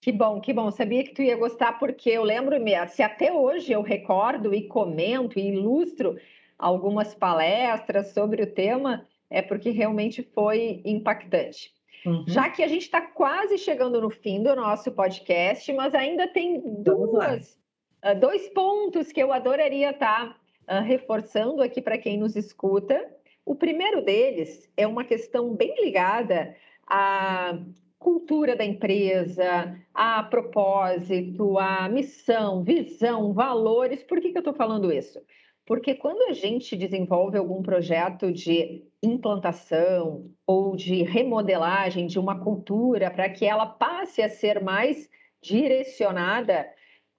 Que 0.00 0.12
bom, 0.12 0.40
que 0.40 0.52
bom. 0.52 0.70
Sabia 0.70 1.04
que 1.04 1.14
tu 1.14 1.22
ia 1.22 1.36
gostar, 1.36 1.78
porque 1.78 2.10
eu 2.10 2.24
lembro, 2.24 2.56
se 2.88 3.02
até 3.02 3.32
hoje 3.32 3.72
eu 3.72 3.82
recordo 3.82 4.54
e 4.54 4.66
comento 4.66 5.38
e 5.38 5.48
ilustro 5.48 6.16
algumas 6.58 7.14
palestras 7.14 8.12
sobre 8.12 8.42
o 8.42 8.52
tema, 8.52 9.06
é 9.28 9.42
porque 9.42 9.70
realmente 9.70 10.22
foi 10.34 10.82
impactante. 10.84 11.72
Uhum. 12.04 12.24
Já 12.26 12.50
que 12.50 12.62
a 12.62 12.68
gente 12.68 12.82
está 12.82 13.00
quase 13.00 13.56
chegando 13.58 14.00
no 14.00 14.10
fim 14.10 14.42
do 14.42 14.54
nosso 14.56 14.90
podcast, 14.92 15.72
mas 15.72 15.94
ainda 15.94 16.26
tem 16.26 16.60
duas, 16.82 17.58
uh, 18.04 18.18
dois 18.18 18.48
pontos 18.50 19.12
que 19.12 19.22
eu 19.22 19.32
adoraria 19.32 19.90
estar 19.90 20.36
tá, 20.66 20.80
uh, 20.80 20.82
reforçando 20.82 21.62
aqui 21.62 21.80
para 21.80 21.98
quem 21.98 22.18
nos 22.18 22.34
escuta. 22.34 23.08
O 23.44 23.54
primeiro 23.54 24.04
deles 24.04 24.70
é 24.76 24.86
uma 24.86 25.04
questão 25.04 25.54
bem 25.54 25.74
ligada 25.82 26.56
a 26.86 27.58
cultura 27.98 28.56
da 28.56 28.64
empresa, 28.64 29.78
a 29.94 30.22
propósito, 30.24 31.58
a 31.58 31.88
missão, 31.88 32.62
visão, 32.64 33.32
valores. 33.32 34.02
Por 34.02 34.20
que, 34.20 34.30
que 34.30 34.38
eu 34.38 34.40
estou 34.40 34.54
falando 34.54 34.92
isso? 34.92 35.20
Porque 35.64 35.94
quando 35.94 36.28
a 36.28 36.32
gente 36.32 36.76
desenvolve 36.76 37.38
algum 37.38 37.62
projeto 37.62 38.32
de 38.32 38.84
implantação 39.02 40.30
ou 40.46 40.74
de 40.74 41.02
remodelagem 41.02 42.06
de 42.06 42.18
uma 42.18 42.40
cultura 42.40 43.10
para 43.10 43.28
que 43.28 43.44
ela 43.46 43.66
passe 43.66 44.22
a 44.22 44.28
ser 44.28 44.62
mais 44.62 45.08
direcionada 45.40 46.66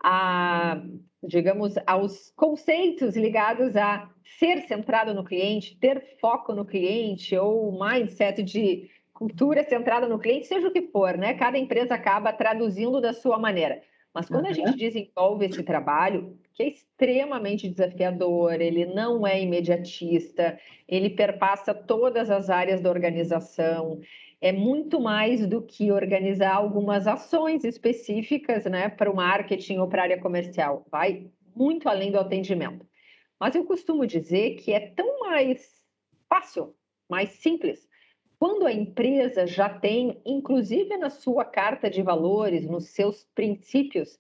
a, 0.03 0.81
digamos, 1.23 1.75
aos 1.87 2.31
conceitos 2.35 3.15
ligados 3.15 3.77
a 3.77 4.09
ser 4.37 4.61
centrado 4.63 5.13
no 5.13 5.23
cliente, 5.23 5.77
ter 5.77 6.17
foco 6.19 6.53
no 6.53 6.65
cliente 6.65 7.37
ou 7.37 7.71
mindset 7.71 8.43
de 8.43 8.89
cultura 9.13 9.63
centrada 9.63 10.07
no 10.07 10.19
cliente, 10.19 10.47
seja 10.47 10.67
o 10.67 10.71
que 10.71 10.81
for, 10.81 11.17
né? 11.17 11.33
Cada 11.35 11.57
empresa 11.57 11.95
acaba 11.95 12.33
traduzindo 12.33 12.99
da 12.99 13.13
sua 13.13 13.37
maneira. 13.37 13.81
Mas 14.13 14.27
quando 14.27 14.45
uhum. 14.45 14.51
a 14.51 14.53
gente 14.53 14.77
desenvolve 14.77 15.45
esse 15.45 15.63
trabalho, 15.63 16.37
que 16.53 16.63
é 16.63 16.67
extremamente 16.67 17.67
desafiador, 17.67 18.61
ele 18.61 18.85
não 18.85 19.25
é 19.25 19.41
imediatista, 19.41 20.59
ele 20.87 21.09
perpassa 21.09 21.73
todas 21.73 22.29
as 22.29 22.49
áreas 22.49 22.79
da 22.79 22.89
organização, 22.89 23.99
é 24.39 24.51
muito 24.51 24.99
mais 24.99 25.47
do 25.47 25.61
que 25.61 25.91
organizar 25.91 26.53
algumas 26.53 27.07
ações 27.07 27.63
específicas 27.63 28.65
né, 28.65 28.89
para 28.89 29.09
o 29.09 29.15
marketing 29.15 29.77
ou 29.77 29.87
para 29.87 30.01
a 30.01 30.03
área 30.03 30.19
comercial, 30.19 30.85
vai 30.91 31.27
muito 31.55 31.89
além 31.89 32.11
do 32.11 32.19
atendimento. 32.19 32.85
Mas 33.39 33.55
eu 33.55 33.63
costumo 33.65 34.05
dizer 34.05 34.55
que 34.55 34.73
é 34.73 34.79
tão 34.79 35.21
mais 35.21 35.83
fácil, 36.29 36.75
mais 37.09 37.29
simples, 37.29 37.87
quando 38.37 38.65
a 38.65 38.73
empresa 38.73 39.47
já 39.47 39.69
tem, 39.69 40.21
inclusive 40.25 40.97
na 40.97 41.09
sua 41.09 41.45
carta 41.45 41.89
de 41.89 42.01
valores, 42.01 42.67
nos 42.67 42.89
seus 42.89 43.23
princípios, 43.33 44.19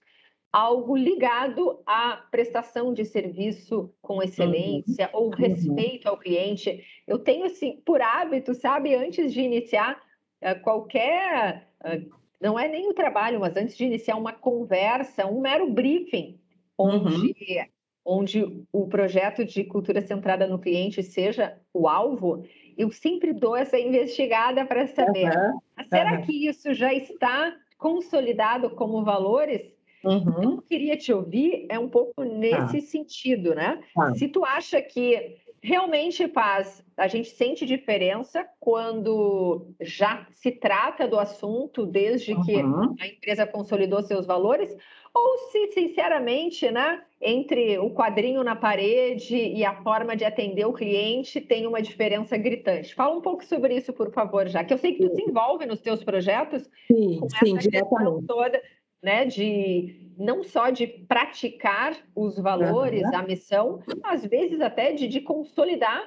algo 0.53 0.95
ligado 0.95 1.81
à 1.83 2.15
prestação 2.29 2.93
de 2.93 3.03
serviço 3.03 3.91
com 4.03 4.21
excelência 4.21 5.09
uhum. 5.11 5.21
ou 5.23 5.29
respeito 5.31 6.07
ao 6.07 6.15
cliente. 6.15 6.85
Eu 7.07 7.17
tenho, 7.17 7.45
assim, 7.45 7.81
por 7.83 7.99
hábito, 7.99 8.53
sabe, 8.53 8.93
antes 8.93 9.33
de 9.33 9.41
iniciar 9.41 9.99
uh, 10.43 10.61
qualquer. 10.61 11.67
Uh, 11.83 12.07
não 12.39 12.59
é 12.59 12.67
nem 12.67 12.87
o 12.87 12.93
trabalho, 12.93 13.39
mas 13.39 13.57
antes 13.57 13.75
de 13.75 13.85
iniciar 13.85 14.15
uma 14.15 14.31
conversa, 14.31 15.25
um 15.25 15.41
mero 15.41 15.71
briefing, 15.71 16.39
onde, 16.77 17.15
uhum. 17.15 17.65
onde 18.05 18.65
o 18.71 18.87
projeto 18.87 19.43
de 19.43 19.63
cultura 19.63 20.01
centrada 20.01 20.45
no 20.45 20.59
cliente 20.59 21.01
seja 21.01 21.57
o 21.73 21.87
alvo, 21.87 22.45
eu 22.77 22.91
sempre 22.91 23.33
dou 23.33 23.55
essa 23.55 23.79
investigada 23.79 24.65
para 24.67 24.85
saber: 24.85 25.29
uhum. 25.35 25.59
será 25.89 26.21
que 26.21 26.47
isso 26.47 26.75
já 26.75 26.93
está 26.93 27.55
consolidado 27.75 28.69
como 28.71 29.03
valores? 29.03 29.73
Uhum. 30.03 30.55
Eu 30.55 30.61
queria 30.61 30.97
te 30.97 31.13
ouvir 31.13 31.65
é 31.69 31.79
um 31.79 31.89
pouco 31.89 32.23
nesse 32.23 32.81
tá. 32.81 32.87
sentido, 32.87 33.55
né? 33.55 33.81
Tá. 33.95 34.13
Se 34.15 34.27
tu 34.27 34.43
acha 34.43 34.81
que 34.81 35.37
realmente, 35.63 36.27
Paz, 36.27 36.83
a 36.97 37.07
gente 37.07 37.29
sente 37.29 37.65
diferença 37.65 38.45
quando 38.59 39.67
já 39.79 40.27
se 40.33 40.51
trata 40.51 41.07
do 41.07 41.17
assunto 41.17 41.85
desde 41.85 42.33
uhum. 42.33 42.43
que 42.43 43.01
a 43.01 43.07
empresa 43.07 43.47
consolidou 43.47 44.01
seus 44.01 44.25
valores, 44.25 44.75
ou 45.13 45.37
se, 45.51 45.67
sinceramente, 45.71 46.69
né, 46.69 47.01
entre 47.21 47.77
o 47.77 47.91
quadrinho 47.91 48.43
na 48.43 48.55
parede 48.55 49.37
e 49.37 49.63
a 49.63 49.81
forma 49.83 50.15
de 50.17 50.25
atender 50.25 50.65
o 50.65 50.73
cliente 50.73 51.39
tem 51.39 51.65
uma 51.65 51.81
diferença 51.81 52.35
gritante. 52.35 52.93
Fala 52.93 53.15
um 53.15 53.21
pouco 53.21 53.45
sobre 53.45 53.75
isso, 53.75 53.93
por 53.93 54.11
favor, 54.11 54.47
já 54.47 54.63
que 54.63 54.73
eu 54.73 54.77
sei 54.77 54.93
que 54.93 55.07
tu 55.07 55.15
se 55.15 55.21
envolve 55.21 55.65
nos 55.65 55.79
teus 55.81 56.03
projetos 56.03 56.69
sim, 56.87 57.19
com 57.19 57.27
essa 57.27 57.61
sim, 57.61 58.25
toda 58.27 58.61
né, 59.03 59.25
de 59.25 60.13
não 60.17 60.43
só 60.43 60.69
de 60.69 60.87
praticar 60.87 61.97
os 62.15 62.37
valores, 62.37 63.03
uhum. 63.03 63.15
a 63.15 63.23
missão, 63.23 63.79
às 64.03 64.25
vezes 64.25 64.61
até 64.61 64.93
de, 64.93 65.07
de 65.07 65.19
consolidar, 65.19 66.01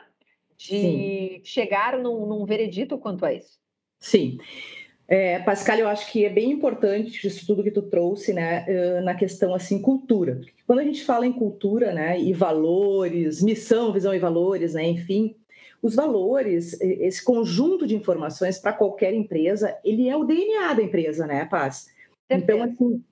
de 0.57 0.67
Sim. 0.67 1.41
chegar 1.45 1.99
num, 1.99 2.25
num, 2.27 2.47
veredito 2.47 2.97
quanto 2.97 3.27
a 3.27 3.35
isso. 3.35 3.59
Sim. 4.01 4.39
É, 5.09 5.39
Pascal, 5.41 5.79
eu 5.79 5.89
acho 5.89 6.11
que 6.11 6.25
é 6.25 6.31
bem 6.31 6.51
importante 6.51 7.27
isso 7.27 7.47
tudo 7.47 7.63
que 7.63 7.71
tu 7.71 7.83
trouxe, 7.83 8.33
né, 8.33 8.65
na 9.03 9.15
questão 9.15 9.55
assim 9.55 9.81
cultura. 9.81 10.41
Quando 10.67 10.81
a 10.81 10.85
gente 10.85 11.05
fala 11.05 11.27
em 11.27 11.33
cultura, 11.33 11.93
né, 11.93 12.19
e 12.19 12.33
valores, 12.33 13.43
missão, 13.43 13.93
visão 13.93 14.15
e 14.15 14.19
valores, 14.19 14.75
né, 14.75 14.89
enfim, 14.89 15.37
os 15.83 15.95
valores, 15.95 16.81
esse 16.81 17.23
conjunto 17.23 17.87
de 17.87 17.95
informações 17.95 18.59
para 18.59 18.73
qualquer 18.73 19.15
empresa, 19.15 19.77
ele 19.85 20.09
é 20.09 20.17
o 20.17 20.25
DNA 20.25 20.75
da 20.75 20.83
empresa, 20.83 21.27
né, 21.27 21.45
Paz? 21.45 21.95
Então, 22.29 22.63
assim, 22.63 23.03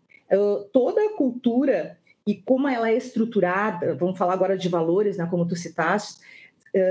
toda 0.72 1.04
a 1.04 1.16
cultura 1.16 1.98
e 2.26 2.34
como 2.34 2.66
ela 2.68 2.90
é 2.90 2.96
estruturada, 2.96 3.94
vamos 3.94 4.16
falar 4.16 4.32
agora 4.32 4.56
de 4.56 4.68
valores, 4.68 5.18
né, 5.18 5.26
como 5.30 5.46
tu 5.46 5.54
citaste, 5.54 6.20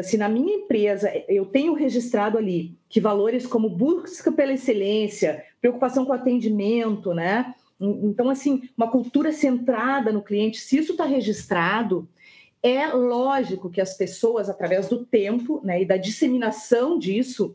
se 0.03 0.17
na 0.17 0.29
minha 0.29 0.55
empresa 0.55 1.11
eu 1.27 1.45
tenho 1.45 1.73
registrado 1.73 2.37
ali 2.37 2.77
que 2.87 3.01
valores 3.01 3.45
como 3.45 3.69
busca 3.69 4.31
pela 4.31 4.53
excelência, 4.53 5.43
preocupação 5.59 6.05
com 6.05 6.13
atendimento, 6.13 7.13
né? 7.13 7.53
Então, 7.79 8.29
assim, 8.29 8.69
uma 8.77 8.89
cultura 8.89 9.33
centrada 9.33 10.11
no 10.11 10.21
cliente, 10.21 10.59
se 10.59 10.77
isso 10.77 10.93
está 10.93 11.03
registrado, 11.03 12.07
é 12.61 12.87
lógico 12.87 13.69
que 13.69 13.81
as 13.81 13.97
pessoas, 13.97 14.49
através 14.49 14.87
do 14.87 15.03
tempo 15.05 15.59
né, 15.65 15.81
e 15.81 15.85
da 15.85 15.97
disseminação 15.97 16.97
disso, 16.97 17.53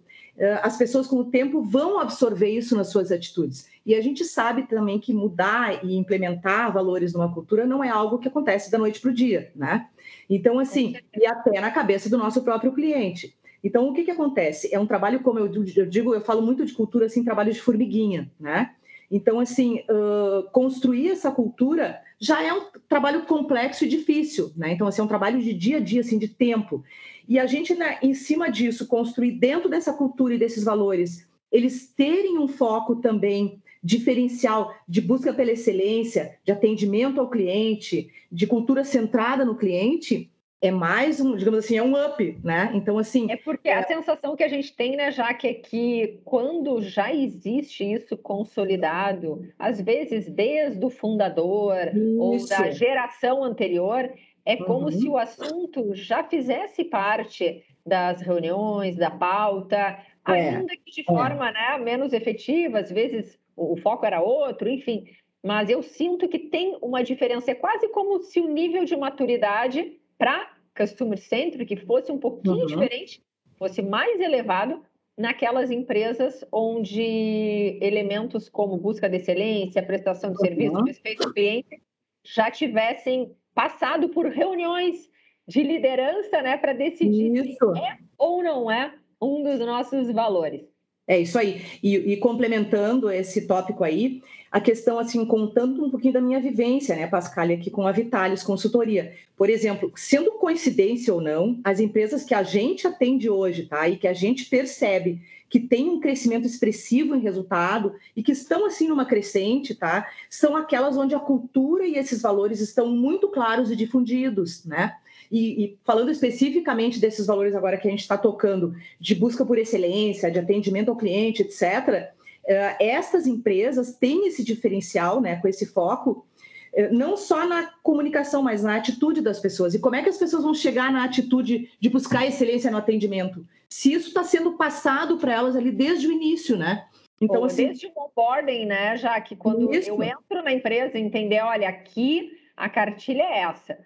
as 0.62 0.76
pessoas 0.76 1.06
com 1.06 1.16
o 1.16 1.24
tempo 1.24 1.62
vão 1.62 1.98
absorver 1.98 2.50
isso 2.50 2.76
nas 2.76 2.88
suas 2.88 3.10
atitudes. 3.10 3.66
E 3.88 3.94
a 3.94 4.02
gente 4.02 4.22
sabe 4.22 4.64
também 4.64 5.00
que 5.00 5.14
mudar 5.14 5.82
e 5.82 5.96
implementar 5.96 6.70
valores 6.70 7.14
numa 7.14 7.32
cultura 7.32 7.64
não 7.64 7.82
é 7.82 7.88
algo 7.88 8.18
que 8.18 8.28
acontece 8.28 8.70
da 8.70 8.76
noite 8.76 9.00
para 9.00 9.10
o 9.10 9.14
dia, 9.14 9.50
né? 9.56 9.88
Então, 10.28 10.58
assim, 10.58 10.94
e 11.16 11.26
até 11.26 11.58
na 11.58 11.70
cabeça 11.70 12.10
do 12.10 12.18
nosso 12.18 12.44
próprio 12.44 12.74
cliente. 12.74 13.34
Então, 13.64 13.88
o 13.88 13.94
que, 13.94 14.04
que 14.04 14.10
acontece? 14.10 14.68
É 14.74 14.78
um 14.78 14.86
trabalho, 14.86 15.20
como 15.20 15.38
eu 15.38 15.48
digo, 15.48 16.14
eu 16.14 16.20
falo 16.20 16.42
muito 16.42 16.66
de 16.66 16.74
cultura, 16.74 17.06
assim, 17.06 17.24
trabalho 17.24 17.50
de 17.50 17.62
formiguinha, 17.62 18.30
né? 18.38 18.74
Então, 19.10 19.40
assim, 19.40 19.82
uh, 19.88 20.42
construir 20.52 21.12
essa 21.12 21.30
cultura 21.30 21.98
já 22.20 22.42
é 22.42 22.52
um 22.52 22.66
trabalho 22.86 23.22
complexo 23.24 23.86
e 23.86 23.88
difícil, 23.88 24.52
né? 24.54 24.70
Então, 24.70 24.86
assim, 24.86 25.00
é 25.00 25.04
um 25.04 25.08
trabalho 25.08 25.40
de 25.40 25.54
dia 25.54 25.78
a 25.78 25.80
dia, 25.80 26.02
assim, 26.02 26.18
de 26.18 26.28
tempo. 26.28 26.84
E 27.26 27.38
a 27.38 27.46
gente, 27.46 27.74
né, 27.74 27.98
em 28.02 28.12
cima 28.12 28.50
disso, 28.50 28.86
construir 28.86 29.32
dentro 29.32 29.66
dessa 29.66 29.94
cultura 29.94 30.34
e 30.34 30.38
desses 30.38 30.62
valores, 30.62 31.26
eles 31.50 31.90
terem 31.96 32.38
um 32.38 32.46
foco 32.46 32.96
também 32.96 33.62
diferencial 33.82 34.74
de 34.86 35.00
busca 35.00 35.32
pela 35.32 35.52
excelência, 35.52 36.36
de 36.44 36.52
atendimento 36.52 37.20
ao 37.20 37.30
cliente, 37.30 38.10
de 38.30 38.46
cultura 38.46 38.84
centrada 38.84 39.44
no 39.44 39.56
cliente, 39.56 40.30
é 40.60 40.70
mais 40.70 41.20
um, 41.20 41.36
digamos 41.36 41.64
assim, 41.64 41.76
é 41.76 41.82
um 41.82 41.94
up, 41.94 42.38
né? 42.42 42.72
Então, 42.74 42.98
assim. 42.98 43.30
É 43.30 43.36
porque 43.36 43.68
é... 43.68 43.74
a 43.74 43.82
sensação 43.84 44.34
que 44.34 44.42
a 44.42 44.48
gente 44.48 44.74
tem, 44.74 44.96
né, 44.96 45.10
já 45.12 45.32
que 45.32 45.46
é 45.46 45.54
que 45.54 46.20
quando 46.24 46.82
já 46.82 47.14
existe 47.14 47.84
isso 47.84 48.16
consolidado, 48.16 49.48
às 49.58 49.80
vezes 49.80 50.28
desde 50.28 50.84
o 50.84 50.90
fundador 50.90 51.76
isso. 51.94 52.20
ou 52.20 52.48
da 52.48 52.70
geração 52.70 53.44
anterior, 53.44 54.10
é 54.44 54.56
como 54.56 54.86
uhum. 54.86 54.90
se 54.90 55.08
o 55.08 55.16
assunto 55.16 55.94
já 55.94 56.24
fizesse 56.24 56.84
parte 56.84 57.62
das 57.86 58.20
reuniões, 58.20 58.96
da 58.96 59.10
pauta, 59.10 59.98
é. 60.26 60.50
ainda 60.50 60.76
que 60.84 60.90
de 60.90 61.00
é. 61.02 61.04
forma 61.04 61.52
né, 61.52 61.78
menos 61.78 62.12
efetiva, 62.12 62.80
às 62.80 62.90
vezes 62.90 63.38
o, 63.58 63.76
foco 63.76 64.06
era 64.06 64.20
outro, 64.20 64.68
enfim. 64.68 65.04
Mas 65.44 65.68
eu 65.68 65.82
sinto 65.82 66.28
que 66.28 66.38
tem 66.38 66.76
uma 66.82 67.02
diferença. 67.02 67.50
É 67.50 67.54
quase 67.54 67.88
como 67.88 68.20
se 68.20 68.40
o 68.40 68.48
nível 68.48 68.84
de 68.84 68.96
maturidade 68.96 69.98
para 70.16 70.52
customer 70.76 71.18
centric 71.18 71.76
fosse 71.84 72.12
um 72.12 72.18
pouquinho 72.18 72.60
uhum. 72.60 72.66
diferente, 72.66 73.22
fosse 73.56 73.82
mais 73.82 74.20
elevado 74.20 74.82
naquelas 75.16 75.70
empresas 75.70 76.44
onde 76.52 77.78
elementos 77.82 78.48
como 78.48 78.76
busca 78.76 79.08
de 79.08 79.16
excelência, 79.16 79.82
prestação 79.82 80.32
de 80.32 80.38
serviço, 80.38 80.76
uhum. 80.76 80.84
respeito 80.84 81.26
ao 81.26 81.32
cliente, 81.32 81.82
já 82.24 82.50
tivessem 82.50 83.34
passado 83.54 84.08
por 84.10 84.26
reuniões 84.26 85.10
de 85.46 85.62
liderança, 85.62 86.40
né, 86.42 86.56
para 86.56 86.72
decidir 86.72 87.34
Isso. 87.34 87.74
se 87.74 87.80
é 87.80 87.98
ou 88.16 88.42
não 88.42 88.70
é 88.70 88.94
um 89.20 89.42
dos 89.42 89.58
nossos 89.58 90.12
valores. 90.12 90.62
É 91.08 91.18
isso 91.18 91.38
aí. 91.38 91.62
E, 91.82 91.96
e, 92.12 92.16
complementando 92.18 93.10
esse 93.10 93.46
tópico 93.46 93.82
aí, 93.82 94.22
a 94.52 94.60
questão, 94.60 94.98
assim, 94.98 95.24
contando 95.24 95.82
um 95.82 95.90
pouquinho 95.90 96.12
da 96.12 96.20
minha 96.20 96.38
vivência, 96.38 96.94
né, 96.94 97.06
Pascal, 97.06 97.46
aqui 97.46 97.70
com 97.70 97.86
a 97.86 97.92
Vitalis 97.92 98.42
Consultoria. 98.42 99.14
Por 99.34 99.48
exemplo, 99.48 99.90
sendo 99.96 100.32
coincidência 100.32 101.14
ou 101.14 101.22
não, 101.22 101.58
as 101.64 101.80
empresas 101.80 102.24
que 102.24 102.34
a 102.34 102.42
gente 102.42 102.86
atende 102.86 103.30
hoje, 103.30 103.64
tá, 103.64 103.88
e 103.88 103.96
que 103.96 104.06
a 104.06 104.12
gente 104.12 104.44
percebe 104.44 105.18
que 105.48 105.58
tem 105.58 105.88
um 105.88 105.98
crescimento 105.98 106.46
expressivo 106.46 107.14
em 107.14 107.20
resultado 107.20 107.94
e 108.14 108.22
que 108.22 108.32
estão, 108.32 108.66
assim, 108.66 108.86
numa 108.86 109.06
crescente, 109.06 109.74
tá, 109.74 110.06
são 110.28 110.54
aquelas 110.54 110.98
onde 110.98 111.14
a 111.14 111.20
cultura 111.20 111.86
e 111.86 111.96
esses 111.96 112.20
valores 112.20 112.60
estão 112.60 112.88
muito 112.88 113.28
claros 113.28 113.70
e 113.70 113.76
difundidos, 113.76 114.66
né? 114.66 114.94
E, 115.30 115.64
e, 115.64 115.78
falando 115.84 116.10
especificamente 116.10 116.98
desses 116.98 117.26
valores 117.26 117.54
agora 117.54 117.76
que 117.76 117.86
a 117.86 117.90
gente 117.90 118.00
está 118.00 118.16
tocando, 118.16 118.74
de 118.98 119.14
busca 119.14 119.44
por 119.44 119.58
excelência, 119.58 120.30
de 120.30 120.38
atendimento 120.38 120.88
ao 120.88 120.96
cliente, 120.96 121.42
etc., 121.42 122.12
uh, 122.44 122.76
estas 122.80 123.26
empresas 123.26 123.94
têm 123.94 124.26
esse 124.26 124.42
diferencial, 124.42 125.20
né, 125.20 125.36
com 125.36 125.46
esse 125.46 125.66
foco, 125.66 126.26
uh, 126.72 126.94
não 126.94 127.16
só 127.16 127.46
na 127.46 127.70
comunicação, 127.82 128.42
mas 128.42 128.62
na 128.62 128.76
atitude 128.76 129.20
das 129.20 129.38
pessoas. 129.38 129.74
E 129.74 129.78
como 129.78 129.96
é 129.96 130.02
que 130.02 130.08
as 130.08 130.16
pessoas 130.16 130.42
vão 130.42 130.54
chegar 130.54 130.90
na 130.90 131.04
atitude 131.04 131.70
de 131.78 131.88
buscar 131.90 132.26
excelência 132.26 132.70
no 132.70 132.78
atendimento? 132.78 133.46
Se 133.68 133.92
isso 133.92 134.08
está 134.08 134.24
sendo 134.24 134.52
passado 134.52 135.18
para 135.18 135.34
elas 135.34 135.54
ali 135.54 135.70
desde 135.70 136.06
o 136.06 136.12
início, 136.12 136.56
né? 136.56 136.86
Então, 137.20 137.40
Bom, 137.40 137.46
assim, 137.46 137.66
desde 137.66 137.86
o 137.86 137.92
onboarding, 138.00 138.64
né, 138.64 138.96
já 138.96 139.20
que 139.20 139.36
quando 139.36 139.74
isso. 139.74 139.90
eu 139.90 140.02
entro 140.02 140.42
na 140.42 140.52
empresa, 140.52 140.98
entender, 140.98 141.42
olha, 141.42 141.68
aqui 141.68 142.30
a 142.56 142.68
cartilha 142.68 143.22
é 143.22 143.40
essa 143.40 143.76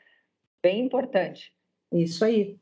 Bem 0.62 0.84
importante. 0.84 1.52
Isso 1.92 2.24
aí. 2.24 2.56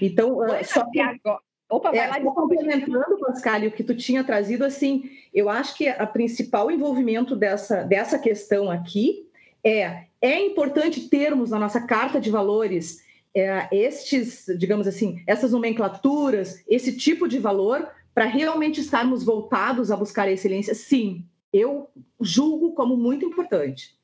Então, 0.00 0.38
uh, 0.38 0.64
só 0.64 0.88
que... 0.90 1.00
agora. 1.00 1.40
Opa, 1.70 1.90
vai 1.90 2.06
é, 2.06 2.06
lá 2.08 2.20
complementando, 2.20 3.18
Pascal, 3.18 3.62
o 3.62 3.70
que 3.70 3.82
tu 3.82 3.96
tinha 3.96 4.22
trazido, 4.22 4.64
assim, 4.64 5.10
eu 5.32 5.48
acho 5.48 5.74
que 5.74 5.88
a 5.88 6.06
principal 6.06 6.70
envolvimento 6.70 7.34
dessa, 7.34 7.82
dessa 7.84 8.18
questão 8.18 8.70
aqui 8.70 9.26
é 9.64 10.04
é 10.24 10.40
importante 10.40 11.06
termos 11.10 11.50
na 11.50 11.58
nossa 11.58 11.82
carta 11.82 12.18
de 12.18 12.30
valores 12.30 13.04
é, 13.34 13.68
estes, 13.70 14.46
digamos 14.58 14.86
assim, 14.86 15.22
essas 15.26 15.52
nomenclaturas, 15.52 16.64
esse 16.66 16.96
tipo 16.96 17.28
de 17.28 17.38
valor 17.38 17.86
para 18.14 18.24
realmente 18.24 18.80
estarmos 18.80 19.22
voltados 19.22 19.90
a 19.90 19.96
buscar 19.96 20.26
a 20.26 20.32
excelência? 20.32 20.74
Sim, 20.74 21.26
eu 21.52 21.90
julgo 22.18 22.72
como 22.72 22.96
muito 22.96 23.26
importante 23.26 23.98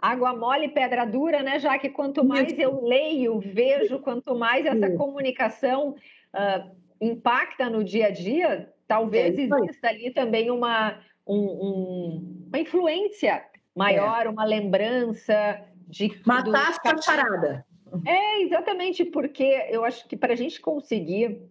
água 0.00 0.34
mole, 0.34 0.68
pedra 0.68 1.04
dura, 1.04 1.42
né? 1.42 1.58
Já 1.58 1.78
que 1.78 1.88
quanto 1.88 2.24
mais 2.24 2.58
eu 2.58 2.84
leio, 2.84 3.38
vejo, 3.40 3.98
quanto 4.00 4.34
mais 4.34 4.66
essa 4.66 4.90
comunicação 4.96 5.94
uh, 6.34 6.70
impacta 7.00 7.68
no 7.68 7.84
dia 7.84 8.06
a 8.06 8.10
dia, 8.10 8.72
talvez 8.86 9.38
exista 9.38 9.88
ali 9.88 10.10
também 10.10 10.50
uma, 10.50 10.98
um, 11.26 11.36
um, 11.36 12.44
uma 12.48 12.58
influência 12.58 13.44
maior, 13.74 14.26
é. 14.26 14.28
uma 14.28 14.44
lembrança 14.44 15.62
de. 15.86 16.20
Matar 16.26 16.76
a 16.84 17.02
charada. 17.02 17.66
É, 18.06 18.42
exatamente, 18.42 19.04
porque 19.04 19.66
eu 19.68 19.84
acho 19.84 20.06
que 20.08 20.16
para 20.16 20.32
a 20.32 20.36
gente 20.36 20.60
conseguir 20.60 21.42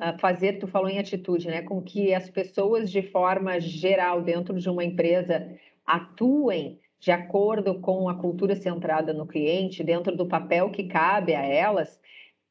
uh, 0.00 0.18
fazer, 0.18 0.54
tu 0.54 0.66
falou 0.66 0.88
em 0.88 0.98
atitude, 0.98 1.46
né, 1.48 1.62
com 1.62 1.82
que 1.82 2.14
as 2.14 2.30
pessoas 2.30 2.90
de 2.90 3.02
forma 3.02 3.60
geral 3.60 4.22
dentro 4.22 4.58
de 4.58 4.68
uma 4.68 4.84
empresa 4.84 5.46
atuem 5.86 6.80
de 7.04 7.12
acordo 7.12 7.78
com 7.82 8.08
a 8.08 8.14
cultura 8.14 8.56
centrada 8.56 9.12
no 9.12 9.26
cliente, 9.26 9.84
dentro 9.84 10.16
do 10.16 10.26
papel 10.26 10.70
que 10.70 10.84
cabe 10.84 11.34
a 11.34 11.42
elas, 11.42 12.00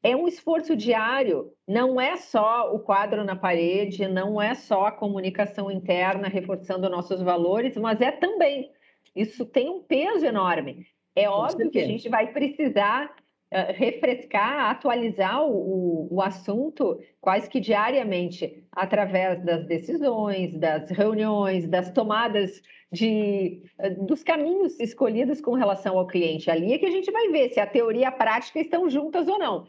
é 0.03 0.15
um 0.15 0.27
esforço 0.27 0.75
diário. 0.75 1.51
Não 1.67 1.99
é 1.99 2.15
só 2.17 2.71
o 2.71 2.77
quadro 2.77 3.23
na 3.23 3.35
parede, 3.35 4.07
não 4.07 4.39
é 4.39 4.53
só 4.53 4.85
a 4.85 4.91
comunicação 4.91 5.71
interna 5.71 6.27
reforçando 6.27 6.87
nossos 6.87 7.19
valores, 7.19 7.75
mas 7.77 7.99
é 7.99 8.11
também. 8.11 8.69
Isso 9.15 9.43
tem 9.43 9.71
um 9.71 9.81
peso 9.81 10.23
enorme. 10.23 10.85
É 11.15 11.27
óbvio 11.27 11.71
que 11.71 11.79
a 11.79 11.87
gente 11.87 12.07
vai 12.07 12.31
precisar 12.31 13.05
uh, 13.51 13.73
refrescar, 13.73 14.69
atualizar 14.69 15.43
o, 15.43 16.13
o 16.13 16.21
assunto 16.21 16.99
quase 17.19 17.49
que 17.49 17.59
diariamente, 17.59 18.63
através 18.71 19.43
das 19.43 19.65
decisões, 19.65 20.55
das 20.59 20.91
reuniões, 20.91 21.67
das 21.67 21.89
tomadas 21.89 22.61
de, 22.93 23.63
eh, 23.79 23.89
dos 23.89 24.23
caminhos 24.23 24.79
escolhidos 24.79 25.41
com 25.41 25.53
relação 25.53 25.97
ao 25.97 26.05
cliente. 26.05 26.51
Ali 26.51 26.73
é 26.73 26.77
que 26.77 26.85
a 26.85 26.91
gente 26.91 27.11
vai 27.11 27.29
ver 27.29 27.49
se 27.49 27.59
a 27.59 27.65
teoria 27.65 28.03
e 28.03 28.05
a 28.05 28.11
prática 28.11 28.59
estão 28.59 28.87
juntas 28.87 29.27
ou 29.27 29.39
não. 29.39 29.65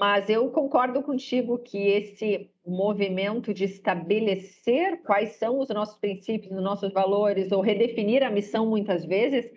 Mas 0.00 0.28
eu 0.28 0.50
concordo 0.50 1.00
contigo 1.02 1.58
que 1.58 1.78
esse 1.78 2.50
movimento 2.66 3.54
de 3.54 3.64
estabelecer 3.64 5.02
quais 5.02 5.36
são 5.36 5.60
os 5.60 5.68
nossos 5.68 5.96
princípios, 5.98 6.50
os 6.50 6.62
nossos 6.62 6.92
valores, 6.92 7.52
ou 7.52 7.60
redefinir 7.60 8.24
a 8.24 8.30
missão 8.30 8.66
muitas 8.66 9.04
vezes, 9.04 9.48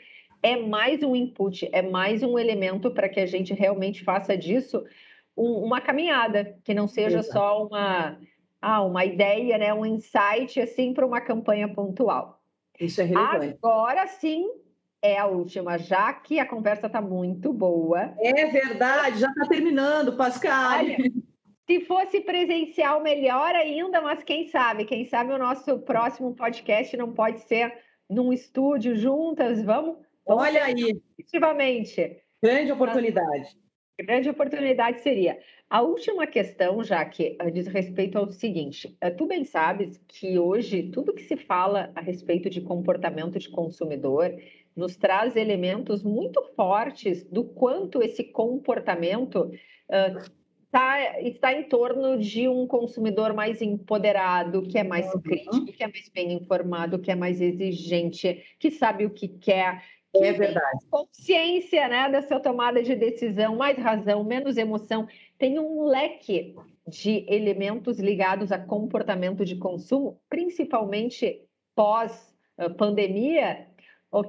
é 0.44 0.56
mais 0.56 1.02
um 1.02 1.16
input, 1.16 1.68
é 1.72 1.82
mais 1.82 2.22
um 2.22 2.38
elemento 2.38 2.92
para 2.92 3.10
que 3.10 3.20
a 3.20 3.26
gente 3.26 3.54
realmente 3.54 4.04
faça 4.04 4.38
disso 4.38 4.84
um, 5.36 5.64
uma 5.64 5.82
caminhada, 5.82 6.56
que 6.64 6.74
não 6.74 6.88
seja 6.88 7.20
Exato. 7.20 7.34
só 7.34 7.66
uma, 7.66 8.20
ah, 8.62 8.84
uma 8.84 9.06
ideia, 9.06 9.58
né, 9.58 9.74
um 9.74 9.86
insight 9.86 10.60
assim 10.60 10.94
para 10.94 11.06
uma 11.06 11.22
campanha 11.22 11.68
pontual. 11.68 12.41
Isso 12.82 13.00
é 13.00 13.04
relevante. 13.04 13.58
Agora 13.62 14.08
sim 14.08 14.50
é 15.02 15.18
a 15.18 15.28
última, 15.28 15.78
já 15.78 16.12
que 16.14 16.40
a 16.40 16.46
conversa 16.46 16.88
está 16.88 17.02
muito 17.02 17.54
boa. 17.54 18.14
É 18.20 18.46
verdade, 18.48 19.20
já 19.20 19.28
está 19.28 19.48
terminando, 19.48 20.18
Pascal. 20.18 20.80
Olha, 20.80 20.98
se 21.68 21.80
fosse 21.82 22.22
presencial, 22.22 23.02
melhor 23.02 23.54
ainda, 23.56 24.02
mas 24.02 24.24
quem 24.24 24.48
sabe? 24.48 24.86
Quem 24.86 25.06
sabe 25.06 25.32
o 25.32 25.38
nosso 25.38 25.80
próximo 25.80 26.34
podcast 26.34 26.98
não 26.98 27.14
pode 27.14 27.42
ser 27.42 27.72
num 28.10 28.34
estúdio 28.34 28.96
juntas? 28.96 29.64
Vamos? 29.64 29.98
vamos 30.26 30.44
Olha 30.44 30.66
aí. 30.66 31.00
Efetivamente. 31.18 32.18
Grande 32.44 32.72
oportunidade. 32.72 33.56
Grande 34.00 34.30
oportunidade 34.30 35.02
seria. 35.02 35.38
A 35.70 35.82
última 35.82 36.28
questão, 36.28 36.84
já 36.84 37.04
que 37.06 37.38
diz 37.54 37.68
respeito 37.68 38.18
ao 38.18 38.30
seguinte: 38.30 38.96
eh, 39.00 39.10
tu 39.10 39.26
bem 39.26 39.44
sabes 39.44 40.02
que 40.08 40.38
hoje 40.38 40.84
tudo 40.84 41.14
que 41.14 41.24
se 41.24 41.38
fala 41.38 41.92
a 41.96 42.02
respeito 42.02 42.50
de 42.50 42.62
comportamento 42.62 43.40
de 43.40 43.50
consumidor 43.50 44.34
nos 44.76 44.96
traz 44.96 45.36
elementos 45.36 46.04
muito 46.04 46.42
fortes 46.56 47.24
do 47.26 47.44
quanto 47.44 48.02
esse 48.02 48.24
comportamento 48.24 49.44
uh, 49.44 50.32
tá, 50.72 51.20
está 51.22 51.54
em 51.54 51.64
torno 51.64 52.18
de 52.18 52.48
um 52.48 52.66
consumidor 52.66 53.34
mais 53.34 53.62
empoderado, 53.62 54.64
que 54.64 54.78
é 54.78 54.84
mais 54.84 55.14
uhum. 55.14 55.22
crítico, 55.22 55.66
que 55.66 55.84
é 55.84 55.88
mais 55.88 56.10
bem 56.10 56.34
informado, 56.34 57.00
que 57.00 57.12
é 57.12 57.16
mais 57.16 57.42
exigente, 57.42 58.42
que 58.58 58.72
sabe 58.72 59.06
o 59.06 59.10
que 59.10 59.28
quer, 59.28 59.84
é 60.16 60.34
verdade. 60.34 60.80
consciência 60.90 61.88
né, 61.88 62.10
da 62.10 62.22
sua 62.22 62.40
tomada 62.40 62.82
de 62.84 62.96
decisão, 62.96 63.56
mais 63.56 63.78
razão, 63.78 64.24
menos 64.24 64.58
emoção. 64.58 65.08
Tem 65.38 65.58
um 65.60 65.84
leque 65.86 66.56
de 66.88 67.26
elementos 67.28 68.00
ligados 68.00 68.52
a 68.52 68.60
comportamento 68.60 69.46
de 69.46 69.56
consumo, 69.56 70.20
principalmente 70.30 71.42
pós-pandemia, 71.76 73.68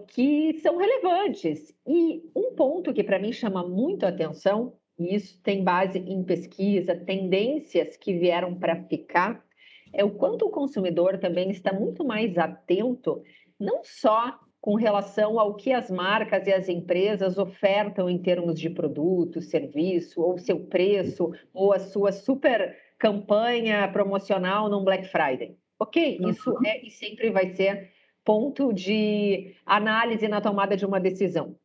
que 0.09 0.55
são 0.62 0.76
relevantes. 0.76 1.74
E 1.87 2.22
um 2.37 2.55
ponto 2.55 2.93
que 2.93 3.03
para 3.03 3.18
mim 3.18 3.33
chama 3.33 3.66
muito 3.66 4.05
a 4.07 4.11
atenção, 4.11 4.74
e 4.99 5.14
isso 5.14 5.41
tem 5.43 5.64
base 5.64 5.99
em 5.99 6.22
pesquisa, 6.22 6.95
tendências 6.95 7.97
que 7.97 8.16
vieram 8.16 8.55
para 8.55 8.85
ficar, 8.85 9.45
é 9.93 10.05
o 10.05 10.11
quanto 10.11 10.47
o 10.47 10.51
consumidor 10.51 11.18
também 11.18 11.51
está 11.51 11.72
muito 11.72 12.05
mais 12.05 12.39
atento, 12.39 13.22
não 13.59 13.83
só 13.83 14.39
com 14.63 14.77
relação 14.77 15.41
ao 15.41 15.57
que 15.57 15.73
as 15.73 15.91
marcas 15.91 16.47
e 16.47 16.53
as 16.53 16.69
empresas 16.69 17.37
ofertam 17.37 18.09
em 18.09 18.17
termos 18.17 18.59
de 18.59 18.71
produto, 18.71 19.43
serviço, 19.43 20.23
ou 20.23 20.39
seu 20.39 20.61
preço, 20.61 21.33
ou 21.53 21.73
a 21.73 21.81
sua 21.81 22.13
super 22.13 22.79
campanha 22.97 23.89
promocional 23.89 24.71
num 24.71 24.85
Black 24.85 25.09
Friday. 25.09 25.57
Ok, 25.81 26.21
uhum. 26.21 26.31
isso 26.31 26.57
é 26.65 26.81
e 26.87 26.91
sempre 26.93 27.29
vai 27.31 27.49
ser 27.57 27.91
ponto 28.25 28.73
de 28.73 29.53
análise 29.67 30.29
na 30.29 30.41
tomada 30.41 30.77
de 30.77 30.87
uma 30.87 31.01
decisão. 31.01 31.57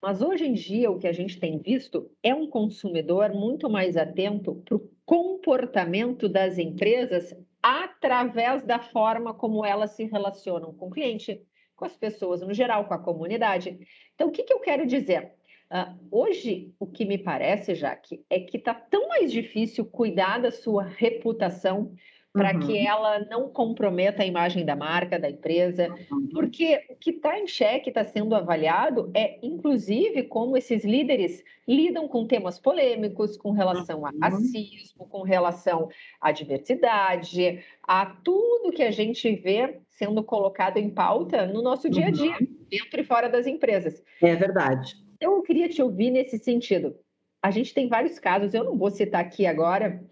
Mas 0.00 0.22
hoje 0.22 0.46
em 0.46 0.54
dia, 0.54 0.90
o 0.90 0.98
que 0.98 1.06
a 1.06 1.12
gente 1.12 1.38
tem 1.38 1.58
visto 1.58 2.10
é 2.22 2.34
um 2.34 2.48
consumidor 2.48 3.34
muito 3.34 3.68
mais 3.68 3.98
atento 3.98 4.54
para 4.64 4.76
o 4.76 4.90
comportamento 5.04 6.26
das 6.26 6.56
empresas 6.56 7.36
através 7.62 8.64
da 8.64 8.78
forma 8.78 9.34
como 9.34 9.62
elas 9.62 9.90
se 9.90 10.04
relacionam 10.04 10.72
com 10.72 10.86
o 10.86 10.90
cliente, 10.90 11.44
com 11.76 11.84
as 11.84 11.96
pessoas 11.96 12.40
no 12.40 12.54
geral, 12.54 12.86
com 12.86 12.94
a 12.94 12.98
comunidade. 12.98 13.78
Então, 14.14 14.28
o 14.28 14.32
que, 14.32 14.42
que 14.42 14.52
eu 14.52 14.60
quero 14.60 14.86
dizer? 14.86 15.32
Uh, 15.70 15.98
hoje, 16.10 16.72
o 16.78 16.86
que 16.86 17.04
me 17.04 17.18
parece, 17.18 17.74
Jaque, 17.74 18.24
é 18.30 18.40
que 18.40 18.56
está 18.56 18.72
tão 18.72 19.08
mais 19.08 19.30
difícil 19.30 19.84
cuidar 19.84 20.38
da 20.38 20.50
sua 20.50 20.84
reputação 20.84 21.94
para 22.36 22.54
uhum. 22.54 22.60
que 22.60 22.86
ela 22.86 23.20
não 23.30 23.48
comprometa 23.48 24.22
a 24.22 24.26
imagem 24.26 24.64
da 24.64 24.76
marca, 24.76 25.18
da 25.18 25.30
empresa, 25.30 25.88
uhum. 26.10 26.28
porque 26.32 26.84
o 26.90 26.96
que 26.96 27.10
está 27.10 27.38
em 27.38 27.46
xeque, 27.46 27.88
está 27.88 28.04
sendo 28.04 28.34
avaliado, 28.34 29.10
é 29.14 29.38
inclusive 29.42 30.24
como 30.24 30.56
esses 30.56 30.84
líderes 30.84 31.42
lidam 31.66 32.06
com 32.06 32.26
temas 32.26 32.58
polêmicos, 32.58 33.36
com 33.36 33.52
relação 33.52 34.04
a 34.04 34.10
uhum. 34.10 34.18
racismo, 34.20 35.06
com 35.08 35.22
relação 35.22 35.88
à 36.20 36.30
diversidade, 36.30 37.64
a 37.82 38.04
tudo 38.06 38.72
que 38.72 38.82
a 38.82 38.90
gente 38.90 39.34
vê 39.34 39.80
sendo 39.88 40.22
colocado 40.22 40.76
em 40.76 40.90
pauta 40.90 41.46
no 41.46 41.62
nosso 41.62 41.88
dia 41.88 42.06
a 42.06 42.10
dia, 42.10 42.36
uhum. 42.38 42.46
dentro 42.70 43.00
e 43.00 43.04
fora 43.04 43.28
das 43.28 43.46
empresas. 43.46 44.02
É 44.20 44.36
verdade. 44.36 44.94
Então, 45.16 45.36
eu 45.36 45.42
queria 45.42 45.68
te 45.68 45.80
ouvir 45.80 46.10
nesse 46.10 46.38
sentido. 46.38 46.94
A 47.42 47.50
gente 47.50 47.72
tem 47.72 47.88
vários 47.88 48.18
casos, 48.18 48.52
eu 48.52 48.64
não 48.64 48.76
vou 48.76 48.90
citar 48.90 49.22
aqui 49.22 49.46
agora, 49.46 50.04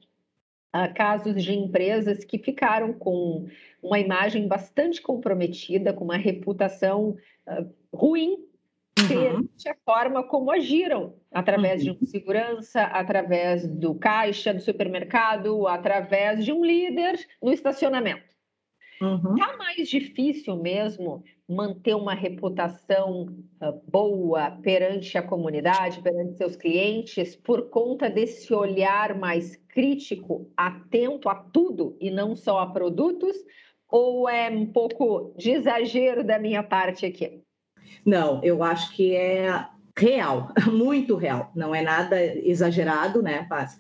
casos 0.95 1.43
de 1.43 1.53
empresas 1.53 2.25
que 2.25 2.39
ficaram 2.39 2.93
com 2.93 3.47
uma 3.83 3.99
imagem 3.99 4.49
bastante 4.49 5.01
comprometida, 5.01 5.93
com 5.93 6.05
uma 6.05 6.17
reputação 6.17 7.17
uh, 7.47 7.97
ruim 7.97 8.39
uhum. 8.99 9.49
a 9.69 9.75
forma 9.85 10.23
como 10.25 10.51
agiram, 10.51 11.15
através 11.33 11.85
uhum. 11.85 11.95
de 11.95 12.05
um 12.05 12.07
segurança, 12.07 12.83
através 12.83 13.67
do 13.69 13.95
caixa 13.95 14.53
do 14.53 14.61
supermercado, 14.61 15.67
através 15.67 16.45
de 16.45 16.53
um 16.53 16.65
líder 16.65 17.19
no 17.43 17.53
estacionamento. 17.53 18.34
Uhum. 19.05 19.35
Tá 19.37 19.57
mais 19.59 19.89
difícil 19.89 20.57
mesmo 20.57 21.23
manter 21.49 21.95
uma 21.95 22.15
reputação 22.15 23.27
uh, 23.61 23.91
boa 23.91 24.51
perante 24.63 25.19
a 25.19 25.23
comunidade, 25.23 26.01
perante 26.01 26.39
seus 26.39 26.57
clientes, 26.57 27.37
por 27.37 27.69
conta 27.69 28.09
desse 28.09 28.53
olhar 28.55 29.19
mais 29.19 29.57
crítico, 29.69 30.51
atento 30.57 31.29
a 31.29 31.35
tudo 31.35 31.97
e 32.01 32.11
não 32.11 32.35
só 32.35 32.61
a 32.61 32.67
produtos? 32.67 33.37
Ou 33.91 34.29
é 34.29 34.49
um 34.49 34.67
pouco 34.67 35.35
de 35.37 35.51
exagero 35.51 36.25
da 36.25 36.39
minha 36.39 36.63
parte 36.63 37.05
aqui? 37.05 37.43
Não, 38.05 38.43
eu 38.43 38.63
acho 38.63 38.95
que 38.97 39.15
é 39.15 39.69
real, 39.97 40.49
muito 40.73 41.15
real. 41.15 41.53
Não 41.55 41.75
é 41.75 41.83
nada 41.83 42.25
exagerado, 42.25 43.23
né, 43.23 43.47
Paz? 43.49 43.79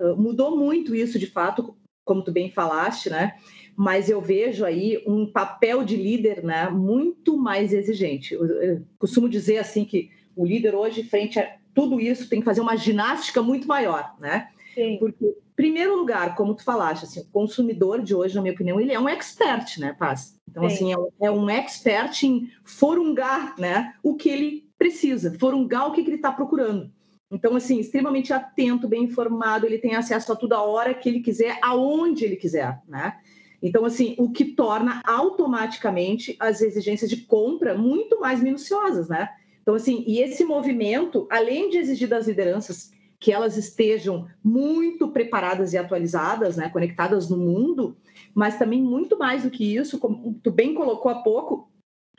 Uh, 0.00 0.16
mudou 0.16 0.56
muito 0.56 0.94
isso, 0.94 1.18
de 1.18 1.26
fato, 1.26 1.76
como 2.04 2.24
tu 2.24 2.32
bem 2.32 2.50
falaste, 2.50 3.10
né? 3.10 3.34
Mas 3.76 4.08
eu 4.08 4.20
vejo 4.20 4.64
aí 4.64 5.02
um 5.06 5.26
papel 5.26 5.84
de 5.84 5.96
líder 5.96 6.42
né, 6.42 6.68
muito 6.68 7.36
mais 7.36 7.72
exigente. 7.72 8.34
Eu, 8.34 8.46
eu 8.46 8.82
costumo 8.98 9.28
dizer 9.28 9.58
assim 9.58 9.84
que 9.84 10.10
o 10.36 10.44
líder 10.44 10.74
hoje, 10.74 11.04
frente 11.04 11.38
a 11.38 11.56
tudo 11.74 12.00
isso, 12.00 12.28
tem 12.28 12.40
que 12.40 12.44
fazer 12.44 12.60
uma 12.60 12.76
ginástica 12.76 13.42
muito 13.42 13.66
maior, 13.66 14.14
né? 14.20 14.48
Sim. 14.74 14.96
Porque, 14.98 15.36
primeiro 15.56 15.96
lugar, 15.96 16.34
como 16.34 16.54
tu 16.54 16.64
falaste, 16.64 17.04
assim, 17.04 17.20
o 17.20 17.26
consumidor 17.26 18.02
de 18.02 18.14
hoje, 18.14 18.34
na 18.34 18.42
minha 18.42 18.54
opinião, 18.54 18.80
ele 18.80 18.92
é 18.92 19.00
um 19.00 19.08
expert, 19.08 19.78
né, 19.78 19.94
Paz? 19.98 20.38
Então, 20.48 20.68
Sim. 20.68 20.74
assim, 20.74 20.92
é, 21.20 21.26
é, 21.26 21.30
um 21.30 21.48
expert 21.48 22.22
em 22.24 22.50
forungar, 22.64 23.54
né, 23.58 23.94
o 24.02 24.14
que 24.14 24.28
ele 24.28 24.68
precisa, 24.78 25.34
forungar 25.38 25.88
o 25.88 25.92
que, 25.92 26.02
que 26.02 26.08
ele 26.08 26.16
está 26.16 26.32
procurando. 26.32 26.90
Então, 27.30 27.56
assim, 27.56 27.78
extremamente 27.78 28.32
atento, 28.32 28.86
bem 28.86 29.04
informado, 29.04 29.64
ele 29.64 29.78
tem 29.78 29.94
acesso 29.94 30.32
a 30.32 30.36
tudo 30.36 30.52
a 30.52 30.62
hora 30.62 30.92
que 30.92 31.08
ele 31.08 31.20
quiser, 31.20 31.58
aonde 31.62 32.24
ele 32.24 32.36
quiser, 32.36 32.78
né? 32.86 33.16
Então, 33.62 33.84
assim, 33.84 34.16
o 34.18 34.30
que 34.30 34.44
torna 34.44 35.00
automaticamente 35.06 36.36
as 36.40 36.60
exigências 36.60 37.08
de 37.08 37.18
compra 37.18 37.76
muito 37.76 38.18
mais 38.20 38.42
minuciosas, 38.42 39.08
né? 39.08 39.28
Então, 39.62 39.74
assim, 39.74 40.02
e 40.06 40.18
esse 40.20 40.44
movimento, 40.44 41.28
além 41.30 41.70
de 41.70 41.78
exigir 41.78 42.08
das 42.08 42.26
lideranças 42.26 42.90
que 43.20 43.32
elas 43.32 43.56
estejam 43.56 44.26
muito 44.42 45.06
preparadas 45.08 45.72
e 45.72 45.78
atualizadas, 45.78 46.56
né, 46.56 46.68
conectadas 46.68 47.30
no 47.30 47.36
mundo, 47.36 47.96
mas 48.34 48.58
também 48.58 48.82
muito 48.82 49.16
mais 49.16 49.44
do 49.44 49.50
que 49.50 49.76
isso, 49.76 50.00
como 50.00 50.34
tu 50.42 50.50
bem 50.50 50.74
colocou 50.74 51.08
há 51.08 51.22
pouco, 51.22 51.70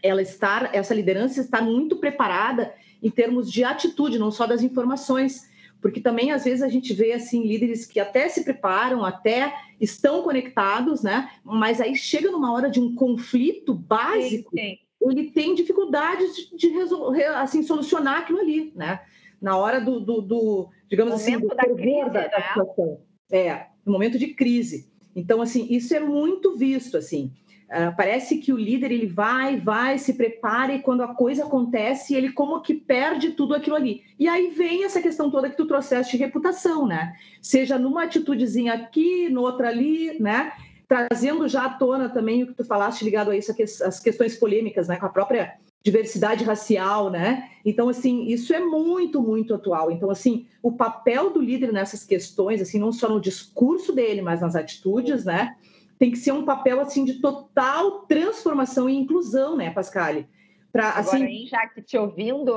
ela 0.02 0.22
está, 0.22 0.70
essa 0.72 0.94
liderança 0.94 1.42
está 1.42 1.62
muito 1.62 1.98
preparada 1.98 2.74
em 3.02 3.10
termos 3.10 3.52
de 3.52 3.66
atitude, 3.66 4.18
não 4.18 4.32
só 4.32 4.48
das 4.48 4.62
informações, 4.62 5.50
porque 5.84 6.00
também 6.00 6.32
às 6.32 6.46
vezes 6.46 6.62
a 6.64 6.70
gente 6.70 6.94
vê 6.94 7.12
assim 7.12 7.46
líderes 7.46 7.86
que 7.86 8.00
até 8.00 8.30
se 8.30 8.46
preparam, 8.46 9.04
até 9.04 9.54
estão 9.82 10.24
conectados, 10.24 11.04
né? 11.04 11.30
Mas 11.44 11.82
aí 11.82 11.94
chega 11.94 12.32
numa 12.32 12.54
hora 12.54 12.70
de 12.70 12.80
um 12.80 12.96
conflito 12.96 13.74
básico, 13.74 14.50
sim, 14.56 14.78
sim. 14.78 14.78
ele 15.02 15.30
tem 15.32 15.54
dificuldade 15.54 16.24
de, 16.34 16.56
de 16.56 16.70
resolver, 16.70 17.26
assim 17.26 17.62
solucionar 17.64 18.22
aquilo 18.22 18.40
ali, 18.40 18.72
né? 18.74 19.02
Na 19.42 19.58
hora 19.58 19.82
do, 19.82 20.00
do, 20.00 20.22
do 20.22 20.70
digamos 20.90 21.16
assim, 21.16 21.38
do 21.38 21.50
da 21.50 21.66
crise, 21.66 22.10
da, 22.12 22.28
da 22.28 22.40
né? 22.40 22.48
situação. 22.48 23.02
É, 23.30 23.66
no 23.86 23.92
momento 23.92 24.18
de 24.18 24.28
crise. 24.28 24.90
Então, 25.14 25.42
assim, 25.42 25.68
isso 25.70 25.94
é 25.94 26.00
muito 26.00 26.56
visto, 26.56 26.96
assim. 26.96 27.30
Uh, 27.74 27.96
parece 27.98 28.38
que 28.38 28.54
o 28.54 28.58
líder 28.58 28.92
ele 28.92 29.08
vai, 29.08 29.60
vai, 29.60 29.98
se 29.98 30.14
prepara 30.14 30.74
e 30.74 30.80
quando 30.84 31.02
a 31.02 31.16
coisa 31.16 31.44
acontece, 31.44 32.14
ele 32.14 32.32
como 32.32 32.62
que 32.62 32.76
perde 32.76 33.32
tudo 33.32 33.56
aquilo 33.56 33.76
ali. 33.76 34.04
E 34.20 34.28
aí 34.28 34.52
vem 34.52 34.84
essa 34.84 35.02
questão 35.02 35.32
toda 35.32 35.50
que 35.50 35.58
tu 35.58 35.66
trouxeste 35.66 36.16
de 36.16 36.24
reputação, 36.24 36.86
né? 36.86 37.16
Seja 37.42 37.80
numa 37.80 38.04
atitudezinha 38.04 38.76
aqui, 38.76 39.28
noutra 39.28 39.70
ali, 39.70 40.22
né? 40.22 40.52
Trazendo 40.88 41.48
já 41.48 41.66
à 41.66 41.70
tona 41.70 42.10
também 42.10 42.44
o 42.44 42.48
que 42.48 42.54
tu 42.54 42.64
falaste 42.64 43.04
ligado 43.04 43.32
a 43.32 43.36
isso, 43.36 43.52
as 43.84 44.00
questões 44.00 44.36
polêmicas, 44.36 44.88
né? 44.88 44.98
Com 44.98 45.08
a 45.08 45.10
própria 45.10 45.56
diversidade 45.84 46.44
racial, 46.44 47.10
né? 47.10 47.50
Então, 47.66 47.90
assim, 47.90 48.28
isso 48.28 48.54
é 48.54 48.60
muito, 48.60 49.20
muito 49.20 49.56
atual. 49.56 49.90
Então, 49.90 50.12
assim, 50.12 50.46
o 50.62 50.72
papel 50.72 51.32
do 51.32 51.42
líder 51.42 51.74
nessas 51.74 52.06
questões, 52.06 52.62
assim, 52.62 52.78
não 52.78 52.92
só 52.92 53.10
no 53.10 53.20
discurso 53.20 53.92
dele, 53.92 54.22
mas 54.22 54.42
nas 54.42 54.56
atitudes, 54.56 55.26
né? 55.26 55.56
Tem 56.04 56.12
que 56.12 56.18
ser 56.18 56.34
um 56.34 56.44
papel, 56.44 56.82
assim, 56.82 57.06
de 57.06 57.22
total 57.22 58.02
transformação 58.08 58.90
e 58.90 58.94
inclusão, 58.94 59.56
né, 59.56 59.72
Pascale? 59.72 60.28
Pra, 60.70 60.90
assim... 60.90 61.16
Agora, 61.16 61.32
hein, 61.32 61.48
já 61.48 61.66
que 61.66 61.82
te 61.82 61.98
ouvindo, 61.98 62.54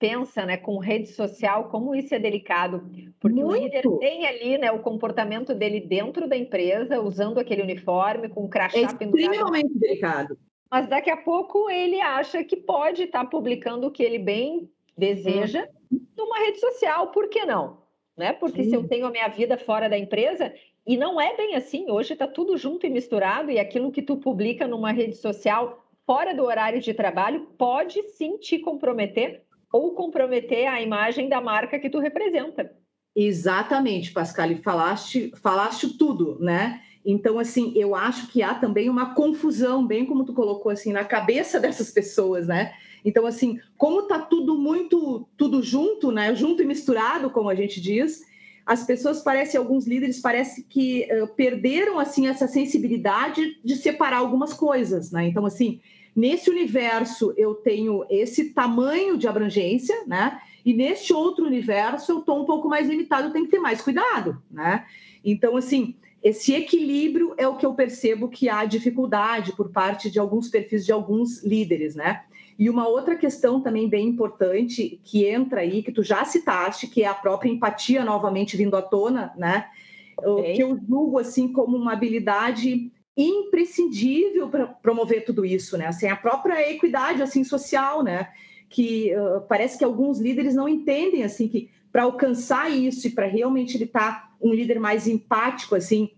pensa, 0.00 0.44
né, 0.44 0.56
com 0.56 0.78
rede 0.78 1.06
social, 1.06 1.68
como 1.68 1.94
isso 1.94 2.12
é 2.12 2.18
delicado, 2.18 2.90
porque 3.20 3.40
Muito. 3.40 3.56
o 3.56 3.62
líder 3.62 3.84
tem 4.00 4.26
ali, 4.26 4.58
né, 4.58 4.72
o 4.72 4.80
comportamento 4.80 5.54
dele 5.54 5.78
dentro 5.78 6.28
da 6.28 6.36
empresa, 6.36 7.00
usando 7.00 7.38
aquele 7.38 7.62
uniforme, 7.62 8.30
com 8.30 8.46
o 8.46 8.48
crachá 8.48 8.76
é. 8.76 8.82
Extremamente 8.82 9.78
delicado 9.78 10.36
mas 10.68 10.88
daqui 10.88 11.08
a 11.08 11.16
pouco 11.16 11.70
ele 11.70 12.00
acha 12.00 12.42
que 12.42 12.56
pode 12.56 13.04
estar 13.04 13.24
tá 13.24 13.30
publicando 13.30 13.86
o 13.86 13.90
que 13.92 14.02
ele 14.02 14.18
bem 14.18 14.68
deseja 14.96 15.68
hum. 15.90 16.00
numa 16.16 16.40
rede 16.40 16.58
social, 16.58 17.12
por 17.12 17.28
que 17.28 17.44
não? 17.46 17.78
Né? 18.16 18.32
Porque 18.32 18.64
Sim. 18.64 18.70
se 18.70 18.74
eu 18.74 18.88
tenho 18.88 19.06
a 19.06 19.10
minha 19.10 19.28
vida 19.28 19.56
fora 19.56 19.88
da 19.88 19.96
empresa, 19.96 20.52
e 20.88 20.96
não 20.96 21.20
é 21.20 21.36
bem 21.36 21.54
assim, 21.54 21.90
hoje 21.90 22.14
está 22.14 22.26
tudo 22.26 22.56
junto 22.56 22.86
e 22.86 22.88
misturado, 22.88 23.50
e 23.50 23.58
aquilo 23.58 23.92
que 23.92 24.00
tu 24.00 24.16
publica 24.16 24.66
numa 24.66 24.90
rede 24.90 25.16
social 25.16 25.86
fora 26.06 26.34
do 26.34 26.42
horário 26.42 26.80
de 26.80 26.94
trabalho 26.94 27.46
pode 27.58 28.02
sim 28.14 28.38
te 28.38 28.58
comprometer 28.58 29.42
ou 29.70 29.92
comprometer 29.92 30.66
a 30.66 30.80
imagem 30.80 31.28
da 31.28 31.42
marca 31.42 31.78
que 31.78 31.90
tu 31.90 31.98
representa. 31.98 32.74
Exatamente, 33.14 34.12
Pascal, 34.12 34.48
falaste, 34.64 35.30
falaste 35.42 35.98
tudo, 35.98 36.38
né? 36.40 36.80
Então, 37.04 37.38
assim, 37.38 37.74
eu 37.76 37.94
acho 37.94 38.28
que 38.28 38.42
há 38.42 38.54
também 38.54 38.88
uma 38.88 39.14
confusão, 39.14 39.86
bem 39.86 40.06
como 40.06 40.24
tu 40.24 40.32
colocou, 40.32 40.72
assim, 40.72 40.90
na 40.90 41.04
cabeça 41.04 41.60
dessas 41.60 41.90
pessoas, 41.90 42.46
né? 42.46 42.72
Então, 43.04 43.26
assim, 43.26 43.60
como 43.76 44.04
tá 44.04 44.18
tudo 44.18 44.56
muito, 44.56 45.28
tudo 45.36 45.62
junto, 45.62 46.10
né? 46.10 46.34
Junto 46.34 46.62
e 46.62 46.66
misturado, 46.66 47.28
como 47.28 47.50
a 47.50 47.54
gente 47.54 47.78
diz, 47.78 48.22
as 48.68 48.84
pessoas 48.84 49.22
parecem, 49.22 49.56
alguns 49.56 49.86
líderes 49.86 50.20
parecem 50.20 50.62
que 50.68 51.08
uh, 51.10 51.26
perderam, 51.28 51.98
assim, 51.98 52.26
essa 52.26 52.46
sensibilidade 52.46 53.58
de 53.64 53.74
separar 53.74 54.18
algumas 54.18 54.52
coisas, 54.52 55.10
né? 55.10 55.26
Então, 55.26 55.46
assim, 55.46 55.80
nesse 56.14 56.50
universo 56.50 57.32
eu 57.38 57.54
tenho 57.54 58.04
esse 58.10 58.50
tamanho 58.50 59.16
de 59.16 59.26
abrangência, 59.26 60.04
né? 60.06 60.38
E 60.66 60.74
neste 60.74 61.14
outro 61.14 61.46
universo 61.46 62.12
eu 62.12 62.18
estou 62.18 62.42
um 62.42 62.44
pouco 62.44 62.68
mais 62.68 62.86
limitado, 62.86 63.28
eu 63.28 63.32
tenho 63.32 63.46
que 63.46 63.52
ter 63.52 63.58
mais 63.58 63.80
cuidado, 63.80 64.36
né? 64.50 64.84
Então, 65.24 65.56
assim, 65.56 65.94
esse 66.22 66.52
equilíbrio 66.52 67.32
é 67.38 67.48
o 67.48 67.56
que 67.56 67.64
eu 67.64 67.72
percebo 67.72 68.28
que 68.28 68.50
há 68.50 68.66
dificuldade 68.66 69.52
por 69.52 69.70
parte 69.70 70.10
de 70.10 70.18
alguns 70.18 70.50
perfis 70.50 70.84
de 70.84 70.92
alguns 70.92 71.42
líderes, 71.42 71.94
né? 71.94 72.24
E 72.58 72.68
uma 72.68 72.88
outra 72.88 73.14
questão 73.14 73.60
também 73.60 73.88
bem 73.88 74.08
importante 74.08 75.00
que 75.04 75.24
entra 75.24 75.60
aí, 75.60 75.82
que 75.82 75.92
tu 75.92 76.02
já 76.02 76.24
citaste, 76.24 76.88
que 76.88 77.04
é 77.04 77.06
a 77.06 77.14
própria 77.14 77.50
empatia 77.50 78.04
novamente 78.04 78.56
vindo 78.56 78.76
à 78.76 78.82
tona, 78.82 79.32
né? 79.36 79.68
Okay. 80.16 80.54
Que 80.54 80.62
eu 80.64 80.76
julgo 80.88 81.18
assim 81.20 81.52
como 81.52 81.76
uma 81.76 81.92
habilidade 81.92 82.90
imprescindível 83.16 84.48
para 84.48 84.66
promover 84.66 85.24
tudo 85.24 85.44
isso, 85.44 85.78
né? 85.78 85.86
Assim, 85.86 86.08
a 86.08 86.16
própria 86.16 86.68
equidade 86.68 87.22
assim 87.22 87.44
social, 87.44 88.02
né? 88.02 88.28
Que 88.68 89.12
uh, 89.14 89.40
parece 89.48 89.78
que 89.78 89.84
alguns 89.84 90.18
líderes 90.18 90.54
não 90.54 90.68
entendem 90.68 91.22
assim 91.22 91.46
que 91.46 91.70
para 91.92 92.02
alcançar 92.02 92.70
isso 92.70 93.06
e 93.06 93.10
para 93.10 93.26
realmente 93.26 93.76
ele 93.76 93.84
estar 93.84 94.22
tá 94.22 94.28
um 94.40 94.52
líder 94.52 94.78
mais 94.78 95.06
empático, 95.06 95.74
assim, 95.74 96.10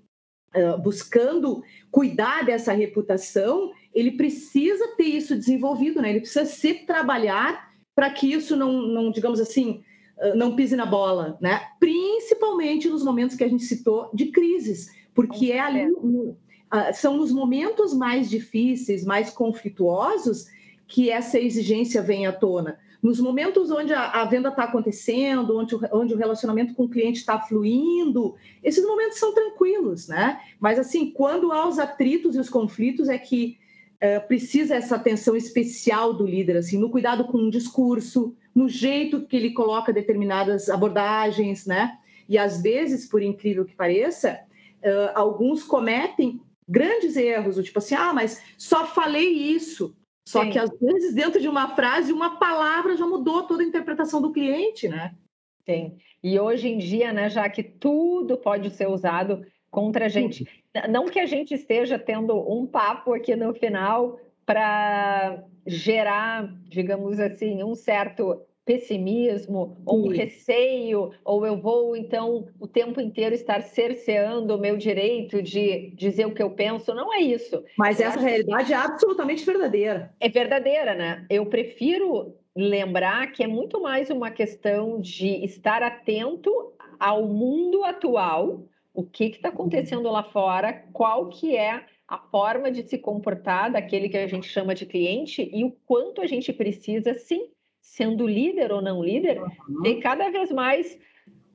uh, 0.55 0.78
buscando 0.78 1.62
cuidar 1.91 2.45
dessa 2.45 2.72
reputação, 2.72 3.72
ele 3.95 4.12
precisa 4.12 4.95
ter 4.97 5.05
isso 5.05 5.34
desenvolvido, 5.34 6.01
né? 6.01 6.11
Ele 6.11 6.20
precisa 6.20 6.45
se 6.45 6.74
trabalhar 6.74 7.70
para 7.95 8.11
que 8.11 8.32
isso 8.32 8.57
não, 8.57 8.72
não, 8.72 9.11
digamos 9.11 9.41
assim, 9.41 9.82
uh, 10.18 10.36
não 10.36 10.55
pise 10.55 10.76
na 10.76 10.86
bola, 10.86 11.36
né? 11.41 11.61
Principalmente 11.78 12.88
nos 12.88 13.05
momentos 13.05 13.36
que 13.36 13.45
a 13.45 13.49
gente 13.49 13.64
citou 13.64 14.11
de 14.14 14.26
crises, 14.26 14.88
porque 15.14 15.53
é 15.53 15.61
ali 15.61 15.91
uh, 15.91 16.36
são 16.95 17.16
nos 17.16 17.32
momentos 17.32 17.93
mais 17.93 18.30
difíceis, 18.30 19.05
mais 19.05 19.30
conflituosos 19.30 20.47
que 20.86 21.11
essa 21.11 21.38
exigência 21.38 22.01
vem 22.01 22.26
à 22.26 22.32
tona. 22.32 22.78
Nos 23.03 23.18
momentos 23.18 23.70
onde 23.70 23.95
a, 23.95 24.11
a 24.11 24.24
venda 24.24 24.51
está 24.51 24.64
acontecendo, 24.64 25.57
onde 25.57 25.74
o, 25.74 25.80
onde 25.93 26.12
o 26.14 26.16
relacionamento 26.16 26.74
com 26.74 26.84
o 26.84 26.88
cliente 26.88 27.18
está 27.18 27.41
fluindo, 27.41 28.34
esses 28.62 28.84
momentos 28.86 29.18
são 29.18 29.32
tranquilos, 29.32 30.07
né? 30.07 30.41
Mas, 30.61 30.78
assim, 30.78 31.11
quando 31.11 31.51
há 31.51 31.66
os 31.66 31.78
atritos 31.78 32.36
e 32.36 32.38
os 32.38 32.51
conflitos, 32.51 33.09
é 33.09 33.18
que 33.18 33.59
é, 34.01 34.18
precisa 34.18 34.74
essa 34.74 34.96
atenção 34.96 35.36
especial 35.36 36.14
do 36.14 36.26
líder, 36.26 36.57
assim, 36.57 36.78
no 36.78 36.90
cuidado 36.90 37.24
com 37.26 37.38
o 37.38 37.51
discurso, 37.51 38.34
no 38.55 38.68
jeito 38.68 39.26
que 39.26 39.36
ele 39.36 39.53
coloca 39.53 39.92
determinadas 39.92 40.70
abordagens, 40.70 41.66
né? 41.66 41.98
E 42.28 42.38
às 42.38 42.62
vezes, 42.62 43.07
por 43.07 43.22
incrível 43.22 43.64
que 43.64 43.76
pareça, 43.76 44.40
uh, 44.82 45.11
alguns 45.14 45.62
cometem 45.62 46.40
grandes 46.66 47.16
erros, 47.16 47.62
tipo 47.64 47.78
assim, 47.78 47.94
ah, 47.94 48.12
mas 48.12 48.42
só 48.57 48.86
falei 48.86 49.28
isso. 49.28 49.94
Só 50.26 50.44
Sim. 50.44 50.51
que 50.51 50.59
às 50.59 50.70
vezes, 50.80 51.14
dentro 51.14 51.40
de 51.40 51.48
uma 51.48 51.74
frase, 51.74 52.12
uma 52.12 52.38
palavra 52.38 52.96
já 52.96 53.05
mudou 53.05 53.42
toda 53.42 53.62
a 53.62 53.66
interpretação 53.66 54.22
do 54.22 54.32
cliente, 54.32 54.88
né? 54.88 55.12
Sim. 55.66 55.96
E 56.22 56.38
hoje 56.38 56.68
em 56.68 56.78
dia, 56.78 57.12
né, 57.12 57.28
já 57.28 57.48
que 57.48 57.62
tudo 57.62 58.36
pode 58.36 58.70
ser 58.70 58.88
usado 58.88 59.44
contra 59.70 60.07
a 60.07 60.09
gente. 60.09 60.46
Não 60.89 61.07
que 61.07 61.18
a 61.18 61.27
gente 61.27 61.55
esteja 61.55 61.99
tendo 61.99 62.37
um 62.51 62.66
papo 62.66 63.12
aqui 63.12 63.35
no 63.35 63.53
final 63.55 64.18
para 64.47 65.45
gerar, 65.66 66.53
digamos 66.68 67.18
assim, 67.18 67.62
um 67.62 67.75
certo 67.75 68.41
pessimismo 68.64 69.83
ou 69.85 70.07
um 70.07 70.09
receio, 70.09 71.11
ou 71.25 71.45
eu 71.45 71.57
vou 71.57 71.97
então 71.97 72.47
o 72.61 72.68
tempo 72.68 73.01
inteiro 73.01 73.35
estar 73.35 73.62
cerceando 73.62 74.55
o 74.55 74.61
meu 74.61 74.77
direito 74.77 75.43
de 75.43 75.91
dizer 75.97 76.27
o 76.27 76.35
que 76.35 76.43
eu 76.43 76.51
penso. 76.51 76.95
Não 76.95 77.12
é 77.12 77.21
isso. 77.21 77.64
Mas 77.77 77.99
eu 77.99 78.07
essa 78.07 78.21
realidade 78.21 78.68
que... 78.68 78.73
é 78.73 78.77
absolutamente 78.77 79.45
verdadeira. 79.45 80.14
É 80.21 80.29
verdadeira, 80.29 80.95
né? 80.95 81.27
Eu 81.29 81.47
prefiro 81.47 82.37
lembrar 82.55 83.33
que 83.33 83.43
é 83.43 83.47
muito 83.47 83.81
mais 83.81 84.09
uma 84.11 84.31
questão 84.31 85.01
de 85.01 85.45
estar 85.45 85.83
atento 85.83 86.73
ao 86.99 87.27
mundo 87.27 87.83
atual, 87.83 88.64
o 89.01 89.07
que 89.07 89.24
está 89.24 89.48
acontecendo 89.48 90.11
lá 90.11 90.22
fora, 90.22 90.72
qual 90.92 91.28
que 91.28 91.57
é 91.57 91.86
a 92.07 92.18
forma 92.18 92.70
de 92.70 92.82
se 92.82 92.98
comportar 92.98 93.72
daquele 93.72 94.09
que 94.09 94.16
a 94.16 94.26
gente 94.26 94.46
chama 94.46 94.74
de 94.74 94.84
cliente 94.84 95.48
e 95.53 95.64
o 95.64 95.70
quanto 95.86 96.20
a 96.20 96.26
gente 96.26 96.53
precisa, 96.53 97.14
sim, 97.14 97.48
sendo 97.80 98.26
líder 98.26 98.72
ou 98.72 98.82
não 98.82 99.03
líder, 99.03 99.40
uhum. 99.40 99.82
tem 99.82 100.01
cada 100.01 100.28
vez 100.28 100.51
mais 100.53 100.98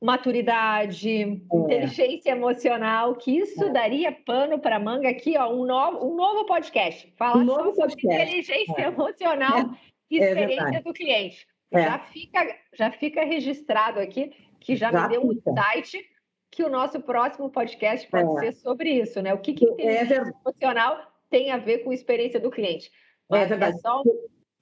maturidade, 0.02 1.08
é. 1.08 1.22
inteligência 1.22 2.30
emocional, 2.30 3.14
que 3.14 3.38
isso 3.38 3.64
é. 3.64 3.70
daria 3.70 4.12
pano 4.12 4.58
para 4.58 4.78
manga 4.80 5.08
aqui, 5.08 5.36
ó, 5.38 5.52
um 5.52 5.64
novo, 5.64 6.04
um 6.04 6.16
novo 6.16 6.44
podcast. 6.46 7.12
Falar 7.16 7.38
um 7.38 7.44
novo 7.44 7.74
sobre 7.74 7.92
podcast. 7.92 8.22
inteligência 8.22 8.74
é. 8.82 8.86
emocional 8.86 9.70
e 10.10 10.18
é. 10.20 10.26
experiência 10.26 10.82
do 10.82 10.92
cliente. 10.92 11.46
É. 11.70 11.82
Já, 11.82 11.98
fica, 11.98 12.56
já 12.74 12.90
fica 12.90 13.24
registrado 13.24 14.00
aqui, 14.00 14.32
que 14.58 14.74
já, 14.74 14.90
já 14.90 15.02
me 15.02 15.08
deu 15.08 15.24
um 15.24 15.32
insight 15.32 16.15
que 16.50 16.62
o 16.62 16.70
nosso 16.70 17.00
próximo 17.00 17.50
podcast 17.50 18.08
pode 18.08 18.46
é. 18.46 18.52
ser 18.52 18.60
sobre 18.60 18.90
isso, 18.90 19.20
né? 19.20 19.34
O 19.34 19.38
que, 19.38 19.52
que 19.52 19.66
é 19.78 19.96
é 19.96 20.16
emocional 20.16 20.98
tem 21.30 21.50
a 21.50 21.58
ver 21.58 21.78
com 21.78 21.90
a 21.90 21.94
experiência 21.94 22.40
do 22.40 22.50
cliente. 22.50 22.90
Mas 23.28 23.42
é 23.42 23.46
verdade. 23.46 23.76
É 23.76 23.80
só... 23.80 24.02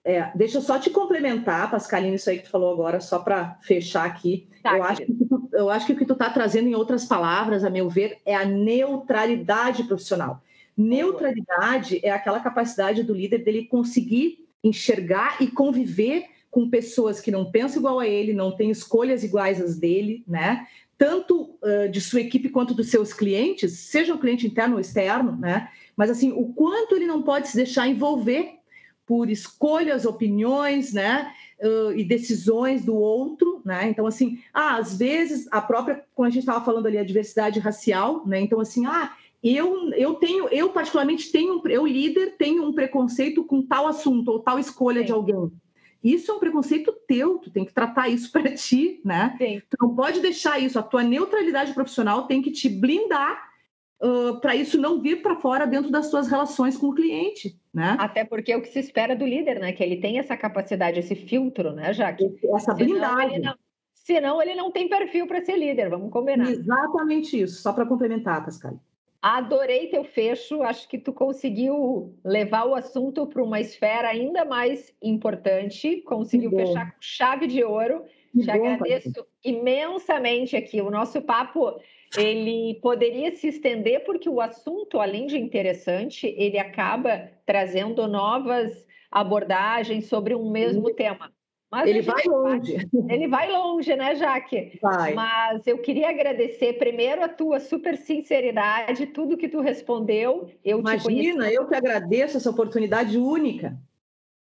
É, 0.07 0.31
deixa 0.35 0.59
eu 0.59 0.63
só 0.63 0.79
te 0.79 0.91
complementar, 0.91 1.71
Pascaline, 1.71 2.17
isso 2.17 2.29
aí 2.29 2.39
que 2.39 2.45
tu 2.45 2.51
falou 2.51 2.75
agora, 2.75 3.01
só 3.01 3.21
para 3.21 3.59
fechar 3.63 4.05
aqui. 4.05 4.51
Tá, 4.63 4.77
eu, 4.77 4.83
acho 4.83 5.01
que 5.01 5.15
tu, 5.15 5.49
eu 5.53 5.71
acho 5.71 5.87
que 5.87 5.93
o 5.93 5.97
que 5.97 6.05
tu 6.05 6.13
está 6.13 6.29
trazendo, 6.29 6.69
em 6.69 6.75
outras 6.75 7.07
palavras, 7.07 7.65
a 7.65 7.71
meu 7.71 7.89
ver, 7.89 8.19
é 8.27 8.35
a 8.35 8.45
neutralidade 8.45 9.85
profissional. 9.85 10.43
Neutralidade 10.77 12.05
é 12.05 12.11
aquela 12.11 12.41
capacidade 12.41 13.03
do 13.03 13.15
líder 13.15 13.39
dele 13.39 13.65
conseguir 13.65 14.47
enxergar 14.63 15.41
e 15.41 15.47
conviver 15.47 16.27
com 16.55 16.71
pessoas 16.71 17.21
que 17.21 17.33
não 17.33 17.51
pensam 17.51 17.81
igual 17.81 17.99
a 17.99 18.07
ele, 18.07 18.33
não 18.33 18.53
têm 18.53 18.71
escolhas 18.71 19.25
iguais 19.25 19.61
às 19.61 19.77
dele, 19.77 20.23
né? 20.25 20.69
Tanto 20.97 21.59
uh, 21.61 21.89
de 21.91 22.01
sua 22.01 22.21
equipe 22.21 22.49
quanto 22.49 22.73
dos 22.73 22.91
seus 22.91 23.13
clientes, 23.13 23.73
seja 23.73 24.15
um 24.15 24.19
cliente 24.19 24.47
interno 24.47 24.75
ou 24.75 24.81
externo, 24.81 25.37
né? 25.37 25.69
Mas 25.97 26.11
assim, 26.11 26.31
o 26.31 26.53
quanto 26.53 26.95
ele 26.95 27.07
não 27.07 27.23
pode 27.23 27.49
se 27.49 27.57
deixar 27.57 27.89
envolver 27.89 28.53
por 29.05 29.29
escolhas, 29.29 30.07
opiniões, 30.07 30.93
né? 30.93 31.35
Uh, 31.61 31.91
e 31.97 32.05
decisões 32.05 32.85
do 32.85 32.95
outro, 32.95 33.61
né? 33.65 33.89
Então, 33.89 34.07
assim, 34.07 34.39
ah, 34.53 34.77
às 34.77 34.97
vezes 34.97 35.49
a 35.51 35.61
própria, 35.61 36.05
como 36.15 36.29
a 36.29 36.31
gente 36.31 36.43
estava 36.45 36.65
falando 36.65 36.87
ali, 36.87 36.99
a 36.99 37.05
diversidade 37.05 37.59
racial, 37.59 38.25
né? 38.25 38.41
Então, 38.41 38.61
assim, 38.61 38.87
ah, 38.87 39.13
eu, 39.43 39.93
eu 39.95 40.15
tenho, 40.15 40.49
eu 40.51 40.69
particularmente 40.69 41.33
tenho, 41.33 41.61
eu 41.69 41.85
líder 41.85 42.37
tenho 42.39 42.65
um 42.65 42.73
preconceito 42.73 43.43
com 43.43 43.61
tal 43.61 43.89
assunto 43.89 44.29
ou 44.29 44.39
tal 44.39 44.57
escolha 44.57 45.01
Sim. 45.01 45.07
de 45.07 45.13
alguém. 45.13 45.51
Isso 46.05 46.31
é 46.31 46.35
um 46.35 46.39
preconceito 46.39 46.95
teu, 47.09 47.39
tu 47.39 47.51
tem 47.51 47.65
que 47.65 47.73
tratar 47.73 48.09
isso 48.09 48.31
para 48.33 48.55
ti, 48.55 49.01
né? 49.03 49.35
Sim. 49.39 49.63
Tu 49.71 49.77
não 49.81 49.95
pode 49.97 50.21
deixar 50.21 50.61
isso, 50.61 50.79
a 50.79 50.83
tua 50.83 51.03
neutralidade 51.03 51.73
profissional 51.73 52.27
tem 52.27 52.43
que 52.43 52.51
te 52.51 52.69
blindar 52.69 53.43
uh, 54.03 54.39
para 54.41 54.55
isso 54.55 54.79
não 54.79 55.01
vir 55.01 55.23
para 55.23 55.37
fora 55.37 55.67
dentro 55.67 55.91
das 55.91 56.07
suas 56.07 56.29
relações 56.29 56.77
com 56.77 56.89
o 56.89 56.95
cliente, 56.95 57.59
né? 57.73 57.97
Até 57.99 58.25
porque 58.25 58.53
é 58.53 58.57
o 58.57 58.63
que 58.63 58.69
se 58.69 58.79
espera 58.79 59.17
do 59.17 59.25
líder, 59.25 59.59
né? 59.59 59.73
Que 59.73 59.83
ele 59.83 59.97
tem 59.97 60.19
essa 60.19 60.37
capacidade, 60.37 61.01
esse 61.01 61.15
filtro, 61.15 61.73
né, 61.73 61.93
Jaque? 61.95 62.37
Essa 62.55 62.75
blindagem. 62.75 63.37
Senão, 63.37 63.55
senão 63.95 64.43
ele 64.43 64.55
não 64.55 64.71
tem 64.71 64.89
perfil 64.89 65.27
para 65.27 65.43
ser 65.43 65.57
líder, 65.57 65.89
vamos 65.89 66.11
combinar. 66.11 66.51
Exatamente 66.51 67.41
isso, 67.41 67.63
só 67.63 67.73
para 67.73 67.87
complementar, 67.87 68.45
Pascal. 68.45 68.79
Adorei 69.27 69.87
teu 69.87 70.05
fecho, 70.05 70.63
acho 70.63 70.87
que 70.87 70.99
tu 70.99 71.11
conseguiu 71.11 72.15
levar 72.23 72.67
o 72.67 72.75
assunto 72.75 73.27
para 73.27 73.43
uma 73.43 73.59
esfera 73.59 74.09
ainda 74.09 74.45
mais 74.45 74.95
importante, 75.03 76.03
conseguiu 76.03 76.51
fechar 76.51 76.93
com 76.93 76.99
chave 77.01 77.47
de 77.47 77.65
ouro. 77.65 78.05
Que 78.31 78.41
Te 78.41 78.47
bom, 78.49 78.67
agradeço 78.67 79.27
imensamente 79.43 80.55
aqui. 80.55 80.83
O 80.83 80.91
nosso 80.91 81.23
papo 81.23 81.81
ele 82.19 82.79
poderia 82.83 83.35
se 83.35 83.49
estender 83.49 84.05
porque 84.05 84.29
o 84.29 84.43
assunto, 84.43 85.01
além 85.01 85.25
de 85.25 85.39
interessante, 85.39 86.27
ele 86.37 86.59
acaba 86.59 87.31
trazendo 87.47 88.07
novas 88.07 88.87
abordagens 89.11 90.07
sobre 90.07 90.35
um 90.35 90.51
mesmo 90.51 90.93
tema. 90.93 91.33
Mas 91.75 91.89
ele 91.89 92.03
vai 92.03 92.23
longe. 92.25 92.89
Ele 93.09 93.27
vai 93.27 93.51
longe, 93.51 93.97
né, 93.97 94.15
Jaque? 94.15 94.79
Vai. 94.81 95.13
Mas 95.13 95.67
eu 95.67 95.79
queria 95.79 96.09
agradecer 96.09 96.75
primeiro 96.75 97.25
a 97.25 97.29
tua 97.29 97.59
super 97.59 97.97
sinceridade, 97.97 99.07
tudo 99.07 99.37
que 99.37 99.49
tu 99.49 99.61
respondeu. 99.61 100.49
Eu 100.65 100.79
Imagina, 100.79 101.51
eu 101.51 101.67
que 101.67 101.75
agradeço 101.75 102.37
essa 102.37 102.49
oportunidade 102.49 103.19
única. 103.19 103.77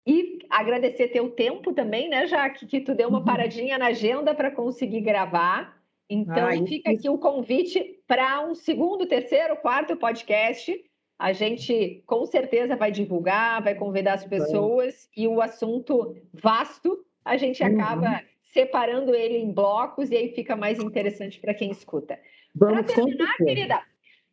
E 0.05 0.39
agradecer 0.49 1.07
teu 1.07 1.29
tempo 1.29 1.71
também, 1.71 2.09
né, 2.09 2.27
Jaque? 2.27 2.65
Que 2.65 2.81
tu 2.81 2.93
deu 2.93 3.07
uma 3.07 3.19
uhum. 3.19 3.25
paradinha 3.25 3.77
na 3.77 3.87
agenda 3.87 4.35
para 4.35 4.51
conseguir 4.51 4.99
gravar. 4.99 5.79
Então, 6.09 6.45
ah, 6.45 6.67
fica 6.67 6.91
aqui 6.91 7.09
o 7.09 7.17
convite 7.17 7.97
para 8.05 8.45
um 8.45 8.53
segundo, 8.53 9.05
terceiro, 9.05 9.55
quarto 9.55 9.95
podcast. 9.95 10.77
A 11.17 11.31
gente 11.31 12.03
com 12.05 12.25
certeza 12.25 12.75
vai 12.75 12.91
divulgar, 12.91 13.63
vai 13.63 13.75
convidar 13.75 14.15
as 14.15 14.25
pessoas 14.25 15.07
e 15.15 15.29
o 15.29 15.39
assunto 15.39 16.13
vasto, 16.33 17.05
a 17.23 17.37
gente 17.37 17.63
uhum. 17.63 17.73
acaba 17.73 18.09
uhum. 18.09 18.19
separando 18.53 19.15
ele 19.15 19.37
em 19.37 19.51
blocos 19.51 20.09
e 20.09 20.17
aí 20.17 20.29
fica 20.33 20.55
mais 20.55 20.79
interessante 20.79 21.39
para 21.39 21.53
quem 21.53 21.71
escuta. 21.71 22.19
Para 22.57 22.83
terminar, 22.83 23.35
querida, 23.37 23.81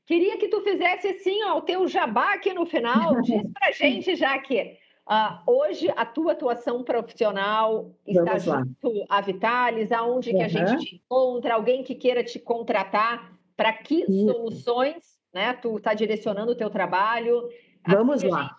queria 0.07 0.37
que 0.39 0.49
tu 0.49 0.61
fizesse 0.63 1.09
assim, 1.09 1.43
ó, 1.45 1.59
o 1.59 1.63
teu 1.63 1.87
jabá 1.87 2.35
aqui 2.35 2.53
no 2.53 2.67
final. 2.67 3.21
Diz 3.23 3.43
para 3.53 3.73
gente, 3.73 4.17
já 4.17 4.39
que 4.39 4.77
Uh, 5.09 5.41
hoje, 5.51 5.91
a 5.97 6.05
tua 6.05 6.33
atuação 6.33 6.85
profissional 6.85 7.95
está 8.07 8.37
Vamos 8.37 8.45
junto 8.45 9.07
à 9.09 9.23
Vitalis, 9.23 9.91
aonde 9.91 10.29
uhum. 10.29 10.37
que 10.37 10.43
a 10.43 10.49
gente 10.49 10.85
te 10.85 10.97
encontra, 10.97 11.55
alguém 11.55 11.83
que 11.83 11.95
queira 11.95 12.23
te 12.23 12.39
contratar, 12.39 13.33
para 13.57 13.73
que 13.73 14.03
Isso. 14.03 14.27
soluções 14.27 15.19
né, 15.33 15.55
tu 15.55 15.79
está 15.79 15.95
direcionando 15.95 16.53
o 16.53 16.55
teu 16.55 16.69
trabalho? 16.69 17.49
Vamos 17.87 18.17
assim 18.17 18.29
lá. 18.29 18.55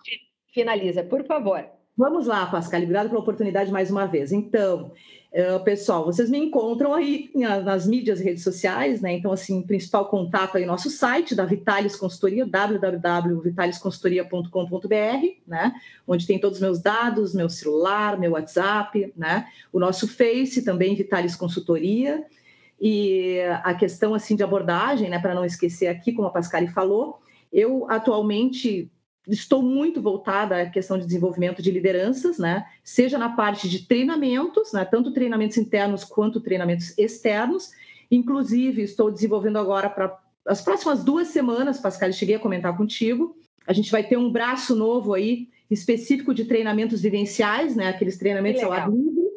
finaliza, 0.52 1.04
por 1.04 1.24
favor. 1.24 1.64
Vamos 1.96 2.26
lá, 2.26 2.46
Pascal, 2.46 2.80
obrigado 2.80 3.08
pela 3.08 3.20
oportunidade 3.20 3.70
mais 3.70 3.90
uma 3.90 4.06
vez. 4.06 4.32
Então, 4.32 4.92
Uh, 5.32 5.62
pessoal, 5.62 6.04
vocês 6.04 6.28
me 6.28 6.38
encontram 6.38 6.92
aí 6.92 7.30
nas 7.62 7.86
mídias 7.86 8.20
e 8.20 8.24
redes 8.24 8.42
sociais, 8.42 9.00
né? 9.00 9.12
Então, 9.12 9.30
assim, 9.30 9.62
principal 9.62 10.08
contato 10.08 10.56
aí 10.56 10.66
nosso 10.66 10.90
site 10.90 11.36
da 11.36 11.44
Vitalis 11.44 11.94
Consultoria, 11.94 12.44
www.vitalisconsultoria.com.br, 12.44 15.26
né? 15.46 15.72
Onde 16.04 16.26
tem 16.26 16.40
todos 16.40 16.58
os 16.58 16.62
meus 16.62 16.82
dados, 16.82 17.32
meu 17.32 17.48
celular, 17.48 18.18
meu 18.18 18.32
WhatsApp, 18.32 19.12
né? 19.16 19.46
O 19.72 19.78
nosso 19.78 20.08
Face 20.08 20.64
também, 20.64 20.96
Vitalis 20.96 21.36
Consultoria. 21.36 22.24
E 22.80 23.38
a 23.62 23.72
questão, 23.74 24.14
assim, 24.14 24.34
de 24.34 24.42
abordagem, 24.42 25.08
né? 25.08 25.20
Para 25.20 25.32
não 25.32 25.44
esquecer 25.44 25.86
aqui, 25.86 26.12
como 26.12 26.26
a 26.26 26.32
Pascali 26.32 26.66
falou, 26.66 27.20
eu 27.52 27.88
atualmente 27.88 28.90
estou 29.28 29.62
muito 29.62 30.00
voltada 30.00 30.62
à 30.62 30.70
questão 30.70 30.98
de 30.98 31.06
desenvolvimento 31.06 31.62
de 31.62 31.70
lideranças, 31.70 32.38
né? 32.38 32.66
Seja 32.82 33.18
na 33.18 33.30
parte 33.30 33.68
de 33.68 33.86
treinamentos, 33.86 34.72
né? 34.72 34.84
Tanto 34.84 35.12
treinamentos 35.12 35.56
internos 35.56 36.04
quanto 36.04 36.40
treinamentos 36.40 36.96
externos. 36.98 37.70
Inclusive, 38.10 38.82
estou 38.82 39.10
desenvolvendo 39.10 39.58
agora 39.58 39.88
para 39.88 40.18
as 40.46 40.62
próximas 40.62 41.04
duas 41.04 41.28
semanas, 41.28 41.78
Pascal, 41.78 42.12
cheguei 42.12 42.36
a 42.36 42.40
comentar 42.40 42.76
contigo. 42.76 43.36
A 43.66 43.72
gente 43.72 43.90
vai 43.90 44.02
ter 44.02 44.16
um 44.16 44.32
braço 44.32 44.74
novo 44.74 45.14
aí, 45.14 45.48
específico 45.70 46.34
de 46.34 46.44
treinamentos 46.44 47.02
vivenciais, 47.02 47.76
né? 47.76 47.88
Aqueles 47.88 48.16
treinamentos 48.16 48.62
ao 48.62 48.72
ar 48.72 48.90
livre, 48.90 49.28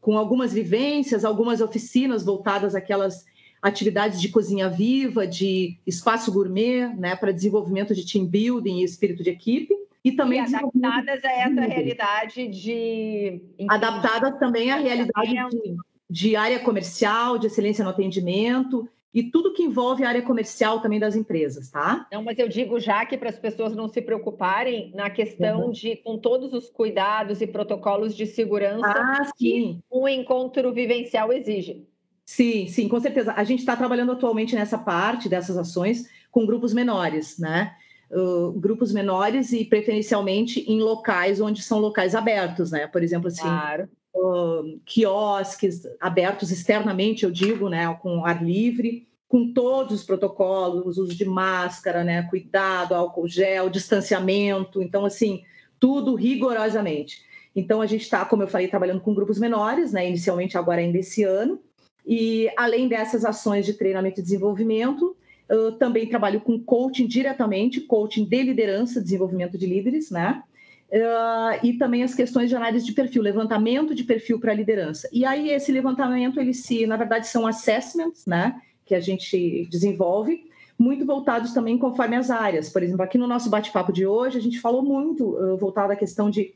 com 0.00 0.16
algumas 0.16 0.52
vivências, 0.52 1.24
algumas 1.24 1.60
oficinas 1.60 2.24
voltadas 2.24 2.74
àquelas 2.74 3.24
atividades 3.62 4.20
de 4.20 4.28
cozinha 4.28 4.68
viva, 4.68 5.26
de 5.26 5.78
espaço 5.86 6.32
gourmet, 6.32 6.88
né, 6.96 7.14
para 7.14 7.32
desenvolvimento 7.32 7.94
de 7.94 8.04
team 8.04 8.26
building 8.26 8.80
e 8.80 8.84
espírito 8.84 9.22
de 9.22 9.30
equipe. 9.30 9.72
E 10.04 10.10
também 10.10 10.40
e 10.40 10.42
adaptadas 10.42 11.24
a 11.24 11.30
essa 11.30 11.60
realidade 11.60 12.48
de. 12.48 13.40
Adaptadas 13.68 14.36
também 14.36 14.72
à 14.72 14.76
realidade 14.76 15.32
de, 15.50 15.76
de 16.10 16.36
área 16.36 16.58
comercial, 16.58 17.38
de 17.38 17.46
excelência 17.46 17.84
no 17.84 17.90
atendimento 17.90 18.88
e 19.14 19.22
tudo 19.22 19.52
que 19.52 19.62
envolve 19.62 20.04
a 20.04 20.08
área 20.08 20.22
comercial 20.22 20.80
também 20.80 20.98
das 20.98 21.14
empresas, 21.14 21.70
tá? 21.70 22.06
Não, 22.10 22.22
mas 22.22 22.38
eu 22.38 22.48
digo 22.48 22.80
já 22.80 23.04
que 23.04 23.18
para 23.18 23.28
as 23.28 23.38
pessoas 23.38 23.76
não 23.76 23.86
se 23.86 24.00
preocuparem 24.00 24.90
na 24.94 25.10
questão 25.10 25.66
uhum. 25.66 25.70
de, 25.70 25.96
com 25.96 26.16
todos 26.16 26.52
os 26.52 26.70
cuidados 26.70 27.40
e 27.42 27.46
protocolos 27.46 28.16
de 28.16 28.26
segurança 28.26 28.86
ah, 28.86 29.30
que 29.36 29.78
um 29.90 30.08
encontro 30.08 30.72
vivencial 30.72 31.32
exige. 31.32 31.86
Sim, 32.24 32.68
sim, 32.68 32.88
com 32.88 33.00
certeza. 33.00 33.32
A 33.36 33.44
gente 33.44 33.60
está 33.60 33.76
trabalhando 33.76 34.12
atualmente 34.12 34.54
nessa 34.54 34.78
parte 34.78 35.28
dessas 35.28 35.56
ações 35.56 36.08
com 36.30 36.46
grupos 36.46 36.72
menores, 36.72 37.38
né? 37.38 37.74
Uh, 38.10 38.52
grupos 38.52 38.92
menores 38.92 39.52
e 39.52 39.64
preferencialmente 39.64 40.60
em 40.70 40.80
locais 40.80 41.40
onde 41.40 41.62
são 41.62 41.78
locais 41.78 42.14
abertos, 42.14 42.70
né? 42.70 42.86
Por 42.86 43.02
exemplo, 43.02 43.28
assim, 43.28 43.42
claro. 43.42 43.88
uh, 44.14 44.80
quiosques 44.84 45.82
abertos 46.00 46.50
externamente, 46.50 47.24
eu 47.24 47.30
digo, 47.30 47.68
né? 47.68 47.92
Com 48.00 48.24
ar 48.24 48.44
livre, 48.44 49.08
com 49.28 49.52
todos 49.52 50.00
os 50.00 50.04
protocolos, 50.04 50.98
uso 50.98 51.14
de 51.14 51.24
máscara, 51.24 52.04
né? 52.04 52.22
Cuidado, 52.24 52.94
álcool 52.94 53.28
gel, 53.28 53.68
distanciamento. 53.70 54.82
Então, 54.82 55.04
assim, 55.04 55.42
tudo 55.80 56.14
rigorosamente. 56.14 57.22
Então, 57.56 57.80
a 57.80 57.86
gente 57.86 58.02
está, 58.02 58.24
como 58.24 58.42
eu 58.42 58.48
falei, 58.48 58.68
trabalhando 58.68 59.00
com 59.00 59.14
grupos 59.14 59.38
menores, 59.38 59.92
né? 59.92 60.06
Inicialmente, 60.08 60.56
agora 60.56 60.80
ainda 60.80 60.98
esse 60.98 61.24
ano 61.24 61.60
e 62.06 62.50
além 62.56 62.88
dessas 62.88 63.24
ações 63.24 63.64
de 63.64 63.74
treinamento 63.74 64.20
e 64.20 64.22
desenvolvimento, 64.22 65.16
eu 65.48 65.72
também 65.72 66.08
trabalho 66.08 66.40
com 66.40 66.58
coaching 66.58 67.06
diretamente, 67.06 67.80
coaching 67.80 68.24
de 68.24 68.42
liderança, 68.42 69.00
desenvolvimento 69.00 69.58
de 69.58 69.66
líderes, 69.66 70.10
né? 70.10 70.42
Uh, 70.90 71.66
e 71.66 71.74
também 71.74 72.02
as 72.02 72.14
questões 72.14 72.50
de 72.50 72.56
análise 72.56 72.84
de 72.84 72.92
perfil, 72.92 73.22
levantamento 73.22 73.94
de 73.94 74.04
perfil 74.04 74.38
para 74.38 74.52
liderança. 74.52 75.08
E 75.12 75.24
aí 75.24 75.50
esse 75.50 75.72
levantamento, 75.72 76.38
ele 76.38 76.52
se, 76.52 76.86
na 76.86 76.96
verdade, 76.96 77.26
são 77.28 77.46
assessments, 77.46 78.26
né? 78.26 78.60
Que 78.84 78.94
a 78.94 79.00
gente 79.00 79.66
desenvolve, 79.70 80.44
muito 80.78 81.06
voltados 81.06 81.52
também 81.52 81.78
conforme 81.78 82.16
as 82.16 82.30
áreas. 82.30 82.68
Por 82.68 82.82
exemplo, 82.82 83.02
aqui 83.02 83.16
no 83.16 83.26
nosso 83.26 83.48
bate-papo 83.48 83.92
de 83.92 84.06
hoje, 84.06 84.38
a 84.38 84.42
gente 84.42 84.60
falou 84.60 84.82
muito 84.82 85.30
uh, 85.30 85.56
voltado 85.56 85.92
à 85.92 85.96
questão 85.96 86.28
de 86.28 86.54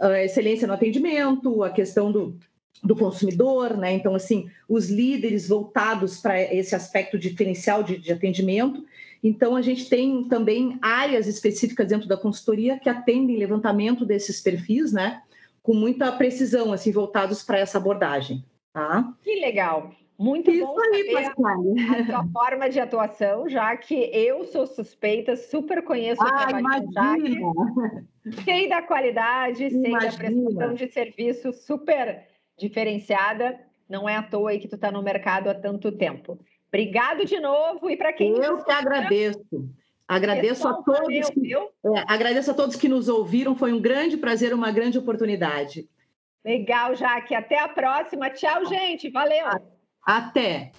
uh, 0.00 0.14
excelência 0.16 0.66
no 0.66 0.74
atendimento, 0.74 1.62
a 1.62 1.70
questão 1.70 2.12
do 2.12 2.36
do 2.82 2.96
consumidor, 2.96 3.76
né? 3.76 3.92
Então, 3.92 4.14
assim, 4.14 4.50
os 4.68 4.90
líderes 4.90 5.48
voltados 5.48 6.18
para 6.18 6.40
esse 6.40 6.74
aspecto 6.74 7.18
diferencial 7.18 7.82
de, 7.82 7.98
de, 7.98 8.12
atendimento. 8.12 8.84
Então, 9.22 9.54
a 9.54 9.62
gente 9.62 9.88
tem 9.88 10.24
também 10.24 10.78
áreas 10.82 11.28
específicas 11.28 11.88
dentro 11.88 12.08
da 12.08 12.16
consultoria 12.16 12.78
que 12.78 12.88
atendem 12.88 13.36
levantamento 13.36 14.04
desses 14.04 14.40
perfis, 14.40 14.92
né? 14.92 15.22
Com 15.62 15.74
muita 15.74 16.10
precisão, 16.10 16.72
assim, 16.72 16.90
voltados 16.90 17.42
para 17.42 17.58
essa 17.58 17.78
abordagem. 17.78 18.44
Tá? 18.72 19.12
Que 19.22 19.36
legal. 19.40 19.92
Muito 20.18 20.50
Isso 20.50 20.64
bom 20.64 20.76
aí, 20.80 21.16
a 21.16 21.34
sua 22.04 22.24
forma 22.32 22.70
de 22.70 22.78
atuação, 22.78 23.48
já 23.48 23.76
que 23.76 23.94
eu 24.12 24.44
sou 24.44 24.66
suspeita, 24.66 25.36
super 25.36 25.82
conheço 25.82 26.22
ah, 26.22 26.26
o 26.26 26.48
trabalho 26.48 26.86
do 26.86 26.92
Jaque. 26.92 28.44
Sei 28.44 28.68
da 28.68 28.82
qualidade, 28.82 29.64
imagina. 29.64 30.00
sei 30.00 30.10
da 30.10 30.16
prestação 30.16 30.74
de 30.74 30.92
serviço 30.92 31.52
super 31.52 32.24
diferenciada. 32.62 33.58
Não 33.88 34.08
é 34.08 34.16
à 34.16 34.22
toa 34.22 34.50
aí 34.50 34.58
que 34.58 34.68
tu 34.68 34.76
está 34.76 34.90
no 34.90 35.02
mercado 35.02 35.50
há 35.50 35.54
tanto 35.54 35.92
tempo. 35.92 36.38
Obrigado 36.68 37.26
de 37.26 37.38
novo 37.38 37.90
e 37.90 37.96
para 37.96 38.12
quem 38.12 38.30
eu 38.30 38.64
que 38.64 38.72
agradeço. 38.72 39.68
Agradeço 40.08 40.66
a 40.66 40.74
todos. 40.74 41.30
Que, 41.30 41.54
é, 41.54 42.04
agradeço 42.06 42.50
a 42.50 42.54
todos 42.54 42.76
que 42.76 42.88
nos 42.88 43.08
ouviram. 43.08 43.54
Foi 43.54 43.72
um 43.72 43.80
grande 43.80 44.16
prazer, 44.16 44.54
uma 44.54 44.70
grande 44.70 44.98
oportunidade. 44.98 45.88
Legal, 46.44 46.94
Jaque. 46.94 47.34
Até 47.34 47.58
a 47.58 47.68
próxima. 47.68 48.30
Tchau, 48.30 48.64
gente. 48.66 49.10
Valeu. 49.10 49.46
Até. 50.04 50.72